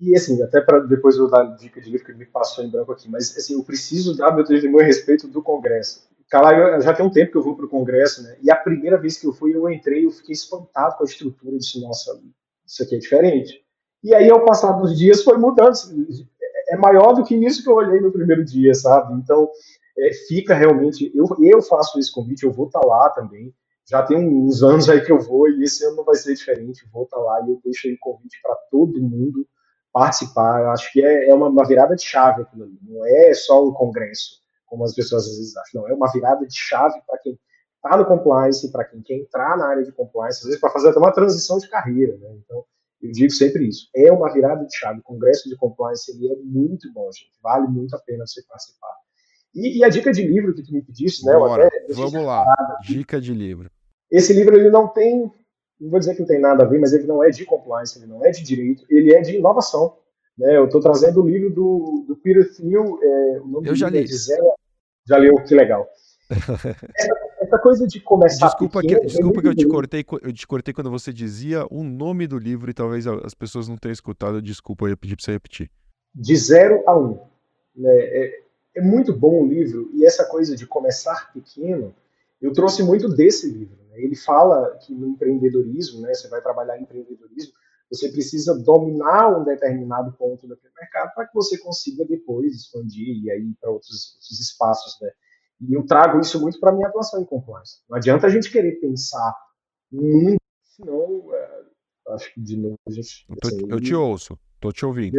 E 0.00 0.14
assim, 0.16 0.42
até 0.42 0.60
para 0.60 0.80
depois 0.80 1.16
eu 1.16 1.28
dar 1.28 1.44
dica 1.56 1.80
de 1.80 1.90
livro 1.90 2.06
que 2.06 2.14
me 2.14 2.24
passou 2.24 2.64
em 2.64 2.70
branco 2.70 2.92
aqui, 2.92 3.10
mas 3.10 3.36
assim, 3.36 3.54
eu 3.54 3.62
preciso 3.62 4.16
dar 4.16 4.34
meu 4.34 4.44
testemunho 4.44 4.82
a 4.82 4.86
respeito 4.86 5.28
do 5.28 5.42
Congresso. 5.42 6.08
Cara, 6.30 6.80
já 6.80 6.94
tem 6.94 7.04
um 7.04 7.10
tempo 7.10 7.32
que 7.32 7.36
eu 7.36 7.42
vou 7.42 7.54
para 7.54 7.66
o 7.66 7.68
Congresso, 7.68 8.22
né? 8.22 8.36
E 8.42 8.50
a 8.50 8.56
primeira 8.56 8.98
vez 8.98 9.18
que 9.18 9.26
eu 9.26 9.32
fui, 9.32 9.54
eu 9.54 9.70
entrei, 9.70 10.06
eu 10.06 10.10
fiquei 10.10 10.32
espantado 10.32 10.96
com 10.96 11.04
a 11.04 11.06
estrutura, 11.06 11.58
disse, 11.58 11.80
nossa, 11.80 12.18
isso 12.66 12.82
aqui 12.82 12.96
é 12.96 12.98
diferente. 12.98 13.62
E 14.02 14.14
aí, 14.14 14.30
ao 14.30 14.44
passar 14.44 14.72
dos 14.72 14.98
dias, 14.98 15.22
foi 15.22 15.36
mudando. 15.36 15.74
É 16.68 16.76
maior 16.76 17.12
do 17.12 17.22
que 17.22 17.34
isso 17.34 17.62
que 17.62 17.68
eu 17.68 17.74
olhei 17.74 18.00
no 18.00 18.10
primeiro 18.10 18.44
dia, 18.44 18.74
sabe? 18.74 19.14
Então, 19.14 19.48
é, 19.98 20.12
fica 20.26 20.54
realmente. 20.54 21.12
Eu, 21.14 21.26
eu 21.42 21.62
faço 21.62 21.98
esse 21.98 22.10
convite, 22.10 22.44
eu 22.44 22.52
vou 22.52 22.66
estar 22.66 22.80
tá 22.80 22.86
lá 22.86 23.10
também 23.10 23.54
já 23.88 24.02
tem 24.02 24.16
uns 24.16 24.62
anos 24.62 24.88
aí 24.88 25.04
que 25.04 25.12
eu 25.12 25.20
vou 25.20 25.48
e 25.48 25.62
esse 25.62 25.84
ano 25.84 25.96
não 25.96 26.04
vai 26.04 26.14
ser 26.14 26.34
diferente. 26.34 26.88
Vou 26.92 27.04
estar 27.04 27.18
lá 27.18 27.44
e 27.46 27.50
eu 27.50 27.60
deixo 27.62 27.86
aí 27.86 27.94
o 27.94 27.98
convite 28.00 28.40
para 28.42 28.54
todo 28.70 29.00
mundo 29.00 29.46
participar. 29.94 30.62
Eu 30.62 30.70
acho 30.70 30.92
que 30.92 31.02
é, 31.02 31.28
é 31.30 31.34
uma, 31.34 31.48
uma, 31.48 31.64
virada 31.64 31.94
de 31.94 32.02
chave 32.02 32.42
aquilo 32.42 32.64
ali. 32.64 32.78
Não 32.82 33.06
é 33.06 33.32
só 33.32 33.64
um 33.64 33.72
congresso, 33.72 34.40
como 34.66 34.84
as 34.84 34.92
pessoas 34.92 35.22
às 35.22 35.38
vezes 35.38 35.56
acham. 35.56 35.82
Não, 35.82 35.88
é 35.88 35.94
uma 35.94 36.10
virada 36.12 36.44
de 36.44 36.58
chave 36.58 37.00
para 37.06 37.18
quem 37.18 37.38
está 37.76 37.96
no 37.96 38.04
compliance, 38.04 38.72
para 38.72 38.84
quem 38.84 39.00
quer 39.00 39.14
entrar 39.14 39.56
na 39.56 39.68
área 39.68 39.84
de 39.84 39.92
compliance, 39.92 40.40
às 40.40 40.46
vezes 40.46 40.60
para 40.60 40.70
fazer 40.70 40.88
até 40.88 40.98
uma 40.98 41.12
transição 41.12 41.58
de 41.58 41.68
carreira. 41.68 42.16
Né? 42.16 42.28
Então, 42.44 42.64
eu 43.00 43.12
digo 43.12 43.32
sempre 43.32 43.68
isso. 43.68 43.88
É 43.94 44.10
uma 44.10 44.32
virada 44.32 44.66
de 44.66 44.76
chave. 44.76 44.98
O 44.98 45.04
congresso 45.04 45.48
de 45.48 45.56
compliance 45.56 46.10
ele 46.10 46.32
é 46.32 46.36
muito 46.42 46.92
bom, 46.92 47.08
gente. 47.12 47.30
Vale 47.40 47.68
muito 47.68 47.94
a 47.94 48.00
pena 48.00 48.26
você 48.26 48.42
participar. 48.48 48.96
E, 49.54 49.78
e, 49.78 49.84
a 49.84 49.88
dica 49.88 50.10
de 50.10 50.26
livro 50.26 50.52
que 50.52 50.64
tu 50.64 50.72
me 50.72 50.82
pediste, 50.82 51.24
né? 51.24 51.34
Bora, 51.34 51.68
até, 51.68 51.86
vamos 51.90 52.24
lá. 52.24 52.44
Dica 52.82 53.20
de 53.20 53.32
livro. 53.32 53.70
Esse 54.10 54.32
livro 54.32 54.56
ele 54.56 54.68
não 54.68 54.88
tem, 54.88 55.30
não 55.84 55.90
vou 55.90 55.98
dizer 55.98 56.14
que 56.14 56.20
não 56.20 56.26
tem 56.26 56.40
nada 56.40 56.64
a 56.64 56.66
ver, 56.66 56.80
mas 56.80 56.92
ele 56.92 57.06
não 57.06 57.22
é 57.22 57.28
de 57.28 57.44
compliance, 57.44 57.98
ele 57.98 58.06
não 58.06 58.24
é 58.24 58.30
de 58.30 58.42
direito, 58.42 58.84
ele 58.88 59.12
é 59.12 59.20
de 59.20 59.36
inovação. 59.36 59.96
Né? 60.36 60.56
Eu 60.56 60.64
estou 60.64 60.80
trazendo 60.80 61.22
o 61.22 61.28
livro 61.28 61.50
do, 61.50 62.04
do 62.08 62.16
Peter 62.16 62.50
Thiel, 62.54 62.98
é, 63.02 63.40
o 63.40 63.46
nome 63.46 63.68
Eu 63.68 63.74
já 63.74 63.90
li. 63.90 63.98
É 63.98 64.06
Zero, 64.06 64.46
já 65.06 65.18
leu, 65.18 65.34
que 65.46 65.54
legal. 65.54 65.86
essa, 66.30 67.14
essa, 67.38 67.58
coisa 67.58 67.86
de 67.86 68.00
começar 68.00 68.46
desculpa 68.46 68.80
pequeno, 68.80 69.00
que, 69.00 69.06
desculpa 69.08 69.42
que 69.42 69.48
eu 69.48 69.54
te 69.54 69.68
cortei 69.68 70.04
eu 70.22 70.32
te 70.32 70.46
cortei 70.46 70.72
quando 70.72 70.90
você 70.90 71.12
dizia 71.12 71.66
o 71.70 71.84
nome 71.84 72.26
do 72.26 72.38
livro 72.38 72.70
e 72.70 72.74
talvez 72.74 73.06
as 73.06 73.34
pessoas 73.34 73.68
não 73.68 73.76
tenham 73.76 73.92
escutado 73.92 74.40
desculpa 74.40 74.86
eu 74.86 74.88
ia 74.88 74.96
pedir 74.96 75.16
para 75.16 75.24
você 75.26 75.32
repetir 75.32 75.70
de 76.14 76.34
zero 76.34 76.82
a 76.86 76.98
um 76.98 77.18
né? 77.76 77.90
é, 77.90 78.40
é 78.76 78.80
muito 78.80 79.12
bom 79.12 79.42
o 79.42 79.46
livro 79.46 79.90
e 79.92 80.06
essa 80.06 80.24
coisa 80.24 80.56
de 80.56 80.66
começar 80.66 81.30
pequeno 81.34 81.94
eu 82.40 82.52
trouxe 82.52 82.82
muito 82.82 83.08
desse 83.08 83.50
livro? 83.50 83.83
Ele 84.02 84.16
fala 84.16 84.76
que 84.78 84.94
no 84.94 85.06
empreendedorismo 85.08 86.00
né 86.00 86.14
você 86.14 86.28
vai 86.28 86.42
trabalhar 86.42 86.78
em 86.78 86.82
empreendedorismo 86.82 87.52
você 87.90 88.10
precisa 88.10 88.58
dominar 88.58 89.38
um 89.38 89.44
determinado 89.44 90.12
ponto 90.16 90.48
daquele 90.48 90.72
mercado 90.74 91.14
para 91.14 91.26
que 91.26 91.34
você 91.34 91.58
consiga 91.58 92.04
depois 92.04 92.54
expandir 92.54 93.22
e 93.22 93.30
aí 93.30 93.54
para 93.60 93.70
outros, 93.70 94.14
outros, 94.14 94.40
espaços, 94.40 94.98
né? 95.00 95.10
E 95.60 95.74
eu 95.74 95.86
trago 95.86 96.20
isso 96.20 96.40
muito 96.40 96.58
para 96.58 96.72
minha 96.72 96.88
atuação 96.88 97.22
em 97.22 97.24
compliance. 97.24 97.78
Não 97.88 97.96
adianta 97.96 98.26
a 98.26 98.30
gente 98.30 98.50
querer 98.50 98.80
pensar 98.80 99.34
muito, 99.90 100.40
senão 100.64 101.32
é, 101.32 101.62
acho 102.08 102.34
que 102.34 102.40
de 102.40 102.56
novo 102.56 102.78
a 102.86 102.90
gente. 102.90 103.24
Eu, 103.28 103.36
tô, 103.36 103.48
assim, 103.48 103.66
eu 103.68 103.80
te 103.80 103.94
ouço, 103.94 104.38
tô 104.60 104.72
te 104.72 104.84
ouvindo. 104.84 105.16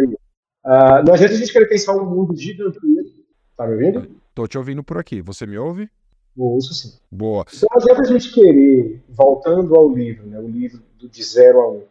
Uh, 0.66 1.04
não 1.06 1.14
adianta 1.14 1.34
a 1.34 1.38
gente 1.38 1.54
querer 1.54 1.68
pensar 1.68 1.96
um 1.96 2.10
mundo 2.10 2.36
gigantesco. 2.36 3.24
Tá 3.56 3.66
me 3.66 3.74
ouvindo? 3.74 4.22
Tô 4.34 4.48
te 4.48 4.58
ouvindo 4.58 4.84
por 4.84 4.98
aqui. 4.98 5.22
Você 5.22 5.46
me 5.46 5.58
ouve? 5.58 5.90
Ouço 6.38 6.74
sim. 6.74 6.98
Boa. 7.12 7.46
Então 7.48 7.68
não 7.72 7.82
adianta 7.82 8.02
a 8.02 8.12
gente 8.18 8.34
querer, 8.34 9.04
voltando 9.10 9.76
ao 9.76 9.90
livro, 9.90 10.26
né, 10.28 10.40
o 10.40 10.48
livro 10.48 10.84
do 10.98 11.08
de 11.08 11.24
zero 11.24 11.62
a 11.62 11.72
um, 11.72 11.84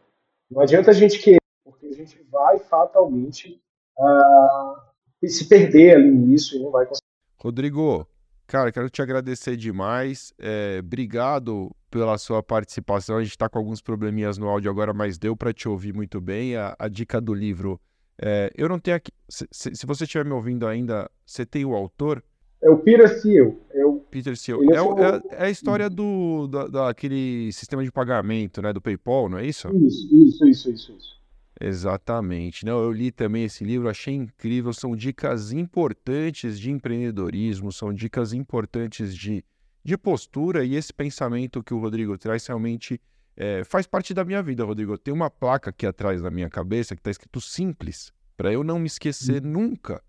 não 0.50 0.60
adianta 0.60 0.90
a 0.90 0.94
gente 0.94 1.18
querer, 1.18 1.40
porque 1.64 1.86
a 1.86 1.92
gente 1.92 2.22
vai 2.30 2.58
fatalmente 2.58 3.60
uh, 3.98 5.26
se 5.26 5.48
perder 5.48 5.96
ali 5.96 6.10
nisso 6.10 6.56
e 6.56 6.60
não 6.62 6.70
vai 6.70 6.84
conseguir. 6.86 7.04
Rodrigo, 7.38 8.06
cara, 8.46 8.70
quero 8.70 8.90
te 8.90 9.02
agradecer 9.02 9.56
demais. 9.56 10.32
É, 10.38 10.78
obrigado 10.80 11.74
pela 11.90 12.18
sua 12.18 12.42
participação. 12.42 13.16
A 13.16 13.22
gente 13.22 13.32
está 13.32 13.48
com 13.48 13.58
alguns 13.58 13.80
probleminhas 13.80 14.38
no 14.38 14.48
áudio 14.48 14.70
agora, 14.70 14.92
mas 14.92 15.18
deu 15.18 15.36
para 15.36 15.52
te 15.52 15.68
ouvir 15.68 15.94
muito 15.94 16.20
bem. 16.20 16.56
A, 16.56 16.74
a 16.78 16.88
dica 16.88 17.20
do 17.20 17.34
livro. 17.34 17.80
É, 18.20 18.50
eu 18.56 18.68
não 18.68 18.78
tenho 18.78 18.96
aqui. 18.96 19.12
Se, 19.28 19.46
se, 19.50 19.74
se 19.74 19.86
você 19.86 20.04
estiver 20.04 20.24
me 20.24 20.32
ouvindo 20.32 20.66
ainda, 20.66 21.10
você 21.26 21.44
tem 21.44 21.64
o 21.64 21.74
autor? 21.74 22.22
É 22.64 22.70
o 22.70 22.78
Peter 22.78 23.20
Thiel. 23.20 23.60
É 23.74 23.84
o... 23.84 24.00
Peter 24.10 24.34
Thiel. 24.38 24.62
É, 24.62 24.76
é, 24.76 25.42
é, 25.42 25.44
a 25.44 25.50
história 25.50 25.90
do, 25.90 26.46
da, 26.46 26.66
daquele 26.66 27.52
sistema 27.52 27.84
de 27.84 27.92
pagamento, 27.92 28.62
né? 28.62 28.72
Do 28.72 28.80
PayPal, 28.80 29.28
não 29.28 29.36
é 29.36 29.46
isso? 29.46 29.68
Isso, 29.76 30.08
isso, 30.14 30.48
isso, 30.48 30.70
isso. 30.70 30.92
isso. 30.92 31.14
Exatamente. 31.60 32.64
Não, 32.64 32.82
eu 32.82 32.90
li 32.90 33.10
também 33.10 33.44
esse 33.44 33.62
livro, 33.62 33.86
achei 33.86 34.14
incrível. 34.14 34.72
São 34.72 34.96
dicas 34.96 35.52
importantes 35.52 36.58
de 36.58 36.70
empreendedorismo, 36.70 37.70
são 37.70 37.92
dicas 37.92 38.32
importantes 38.32 39.14
de, 39.14 39.44
de 39.84 39.98
postura 39.98 40.64
e 40.64 40.74
esse 40.74 40.92
pensamento 40.92 41.62
que 41.62 41.74
o 41.74 41.78
Rodrigo 41.78 42.16
traz 42.16 42.46
realmente 42.46 42.98
é, 43.36 43.62
faz 43.62 43.86
parte 43.86 44.14
da 44.14 44.24
minha 44.24 44.42
vida, 44.42 44.64
Rodrigo. 44.64 44.96
Tem 44.96 45.12
uma 45.12 45.28
placa 45.28 45.68
aqui 45.68 45.84
atrás 45.84 46.22
da 46.22 46.30
minha 46.30 46.48
cabeça 46.48 46.94
que 46.96 47.00
está 47.00 47.10
escrito 47.10 47.42
simples, 47.42 48.10
para 48.38 48.50
eu 48.50 48.64
não 48.64 48.78
me 48.78 48.86
esquecer 48.86 49.44
hum. 49.44 49.50
nunca 49.50 50.02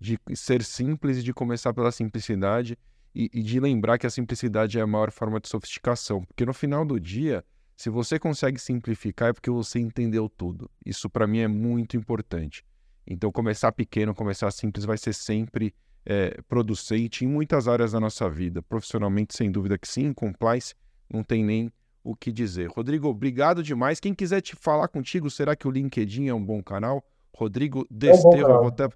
de 0.00 0.18
ser 0.34 0.62
simples 0.62 1.18
e 1.18 1.22
de 1.22 1.32
começar 1.32 1.72
pela 1.74 1.90
simplicidade 1.90 2.78
e, 3.14 3.30
e, 3.32 3.42
de 3.42 3.58
lembrar 3.58 3.98
que 3.98 4.06
a 4.06 4.10
simplicidade 4.10 4.78
é 4.78 4.82
a 4.82 4.86
maior 4.86 5.10
forma 5.10 5.40
de 5.40 5.48
sofisticação. 5.48 6.24
Porque 6.24 6.46
no 6.46 6.54
final 6.54 6.84
do 6.84 7.00
dia, 7.00 7.44
se 7.76 7.90
você 7.90 8.18
consegue 8.18 8.60
simplificar, 8.60 9.30
é 9.30 9.32
porque 9.32 9.50
você 9.50 9.78
entendeu 9.78 10.28
tudo. 10.28 10.70
Isso 10.84 11.08
para 11.08 11.26
mim 11.26 11.38
é 11.38 11.48
muito 11.48 11.96
importante. 11.96 12.64
Então, 13.06 13.32
começar 13.32 13.72
pequeno, 13.72 14.14
começar 14.14 14.50
simples 14.50 14.84
vai 14.84 14.98
ser 14.98 15.14
sempre 15.14 15.74
é, 16.04 16.40
producente 16.48 17.24
em 17.24 17.28
muitas 17.28 17.66
áreas 17.66 17.92
da 17.92 18.00
nossa 18.00 18.28
vida. 18.28 18.62
Profissionalmente, 18.62 19.36
sem 19.36 19.50
dúvida 19.50 19.78
que 19.78 19.88
sim, 19.88 20.12
compliance, 20.12 20.74
não 21.10 21.22
tem 21.22 21.42
nem 21.42 21.72
o 22.04 22.14
que 22.14 22.30
dizer. 22.30 22.68
Rodrigo, 22.68 23.08
obrigado 23.08 23.62
demais. 23.62 24.00
Quem 24.00 24.14
quiser 24.14 24.40
te 24.40 24.54
falar 24.54 24.88
contigo, 24.88 25.30
será 25.30 25.56
que 25.56 25.66
o 25.66 25.70
LinkedIn 25.70 26.28
é 26.28 26.34
um 26.34 26.44
bom 26.44 26.62
canal? 26.62 27.04
Rodrigo 27.34 27.86
Desterro, 27.90 28.50
é 28.50 28.60
um 28.60 28.66
até 28.66 28.88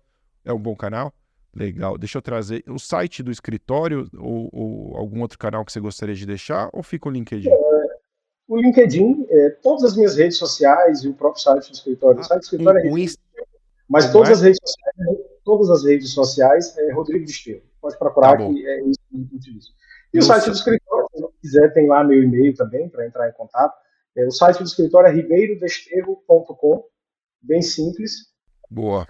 é 0.45 0.53
um 0.53 0.59
bom 0.59 0.75
canal? 0.75 1.13
Legal. 1.55 1.99
Deixa 1.99 2.19
eu 2.19 2.23
trazer 2.23 2.65
o 2.67 2.79
site 2.79 3.23
do 3.23 3.31
escritório 3.31 4.09
ou, 4.19 4.49
ou, 4.53 4.97
algum 4.97 5.21
outro 5.21 5.39
canal 5.39 5.65
que 5.65 5.73
você 5.73 5.81
gostaria 5.81 6.15
de 6.15 6.25
deixar 6.25 6.71
ou 6.73 6.83
fica 6.83 7.09
o 7.09 7.13
LinkedIn? 7.13 7.51
É, 7.51 7.55
o 8.49 8.57
LinkedIn, 8.57 9.27
é, 9.29 9.51
todas 9.63 9.85
as 9.85 9.97
minhas 9.97 10.17
redes 10.17 10.39
sociais 10.39 11.05
e 11.05 11.09
o 11.09 11.15
próprio 11.15 11.43
site 11.43 11.69
do 11.69 11.75
escritório. 11.75 12.19
Ah, 12.19 12.23
o 12.23 12.25
site 12.25 12.41
do 12.41 12.45
escritório 12.45 12.81
é 12.81 13.01
Inst... 13.01 13.19
Mas 13.89 14.11
todas 14.11 14.31
é? 14.31 14.33
as 14.33 14.41
redes 14.41 14.61
sociais, 14.65 15.19
todas 15.45 15.71
as 15.71 15.85
redes 15.85 16.11
sociais 16.11 16.79
é 16.79 16.93
Rodrigo 16.93 17.27
Desterro. 17.27 17.63
Pode 17.81 17.99
procurar 17.99 18.39
tá 18.39 18.49
que 18.49 18.67
é 18.67 18.81
isso 18.81 18.99
que 19.11 19.17
eu 19.17 19.37
utilizo. 19.37 19.73
E 20.15 20.19
Nossa. 20.19 20.33
o 20.33 20.35
site 20.35 20.51
do 20.51 20.57
escritório, 20.57 21.09
se 21.15 21.41
quiser, 21.43 21.73
tem 21.75 21.87
lá 21.87 22.03
meu 22.03 22.23
e-mail 22.23 22.55
também 22.55 22.89
para 22.89 23.07
entrar 23.07 23.29
em 23.29 23.33
contato. 23.33 23.75
É, 24.17 24.27
o 24.27 24.31
site 24.31 24.59
do 24.59 24.65
escritório 24.65 25.09
é 25.09 25.13
ribeirodesterro.com, 25.13 26.85
bem 27.43 27.61
simples. 27.61 28.33
Boa 28.71 29.07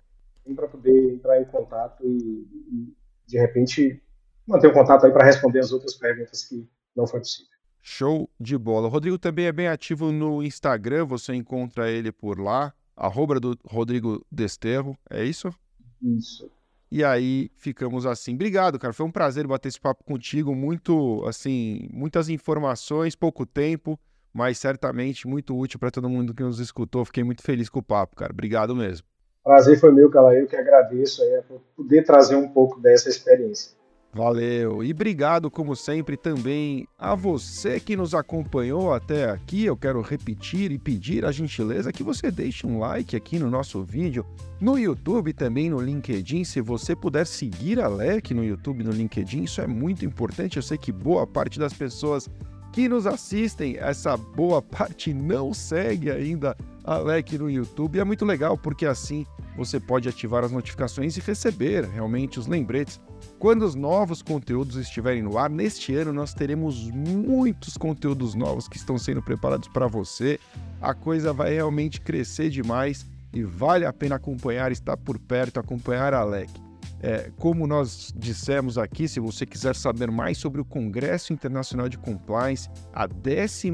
para 0.54 0.68
poder 0.68 1.14
entrar 1.14 1.40
em 1.40 1.44
contato 1.44 2.04
e, 2.04 2.46
e, 2.70 2.96
de 3.26 3.38
repente, 3.38 4.02
manter 4.46 4.68
o 4.68 4.72
contato 4.72 5.06
aí 5.06 5.12
para 5.12 5.24
responder 5.24 5.60
as 5.60 5.72
outras 5.72 5.94
perguntas 5.94 6.44
que 6.44 6.68
não 6.96 7.06
foi 7.06 7.20
possível. 7.20 7.50
Show 7.80 8.30
de 8.38 8.56
bola. 8.56 8.86
O 8.86 8.90
Rodrigo 8.90 9.18
também 9.18 9.46
é 9.46 9.52
bem 9.52 9.66
ativo 9.66 10.12
no 10.12 10.42
Instagram, 10.42 11.04
você 11.04 11.34
encontra 11.34 11.90
ele 11.90 12.12
por 12.12 12.38
lá, 12.38 12.72
arroba 12.96 13.40
do 13.40 13.58
Rodrigo 13.64 14.24
Desterro, 14.30 14.96
é 15.10 15.24
isso? 15.24 15.52
Isso. 16.00 16.50
E 16.90 17.02
aí 17.02 17.50
ficamos 17.56 18.04
assim. 18.04 18.34
Obrigado, 18.34 18.78
cara. 18.78 18.92
Foi 18.92 19.06
um 19.06 19.10
prazer 19.10 19.46
bater 19.46 19.68
esse 19.68 19.80
papo 19.80 20.04
contigo. 20.04 20.54
Muito, 20.54 21.24
assim, 21.26 21.88
muitas 21.90 22.28
informações, 22.28 23.16
pouco 23.16 23.46
tempo, 23.46 23.98
mas 24.30 24.58
certamente 24.58 25.26
muito 25.26 25.56
útil 25.56 25.80
para 25.80 25.90
todo 25.90 26.10
mundo 26.10 26.34
que 26.34 26.42
nos 26.42 26.58
escutou. 26.58 27.04
Fiquei 27.06 27.24
muito 27.24 27.42
feliz 27.42 27.70
com 27.70 27.78
o 27.78 27.82
papo, 27.82 28.14
cara. 28.14 28.30
Obrigado 28.30 28.76
mesmo. 28.76 29.11
Prazer 29.44 29.78
foi 29.78 29.92
meu, 29.92 30.08
Cala. 30.08 30.34
Eu 30.34 30.46
que 30.46 30.56
agradeço 30.56 31.22
aí, 31.22 31.42
por 31.48 31.60
poder 31.76 32.04
trazer 32.04 32.36
um 32.36 32.48
pouco 32.48 32.80
dessa 32.80 33.08
experiência. 33.08 33.72
Valeu. 34.14 34.84
E 34.84 34.92
obrigado, 34.92 35.50
como 35.50 35.74
sempre, 35.74 36.18
também 36.18 36.86
a 36.98 37.14
você 37.14 37.80
que 37.80 37.96
nos 37.96 38.14
acompanhou 38.14 38.92
até 38.92 39.30
aqui. 39.30 39.64
Eu 39.64 39.74
quero 39.74 40.02
repetir 40.02 40.70
e 40.70 40.78
pedir 40.78 41.24
a 41.24 41.32
gentileza 41.32 41.90
que 41.90 42.02
você 42.02 42.30
deixe 42.30 42.66
um 42.66 42.78
like 42.78 43.16
aqui 43.16 43.38
no 43.38 43.50
nosso 43.50 43.82
vídeo, 43.82 44.26
no 44.60 44.78
YouTube 44.78 45.32
também 45.32 45.70
no 45.70 45.80
LinkedIn. 45.80 46.44
Se 46.44 46.60
você 46.60 46.94
puder 46.94 47.26
seguir 47.26 47.80
a 47.80 47.88
LEC 47.88 48.34
no 48.34 48.44
YouTube 48.44 48.84
no 48.84 48.92
LinkedIn, 48.92 49.44
isso 49.44 49.62
é 49.62 49.66
muito 49.66 50.04
importante. 50.04 50.58
Eu 50.58 50.62
sei 50.62 50.76
que 50.76 50.92
boa 50.92 51.26
parte 51.26 51.58
das 51.58 51.72
pessoas 51.72 52.28
que 52.72 52.88
nos 52.88 53.06
assistem, 53.06 53.76
essa 53.78 54.16
boa 54.16 54.62
parte 54.62 55.12
não 55.12 55.52
segue 55.52 56.10
ainda 56.10 56.56
Alec 56.82 57.36
no 57.36 57.50
YouTube. 57.50 57.98
É 57.98 58.04
muito 58.04 58.24
legal 58.24 58.56
porque 58.56 58.86
assim 58.86 59.26
você 59.56 59.78
pode 59.78 60.08
ativar 60.08 60.42
as 60.42 60.50
notificações 60.50 61.16
e 61.16 61.20
receber 61.20 61.84
realmente 61.84 62.38
os 62.38 62.46
lembretes 62.46 62.98
quando 63.38 63.62
os 63.62 63.74
novos 63.74 64.22
conteúdos 64.22 64.76
estiverem 64.76 65.22
no 65.22 65.36
ar. 65.36 65.50
Neste 65.50 65.94
ano 65.94 66.12
nós 66.12 66.32
teremos 66.32 66.90
muitos 66.90 67.76
conteúdos 67.76 68.34
novos 68.34 68.66
que 68.66 68.78
estão 68.78 68.96
sendo 68.96 69.22
preparados 69.22 69.68
para 69.68 69.86
você. 69.86 70.40
A 70.80 70.94
coisa 70.94 71.32
vai 71.32 71.52
realmente 71.52 72.00
crescer 72.00 72.48
demais 72.48 73.04
e 73.34 73.42
vale 73.42 73.84
a 73.84 73.92
pena 73.92 74.16
acompanhar, 74.16 74.72
estar 74.72 74.96
por 74.96 75.18
perto, 75.18 75.60
acompanhar 75.60 76.14
a 76.14 76.20
Alec. 76.20 76.71
É, 77.02 77.30
como 77.36 77.66
nós 77.66 78.14
dissemos 78.16 78.78
aqui, 78.78 79.06
se 79.08 79.18
você 79.18 79.44
quiser 79.44 79.74
saber 79.74 80.08
mais 80.08 80.38
sobre 80.38 80.60
o 80.60 80.64
Congresso 80.64 81.32
Internacional 81.32 81.88
de 81.88 81.98
Compliance, 81.98 82.70
a 82.92 83.08
11 83.08 83.72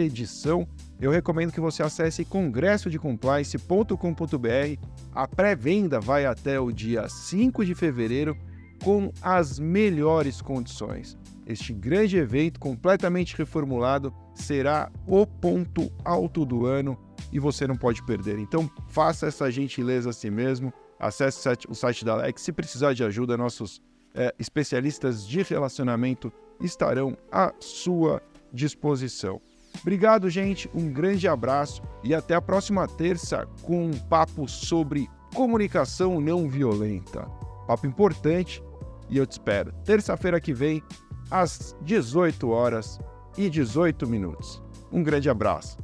edição, 0.00 0.66
eu 1.00 1.12
recomendo 1.12 1.52
que 1.52 1.60
você 1.60 1.84
acesse 1.84 2.24
congressodecompliance.com.br. 2.24 4.80
A 5.14 5.28
pré-venda 5.28 6.00
vai 6.00 6.26
até 6.26 6.58
o 6.58 6.72
dia 6.72 7.08
5 7.08 7.64
de 7.64 7.76
fevereiro 7.76 8.36
com 8.82 9.12
as 9.22 9.60
melhores 9.60 10.42
condições. 10.42 11.16
Este 11.46 11.72
grande 11.72 12.16
evento 12.16 12.58
completamente 12.58 13.36
reformulado 13.36 14.12
será 14.34 14.90
o 15.06 15.24
ponto 15.24 15.92
alto 16.04 16.44
do 16.44 16.66
ano 16.66 16.98
e 17.32 17.38
você 17.38 17.68
não 17.68 17.76
pode 17.76 18.04
perder. 18.04 18.40
Então, 18.40 18.68
faça 18.88 19.28
essa 19.28 19.48
gentileza 19.48 20.10
a 20.10 20.12
si 20.12 20.28
mesmo 20.28 20.72
Acesse 20.98 21.48
o 21.68 21.74
site 21.74 22.04
da 22.04 22.12
Alex. 22.12 22.42
Se 22.42 22.52
precisar 22.52 22.94
de 22.94 23.04
ajuda, 23.04 23.36
nossos 23.36 23.80
é, 24.14 24.34
especialistas 24.38 25.26
de 25.26 25.42
relacionamento 25.42 26.32
estarão 26.60 27.16
à 27.30 27.52
sua 27.60 28.22
disposição. 28.52 29.40
Obrigado, 29.82 30.28
gente. 30.30 30.70
Um 30.74 30.90
grande 30.90 31.28
abraço 31.28 31.82
e 32.02 32.14
até 32.14 32.34
a 32.34 32.40
próxima 32.40 32.88
terça 32.88 33.46
com 33.62 33.86
um 33.86 33.92
papo 33.92 34.48
sobre 34.48 35.08
comunicação 35.34 36.20
não 36.20 36.48
violenta. 36.48 37.22
Papo 37.66 37.86
importante 37.86 38.62
e 39.10 39.18
eu 39.18 39.26
te 39.26 39.32
espero 39.32 39.72
terça-feira 39.84 40.40
que 40.40 40.54
vem 40.54 40.82
às 41.30 41.76
18 41.82 42.48
horas 42.48 42.98
e 43.36 43.50
18 43.50 44.06
minutos. 44.06 44.62
Um 44.90 45.02
grande 45.02 45.28
abraço. 45.28 45.76